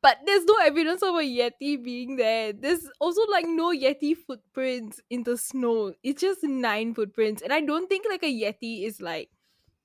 but 0.00 0.18
there's 0.26 0.44
no 0.44 0.56
evidence 0.62 1.02
of 1.02 1.14
a 1.14 1.20
yeti 1.22 1.82
being 1.82 2.16
there 2.16 2.52
there's 2.52 2.88
also 3.00 3.22
like 3.30 3.46
no 3.46 3.70
yeti 3.72 4.16
footprints 4.16 5.00
in 5.10 5.22
the 5.22 5.36
snow 5.36 5.94
it's 6.02 6.20
just 6.20 6.42
nine 6.42 6.94
footprints 6.94 7.42
and 7.42 7.52
i 7.52 7.60
don't 7.60 7.88
think 7.88 8.04
like 8.08 8.22
a 8.22 8.26
yeti 8.42 8.84
is 8.86 9.00
like 9.00 9.30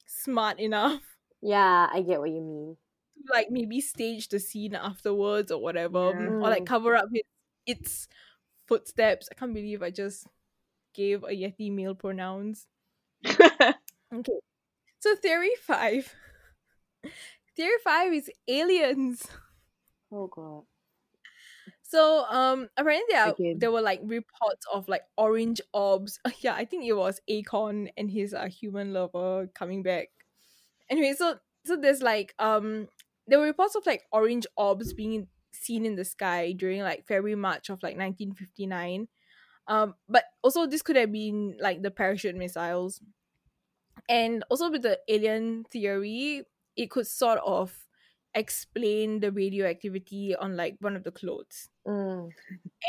smart 0.05 0.59
enough 0.59 1.01
Yeah, 1.41 1.87
I 1.93 2.01
get 2.01 2.19
what 2.19 2.29
you 2.31 2.41
mean. 2.41 2.77
like 3.29 3.49
maybe 3.51 3.81
stage 3.81 4.29
the 4.29 4.39
scene 4.39 4.75
afterwards 4.75 5.51
or 5.51 5.61
whatever 5.61 6.11
Yeah. 6.11 6.39
or 6.41 6.49
like 6.49 6.65
cover 6.65 6.95
up 6.95 7.09
its, 7.13 7.29
its 7.65 8.07
footsteps 8.67 9.29
i 9.31 9.35
can't 9.35 9.53
believe 9.53 9.81
i 9.81 9.89
just 9.89 10.27
gave 10.93 11.23
a 11.23 11.27
yeti 11.27 11.71
male 11.71 11.95
pronouns 11.95 12.67
okay 13.25 14.39
so 14.99 15.15
theory 15.15 15.51
five 15.61 16.13
theory 17.55 17.77
five 17.83 18.13
is 18.13 18.29
aliens 18.47 19.27
Oh 20.11 20.27
god. 20.27 20.63
So 21.81 22.25
um 22.29 22.69
apparently 22.77 23.05
there, 23.09 23.23
are, 23.23 23.31
Again. 23.31 23.59
there 23.59 23.71
were 23.71 23.81
like 23.81 24.01
reports 24.03 24.65
of 24.73 24.87
like 24.87 25.03
orange 25.17 25.61
orbs. 25.73 26.19
yeah, 26.39 26.53
I 26.53 26.65
think 26.65 26.85
it 26.85 26.93
was 26.93 27.21
Akon 27.29 27.89
and 27.97 28.09
his 28.09 28.33
uh, 28.33 28.47
human 28.47 28.93
lover 28.93 29.49
coming 29.53 29.83
back. 29.83 30.09
Anyway, 30.89 31.13
so 31.17 31.37
so 31.65 31.75
there's 31.75 32.01
like 32.01 32.33
um 32.39 32.87
there 33.27 33.39
were 33.39 33.45
reports 33.45 33.75
of 33.75 33.85
like 33.85 34.03
orange 34.11 34.47
orbs 34.55 34.93
being 34.93 35.27
seen 35.57 35.85
in 35.85 35.95
the 35.95 36.05
sky 36.05 36.53
during 36.53 36.81
like 36.81 37.07
February 37.07 37.35
March 37.35 37.69
of 37.69 37.81
like 37.83 37.97
1959. 37.97 39.07
Um 39.67 39.95
but 40.07 40.25
also 40.41 40.65
this 40.65 40.81
could 40.81 40.95
have 40.95 41.11
been 41.11 41.57
like 41.59 41.81
the 41.81 41.91
parachute 41.91 42.35
missiles. 42.35 43.01
And 44.09 44.43
also 44.49 44.71
with 44.71 44.83
the 44.83 44.99
alien 45.09 45.65
theory, 45.65 46.43
it 46.75 46.89
could 46.89 47.07
sort 47.07 47.39
of 47.45 47.73
explain 48.33 49.19
the 49.19 49.31
radioactivity 49.31 50.35
on 50.35 50.55
like 50.55 50.77
one 50.79 50.95
of 50.95 51.03
the 51.03 51.11
clothes. 51.11 51.69
Mm. 51.87 52.29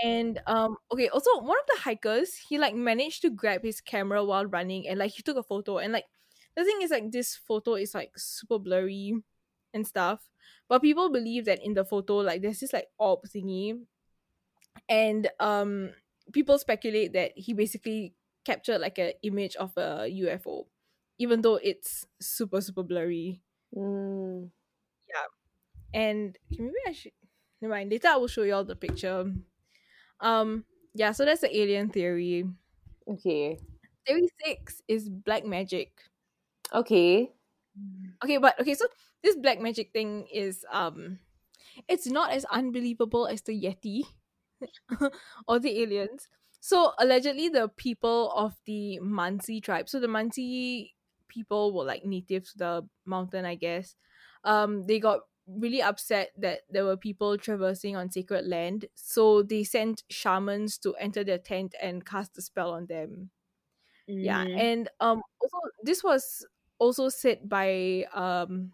And 0.04 0.40
um 0.46 0.76
okay, 0.92 1.08
also 1.08 1.40
one 1.40 1.58
of 1.58 1.66
the 1.66 1.82
hikers, 1.82 2.34
he 2.48 2.58
like 2.58 2.74
managed 2.74 3.22
to 3.22 3.30
grab 3.30 3.62
his 3.62 3.80
camera 3.80 4.24
while 4.24 4.46
running 4.46 4.86
and 4.86 4.98
like 4.98 5.12
he 5.12 5.22
took 5.22 5.36
a 5.36 5.42
photo 5.42 5.78
and 5.78 5.92
like 5.92 6.04
the 6.56 6.64
thing 6.64 6.82
is 6.82 6.90
like 6.90 7.10
this 7.10 7.36
photo 7.36 7.74
is 7.74 7.94
like 7.94 8.12
super 8.16 8.58
blurry 8.58 9.14
and 9.72 9.86
stuff. 9.86 10.20
But 10.68 10.82
people 10.82 11.10
believe 11.10 11.44
that 11.46 11.64
in 11.64 11.74
the 11.74 11.84
photo 11.84 12.16
like 12.18 12.42
there's 12.42 12.60
this 12.60 12.72
like 12.72 12.88
orb 12.98 13.20
thingy 13.26 13.86
and 14.88 15.28
um 15.40 15.90
people 16.32 16.58
speculate 16.58 17.12
that 17.12 17.32
he 17.36 17.52
basically 17.52 18.14
captured 18.44 18.78
like 18.78 18.98
an 18.98 19.12
image 19.22 19.56
of 19.56 19.76
a 19.76 20.08
UFO 20.08 20.66
even 21.18 21.42
though 21.42 21.56
it's 21.56 22.06
super 22.20 22.60
super 22.60 22.82
blurry 22.82 23.42
Mm. 23.74 24.50
Yeah, 25.08 25.26
and 26.00 26.38
maybe 26.50 26.74
I 26.86 26.92
should 26.92 27.12
never 27.60 27.74
mind. 27.74 27.90
Later 27.90 28.08
I 28.08 28.16
will 28.16 28.28
show 28.28 28.42
you 28.42 28.54
all 28.54 28.64
the 28.64 28.76
picture. 28.76 29.32
Um 30.20 30.66
yeah, 30.94 31.12
so 31.12 31.24
that's 31.24 31.42
the 31.42 31.56
alien 31.56 31.90
theory. 31.90 32.44
Okay. 33.06 33.58
Theory 34.04 34.28
six 34.44 34.82
is 34.88 35.08
black 35.08 35.44
magic. 35.44 36.02
Okay. 36.72 37.34
Okay, 38.22 38.38
but 38.38 38.58
okay, 38.60 38.74
so 38.74 38.86
this 39.22 39.36
black 39.36 39.60
magic 39.60 39.92
thing 39.92 40.26
is 40.32 40.64
um 40.72 41.18
it's 41.88 42.06
not 42.06 42.32
as 42.32 42.44
unbelievable 42.46 43.26
as 43.26 43.42
the 43.42 43.52
Yeti 43.60 44.04
or 45.48 45.58
the 45.58 45.80
aliens. 45.82 46.28
So 46.60 46.92
allegedly 46.98 47.48
the 47.48 47.68
people 47.68 48.32
of 48.32 48.54
the 48.66 48.98
Mansi 49.02 49.62
tribe, 49.62 49.88
so 49.88 50.00
the 50.00 50.08
Mansi 50.08 50.92
people 51.28 51.72
were 51.74 51.84
like 51.84 52.04
native 52.04 52.44
to 52.50 52.58
the 52.58 52.88
mountain, 53.04 53.44
I 53.44 53.54
guess. 53.54 53.96
Um 54.44 54.86
they 54.86 54.98
got 54.98 55.20
really 55.46 55.80
upset 55.82 56.30
that 56.36 56.60
there 56.68 56.84
were 56.84 56.96
people 56.96 57.38
traversing 57.38 57.96
on 57.96 58.10
sacred 58.10 58.46
land. 58.46 58.86
So 58.94 59.42
they 59.42 59.64
sent 59.64 60.02
shamans 60.10 60.78
to 60.78 60.94
enter 60.96 61.24
their 61.24 61.38
tent 61.38 61.74
and 61.80 62.04
cast 62.04 62.36
a 62.38 62.42
spell 62.42 62.72
on 62.72 62.86
them. 62.86 63.30
Yeah, 64.20 64.44
Mm. 64.44 64.56
and 64.56 64.88
um 65.00 65.22
also 65.40 65.58
this 65.82 66.02
was 66.02 66.46
also 66.78 67.08
said 67.08 67.48
by 67.48 68.06
um 68.12 68.72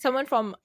someone 0.00 0.26
from 0.26 0.56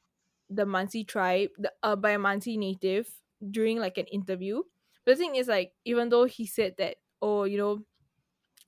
the 0.49 0.65
Mansi 0.65 1.07
tribe, 1.07 1.51
the, 1.59 1.73
uh, 1.83 1.95
by 1.97 2.11
a 2.11 2.19
Mansi 2.19 2.57
native 2.57 3.09
during 3.51 3.79
like 3.79 3.97
an 3.99 4.07
interview. 4.07 4.63
But 5.05 5.13
the 5.13 5.17
thing 5.17 5.35
is, 5.35 5.47
like, 5.47 5.73
even 5.85 6.09
though 6.09 6.25
he 6.25 6.47
said 6.47 6.75
that, 6.79 6.97
oh, 7.21 7.45
you 7.45 7.57
know, 7.57 7.85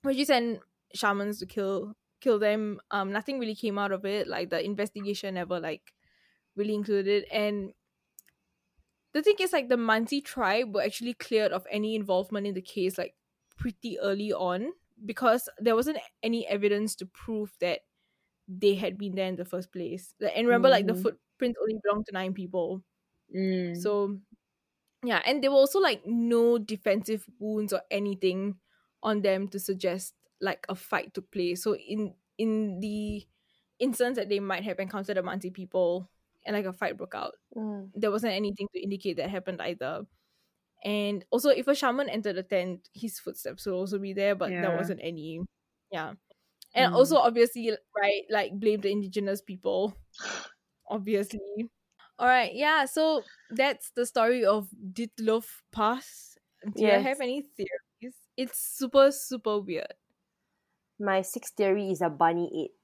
we 0.03 0.15
you 0.15 0.25
send 0.25 0.61
shamans 0.93 1.39
to 1.39 1.45
kill 1.45 1.95
kill 2.21 2.39
them, 2.39 2.79
um, 2.91 3.11
nothing 3.11 3.39
really 3.39 3.55
came 3.55 3.77
out 3.79 3.91
of 3.91 4.05
it. 4.05 4.27
Like 4.27 4.49
the 4.49 4.63
investigation 4.63 5.35
never 5.35 5.59
like 5.59 5.93
really 6.55 6.75
included, 6.75 7.25
and 7.31 7.73
the 9.13 9.21
thing 9.23 9.35
is, 9.39 9.53
like, 9.53 9.69
the 9.69 9.75
Mansi 9.75 10.23
tribe 10.23 10.73
were 10.73 10.81
actually 10.81 11.13
cleared 11.13 11.51
of 11.51 11.65
any 11.71 11.95
involvement 11.95 12.45
in 12.45 12.53
the 12.53 12.61
case, 12.61 12.97
like, 12.97 13.15
pretty 13.57 13.97
early 13.99 14.31
on 14.31 14.73
because 15.05 15.49
there 15.57 15.75
wasn't 15.75 15.97
any 16.21 16.45
evidence 16.47 16.95
to 16.95 17.05
prove 17.05 17.55
that 17.59 17.81
they 18.47 18.75
had 18.75 18.97
been 18.97 19.15
there 19.15 19.27
in 19.27 19.35
the 19.35 19.45
first 19.45 19.71
place. 19.73 20.15
And 20.21 20.47
remember, 20.47 20.69
like, 20.69 20.87
the 20.87 20.93
Mhm. 20.93 20.95
footprints 20.95 21.59
only 21.61 21.79
belonged 21.83 22.05
to 22.07 22.13
nine 22.13 22.33
people. 22.33 22.83
Mm. 23.33 23.87
So 23.87 24.19
yeah, 25.03 25.21
and 25.25 25.43
there 25.43 25.51
were 25.51 25.57
also 25.57 25.79
like 25.79 26.05
no 26.05 26.57
defensive 26.57 27.27
wounds 27.39 27.73
or 27.73 27.81
anything 27.91 28.59
on 29.03 29.21
them 29.21 29.47
to 29.49 29.59
suggest 29.59 30.15
like 30.41 30.65
a 30.69 30.75
fight 30.75 31.13
took 31.13 31.31
place. 31.31 31.63
So 31.63 31.75
in 31.75 32.15
in 32.37 32.79
the 32.81 33.27
instance 33.79 34.17
that 34.17 34.29
they 34.29 34.39
might 34.39 34.63
have 34.65 34.79
encountered 34.79 35.17
the 35.17 35.21
Mansi 35.23 35.53
people 35.53 36.09
and 36.45 36.55
like 36.55 36.65
a 36.65 36.73
fight 36.73 36.97
broke 36.97 37.15
out, 37.15 37.35
Mm. 37.55 37.91
there 37.95 38.11
wasn't 38.11 38.33
anything 38.35 38.67
to 38.75 38.81
indicate 38.81 39.17
that 39.17 39.29
happened 39.31 39.61
either. 39.61 40.07
And 40.83 41.25
also 41.31 41.49
if 41.49 41.67
a 41.67 41.75
shaman 41.75 42.09
entered 42.09 42.35
the 42.37 42.43
tent, 42.43 42.89
his 42.93 43.19
footsteps 43.19 43.65
would 43.65 43.75
also 43.75 43.99
be 43.99 44.13
there, 44.13 44.35
but 44.35 44.59
there 44.61 44.71
wasn't 44.71 45.01
any. 45.03 45.41
Yeah. 45.91 46.15
And 46.77 46.93
Mm. 46.93 46.95
also 46.95 47.17
obviously 47.17 47.71
right, 47.97 48.23
like 48.29 48.53
blame 48.59 48.81
the 48.81 48.91
indigenous 48.91 49.41
people. 49.41 49.97
Obviously. 50.89 51.69
Alright, 52.19 52.55
yeah, 52.55 52.85
so 52.85 53.23
that's 53.51 53.91
the 53.91 54.05
story 54.05 54.45
of 54.45 54.69
Dyatlov 54.93 55.45
Pass. 55.71 56.37
Do 56.75 56.83
you 56.85 56.91
have 56.91 57.21
any 57.21 57.41
theories? 57.41 58.15
It's 58.37 58.59
super, 58.59 59.11
super 59.11 59.59
weird. 59.59 59.93
My 60.99 61.23
sixth 61.23 61.55
theory 61.55 61.89
is 61.89 62.01
a 62.01 62.09
bunny 62.09 62.69
ate. 62.69 62.75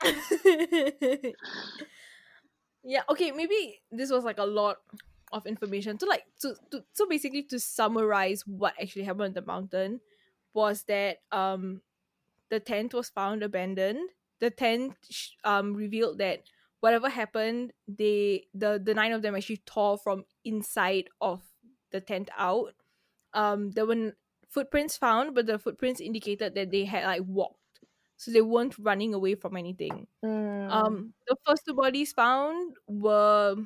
yeah, 2.82 3.02
okay, 3.10 3.30
maybe 3.32 3.80
this 3.90 4.10
was 4.10 4.24
like 4.24 4.38
a 4.38 4.44
lot 4.44 4.78
of 5.32 5.46
information. 5.46 5.98
To 5.98 6.06
like 6.06 6.24
to, 6.40 6.54
to 6.70 6.84
so 6.92 7.06
basically 7.08 7.42
to 7.44 7.60
summarize 7.60 8.46
what 8.46 8.74
actually 8.80 9.04
happened 9.04 9.24
on 9.24 9.32
the 9.34 9.42
mountain 9.42 10.00
was 10.54 10.84
that 10.84 11.18
um 11.32 11.82
the 12.50 12.60
tent 12.60 12.94
was 12.94 13.08
found 13.10 13.42
abandoned. 13.42 14.10
The 14.40 14.50
tent 14.50 14.96
um 15.44 15.74
revealed 15.74 16.18
that 16.18 16.44
whatever 16.80 17.08
happened, 17.08 17.72
they 17.88 18.46
the 18.54 18.80
the 18.82 18.94
nine 18.94 19.12
of 19.12 19.22
them 19.22 19.34
actually 19.36 19.62
tore 19.66 19.98
from 19.98 20.24
inside 20.44 21.08
of 21.20 21.42
the 21.92 22.00
tent 22.00 22.30
out. 22.36 22.74
Um, 23.34 23.70
there 23.72 23.86
were 23.86 24.12
footprints 24.48 24.96
found, 24.96 25.34
but 25.34 25.46
the 25.46 25.58
footprints 25.58 26.00
indicated 26.00 26.54
that 26.54 26.70
they 26.70 26.84
had 26.84 27.04
like 27.04 27.22
walked, 27.26 27.80
so 28.16 28.30
they 28.30 28.42
weren't 28.42 28.78
running 28.78 29.14
away 29.14 29.34
from 29.34 29.56
anything. 29.56 30.06
Mm. 30.24 30.70
Um, 30.70 31.14
the 31.28 31.36
first 31.46 31.64
two 31.66 31.74
bodies 31.74 32.12
found 32.12 32.76
were, 32.88 33.56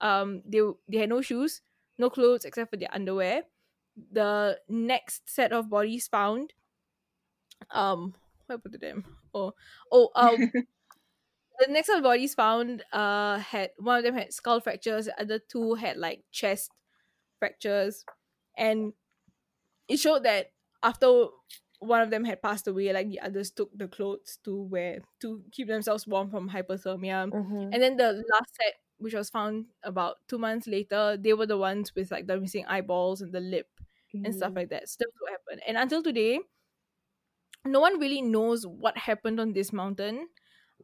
um, 0.00 0.42
they 0.46 0.60
they 0.88 0.98
had 0.98 1.08
no 1.08 1.20
shoes, 1.22 1.62
no 1.98 2.10
clothes 2.10 2.44
except 2.44 2.70
for 2.70 2.76
their 2.76 2.92
underwear. 2.94 3.44
the 4.12 4.58
next 4.68 5.28
set 5.28 5.52
of 5.52 5.68
bodies 5.70 6.08
found, 6.08 6.54
um, 7.70 8.14
what 8.46 8.62
put 8.62 8.72
the 8.72 8.78
them? 8.78 9.04
Oh, 9.34 9.54
oh, 9.92 10.10
um, 10.14 10.52
the 11.58 11.66
next 11.72 11.88
of 11.88 12.02
bodies 12.02 12.34
found, 12.34 12.84
uh, 12.92 13.38
had 13.38 13.70
one 13.78 13.98
of 13.98 14.04
them 14.04 14.14
had 14.14 14.32
skull 14.32 14.60
fractures, 14.60 15.06
the 15.06 15.20
other 15.20 15.38
two 15.38 15.74
had 15.74 15.96
like 15.96 16.24
chest 16.30 16.70
fractures, 17.38 18.04
and 18.56 18.94
it 19.88 19.98
showed 19.98 20.24
that 20.24 20.52
after 20.82 21.26
one 21.80 22.02
of 22.02 22.10
them 22.10 22.24
had 22.24 22.42
passed 22.42 22.66
away, 22.68 22.92
like 22.92 23.08
the 23.08 23.20
others 23.20 23.50
took 23.50 23.70
the 23.76 23.88
clothes 23.88 24.38
to 24.44 24.62
wear 24.62 25.00
to 25.20 25.44
keep 25.52 25.68
themselves 25.68 26.06
warm 26.06 26.30
from 26.30 26.50
hypothermia. 26.50 27.32
Mhm. 27.32 27.72
And 27.72 27.82
then 27.82 27.96
the 27.96 28.12
last 28.32 28.56
set, 28.56 28.74
which 28.98 29.14
was 29.14 29.30
found 29.30 29.66
about 29.82 30.18
two 30.28 30.38
months 30.38 30.66
later, 30.66 31.16
they 31.18 31.34
were 31.34 31.46
the 31.46 31.58
ones 31.58 31.94
with 31.94 32.10
like 32.10 32.26
the 32.26 32.40
missing 32.40 32.66
eyeballs 32.66 33.20
and 33.22 33.32
the 33.32 33.40
lip 33.40 33.68
and 34.24 34.34
stuff 34.34 34.54
Mm. 34.54 34.56
like 34.56 34.70
that. 34.70 34.88
So 34.88 34.96
that's 35.00 35.16
what 35.20 35.30
happened. 35.32 35.62
And 35.66 35.76
until 35.76 36.02
today, 36.02 36.40
no 37.72 37.80
one 37.80 37.98
really 37.98 38.22
knows 38.22 38.66
what 38.66 38.96
happened 38.98 39.40
on 39.40 39.52
this 39.52 39.72
mountain. 39.72 40.28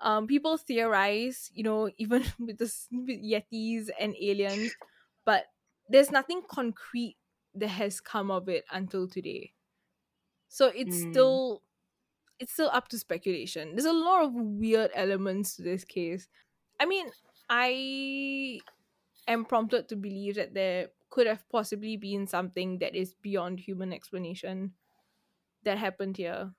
Um, 0.01 0.27
people 0.27 0.57
theorize, 0.57 1.51
you 1.55 1.63
know, 1.63 1.91
even 1.99 2.25
with 2.39 2.59
the 2.59 2.73
with 2.93 3.23
yetis 3.23 3.91
and 3.99 4.17
aliens, 4.21 4.77
but 5.25 5.47
there's 5.89 6.11
nothing 6.11 6.43
concrete 6.49 7.17
that 7.55 7.69
has 7.69 8.01
come 8.01 8.31
of 8.31 8.49
it 8.49 8.65
until 8.73 9.09
today. 9.09 9.55
So 10.49 10.69
it's 10.69 10.97
Mm. 10.97 10.97
still 10.97 11.63
it's 12.41 12.53
still 12.53 12.71
up 12.73 12.89
to 12.89 12.99
speculation. 12.99 13.73
There's 13.73 13.87
a 13.87 13.93
lot 13.93 14.25
of 14.25 14.35
weird 14.35 14.91
elements 14.95 15.57
to 15.57 15.63
this 15.63 15.85
case. 15.85 16.29
I 16.81 16.87
mean, 16.87 17.13
I 17.51 18.63
am 19.29 19.45
prompted 19.45 19.89
to 19.91 19.97
believe 19.97 20.37
that 20.37 20.55
there 20.55 20.91
could 21.11 21.27
have 21.27 21.49
possibly 21.51 21.97
been 21.97 22.27
something 22.27 22.79
that 22.81 22.95
is 22.95 23.15
beyond 23.15 23.61
human 23.61 23.93
explanation 23.93 24.75
that 25.65 25.79
happened 25.79 26.17
here. 26.17 26.55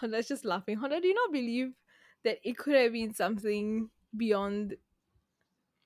Honda's 0.00 0.28
just 0.28 0.44
laughing. 0.44 0.76
Honda, 0.76 1.00
do 1.00 1.08
you 1.08 1.14
not 1.14 1.32
believe 1.32 1.72
that 2.24 2.38
it 2.44 2.56
could 2.58 2.74
have 2.74 2.92
been 2.92 3.14
something 3.14 3.90
beyond 4.16 4.76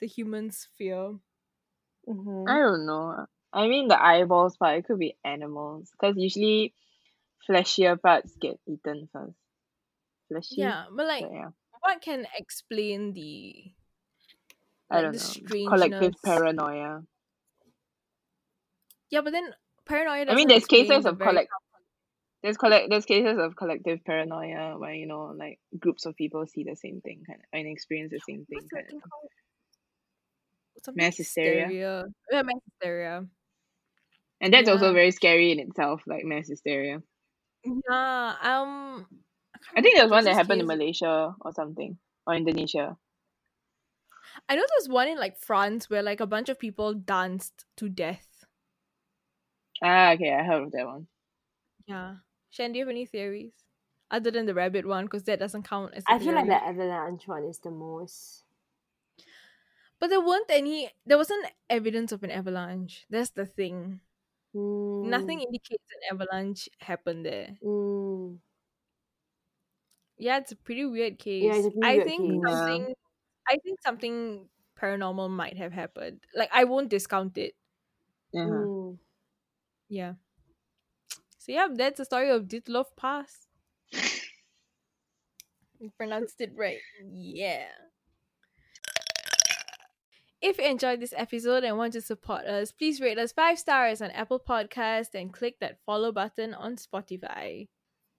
the 0.01 0.07
human 0.07 0.51
sphere? 0.51 1.19
Mhm. 2.09 2.49
I 2.49 2.59
don't 2.59 2.87
know. 2.87 3.27
I 3.53 3.69
mean, 3.69 3.89
the 3.89 4.01
eyeballs 4.01 4.57
part, 4.57 4.79
it 4.79 4.85
could 4.87 4.99
be 4.99 5.17
animals. 5.25 5.91
Because 5.93 6.17
usually 6.17 6.75
fleshier 7.47 7.97
parts 8.01 8.35
get 8.41 8.59
eaten 8.67 9.09
first. 9.13 9.37
Fleshy? 10.29 10.57
Yeah, 10.63 10.87
but 10.91 11.07
like, 11.07 11.23
So, 11.25 11.33
yeah. 11.33 11.51
what 11.81 12.01
can 12.01 12.27
explain 12.37 13.13
the 13.13 13.73
I 14.91 15.03
don't 15.03 15.13
the 15.13 15.43
know. 15.65 15.71
Collective 15.71 16.15
paranoia. 16.25 17.03
Yeah, 19.11 19.21
but 19.23 19.33
then 19.33 19.55
paranoia. 19.87 20.27
I 20.29 20.35
mean, 20.35 20.49
there's 20.49 20.67
cases 20.67 21.05
of 21.07 21.19
very- 21.19 21.29
collect. 21.31 21.51
There's 22.43 22.57
collect. 22.57 22.89
There's 22.89 23.05
cases 23.05 23.39
of 23.39 23.55
collective 23.57 24.03
paranoia 24.05 24.79
where 24.79 24.95
you 24.95 25.07
know, 25.07 25.35
like 25.37 25.59
groups 25.79 26.07
of 26.07 26.17
people 26.17 26.47
see 26.47 26.65
the 26.65 26.77
same 26.77 27.01
thing 27.03 27.23
kind 27.27 27.39
of, 27.39 27.45
and 27.53 27.69
experience 27.69 28.13
the 28.13 28.21
same 28.27 28.47
thing 28.47 28.67
kind 28.73 28.87
of. 28.87 29.03
Something 30.83 31.05
Mass 31.05 31.17
hysteria. 31.19 31.67
hysteria. 31.67 32.05
Yeah, 32.33 32.43
mass 32.43 32.61
hysteria. 32.65 33.27
And 34.41 34.55
that's 34.55 34.71
also 34.71 34.95
very 34.95 35.11
scary 35.11 35.53
in 35.53 35.59
itself, 35.59 36.03
like 36.07 36.25
mass 36.25 36.49
hysteria. 36.49 37.03
Yeah. 37.65 38.35
Um. 38.41 39.07
can't 39.53 39.79
I 39.79 39.83
think 39.83 39.99
there's 39.99 40.11
one 40.11 40.25
that 40.25 40.35
happened 40.35 40.63
in 40.63 40.67
Malaysia 40.67 41.35
or 41.41 41.53
something, 41.53 41.99
or 42.27 42.35
Indonesia. 42.35 42.97
I 44.49 44.55
know 44.57 44.65
there's 44.67 44.89
one 44.89 45.09
in 45.09 45.19
like 45.19 45.37
France 45.39 45.91
where 45.91 46.03
like 46.03 46.21
a 46.21 46.27
bunch 46.27 46.49
of 46.49 46.59
people 46.59 46.95
danced 46.95 47.67
to 47.77 47.91
death. 47.91 48.47
Ah, 49.83 50.13
okay, 50.13 50.33
I 50.33 50.43
heard 50.43 50.63
of 50.63 50.73
that 50.73 50.87
one. 50.87 51.07
Yeah. 51.87 52.17
Shan, 52.51 52.73
do 52.73 52.79
you 52.79 52.85
have 52.85 52.91
any 52.91 53.07
theories 53.07 53.53
other 54.11 54.31
than 54.31 54.47
the 54.47 54.55
rabbit 54.55 54.87
one? 54.87 55.05
Because 55.05 55.25
that 55.25 55.39
doesn't 55.39 55.63
count 55.63 55.95
as. 55.95 56.05
a 56.05 56.13
I 56.13 56.19
feel 56.19 56.35
like 56.35 56.47
the 56.47 56.63
avalanche 56.63 57.27
one 57.27 57.45
is 57.45 57.59
the 57.61 57.71
most. 57.71 58.45
But 59.99 60.09
there 60.11 60.21
weren't 60.21 60.51
any. 60.51 60.91
There 61.07 61.19
wasn't 61.19 61.47
evidence 61.69 62.13
of 62.13 62.23
an 62.23 62.31
avalanche. 62.31 63.07
That's 63.11 63.31
the 63.31 63.47
thing. 63.47 64.01
Mm. 64.55 65.05
Nothing 65.09 65.41
indicates 65.41 65.85
an 65.95 66.15
avalanche 66.15 66.69
happened 66.81 67.25
there. 67.25 67.57
Mm. 67.63 68.41
Yeah, 70.19 70.39
it's 70.39 70.53
a 70.53 70.57
pretty 70.57 70.85
weird 70.85 71.19
case. 71.19 71.45
Yeah, 71.45 71.55
it's 71.55 71.67
a 71.67 71.71
pretty 71.71 71.87
I 71.87 71.95
weird 71.97 72.07
think 72.07 72.45
case. 72.45 72.89
Yeah. 72.89 72.95
I 73.49 73.57
think 73.65 73.81
something 73.81 74.49
paranormal 74.81 75.31
might 75.31 75.57
have 75.59 75.73
happened. 75.73 76.21
Like 76.35 76.51
I 76.53 76.65
won't 76.65 76.89
discount 76.89 77.39
it. 77.39 77.55
Mm. 78.35 78.99
Yeah. 79.89 80.15
Yeah, 81.51 81.67
that's 81.75 81.99
the 81.99 82.05
story 82.05 82.31
of 82.31 82.45
Dyatlov 82.45 82.95
Pass. 82.97 83.49
You 85.81 85.91
pronounced 85.97 86.41
it 86.41 86.53
right. 86.57 86.79
Yeah. 87.13 87.67
If 90.41 90.59
you 90.59 90.65
enjoyed 90.65 91.01
this 91.01 91.13
episode 91.17 91.65
and 91.65 91.77
want 91.77 91.95
to 91.95 92.03
support 92.03 92.45
us, 92.45 92.71
please 92.71 93.01
rate 93.01 93.19
us 93.19 93.33
five 93.33 93.59
stars 93.59 94.01
on 94.01 94.13
Apple 94.13 94.39
Podcast 94.39 95.15
and 95.15 95.33
click 95.33 95.59
that 95.61 95.79
follow 95.85 96.13
button 96.13 96.55
on 96.55 96.77
Spotify. 96.77 97.67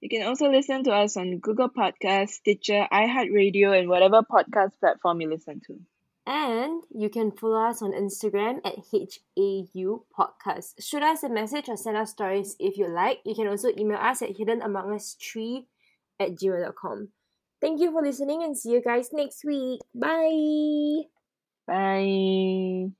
You 0.02 0.10
can 0.10 0.28
also 0.28 0.50
listen 0.50 0.84
to 0.84 0.92
us 0.92 1.16
on 1.16 1.40
Google 1.40 1.70
Podcasts, 1.70 2.32
Stitcher, 2.32 2.86
iHeartRadio, 2.92 3.80
and 3.80 3.88
whatever 3.88 4.24
podcast 4.24 4.78
platform 4.80 5.22
you 5.22 5.30
listen 5.30 5.62
to. 5.68 5.80
And 6.26 6.84
you 6.94 7.10
can 7.10 7.32
follow 7.32 7.68
us 7.68 7.82
on 7.82 7.94
Instagram 7.94 8.60
at 8.64 8.76
HAU 8.92 10.06
Podcast. 10.14 10.74
Shoot 10.80 11.02
us 11.02 11.24
a 11.24 11.30
message 11.30 11.68
or 11.68 11.78
send 11.78 11.98
us 11.98 12.12
stories 12.12 12.56
if 12.60 12.78
you 12.78 12.88
like. 12.88 13.20
You 13.26 13.34
can 13.34 13.48
also 13.48 13.70
email 13.78 13.98
us 13.98 14.22
at 14.22 14.38
hiddenamongus3 14.38 15.66
at 16.20 16.36
gmail.com. 16.36 17.10
Thank 17.60 17.82
you 17.82 17.92
for 17.92 18.02
listening 18.02 18.44
and 18.44 18.58
see 18.58 18.72
you 18.72 18.82
guys 18.82 19.10
next 19.14 19.44
week. 19.46 19.82
Bye. 19.94 21.10
Bye. 21.68 22.92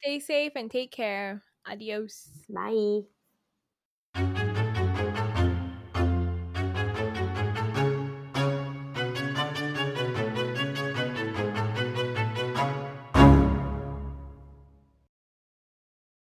Stay 0.00 0.20
safe 0.20 0.52
and 0.54 0.70
take 0.70 0.92
care. 0.92 1.42
Adios. 1.66 2.30
Bye. 2.48 3.17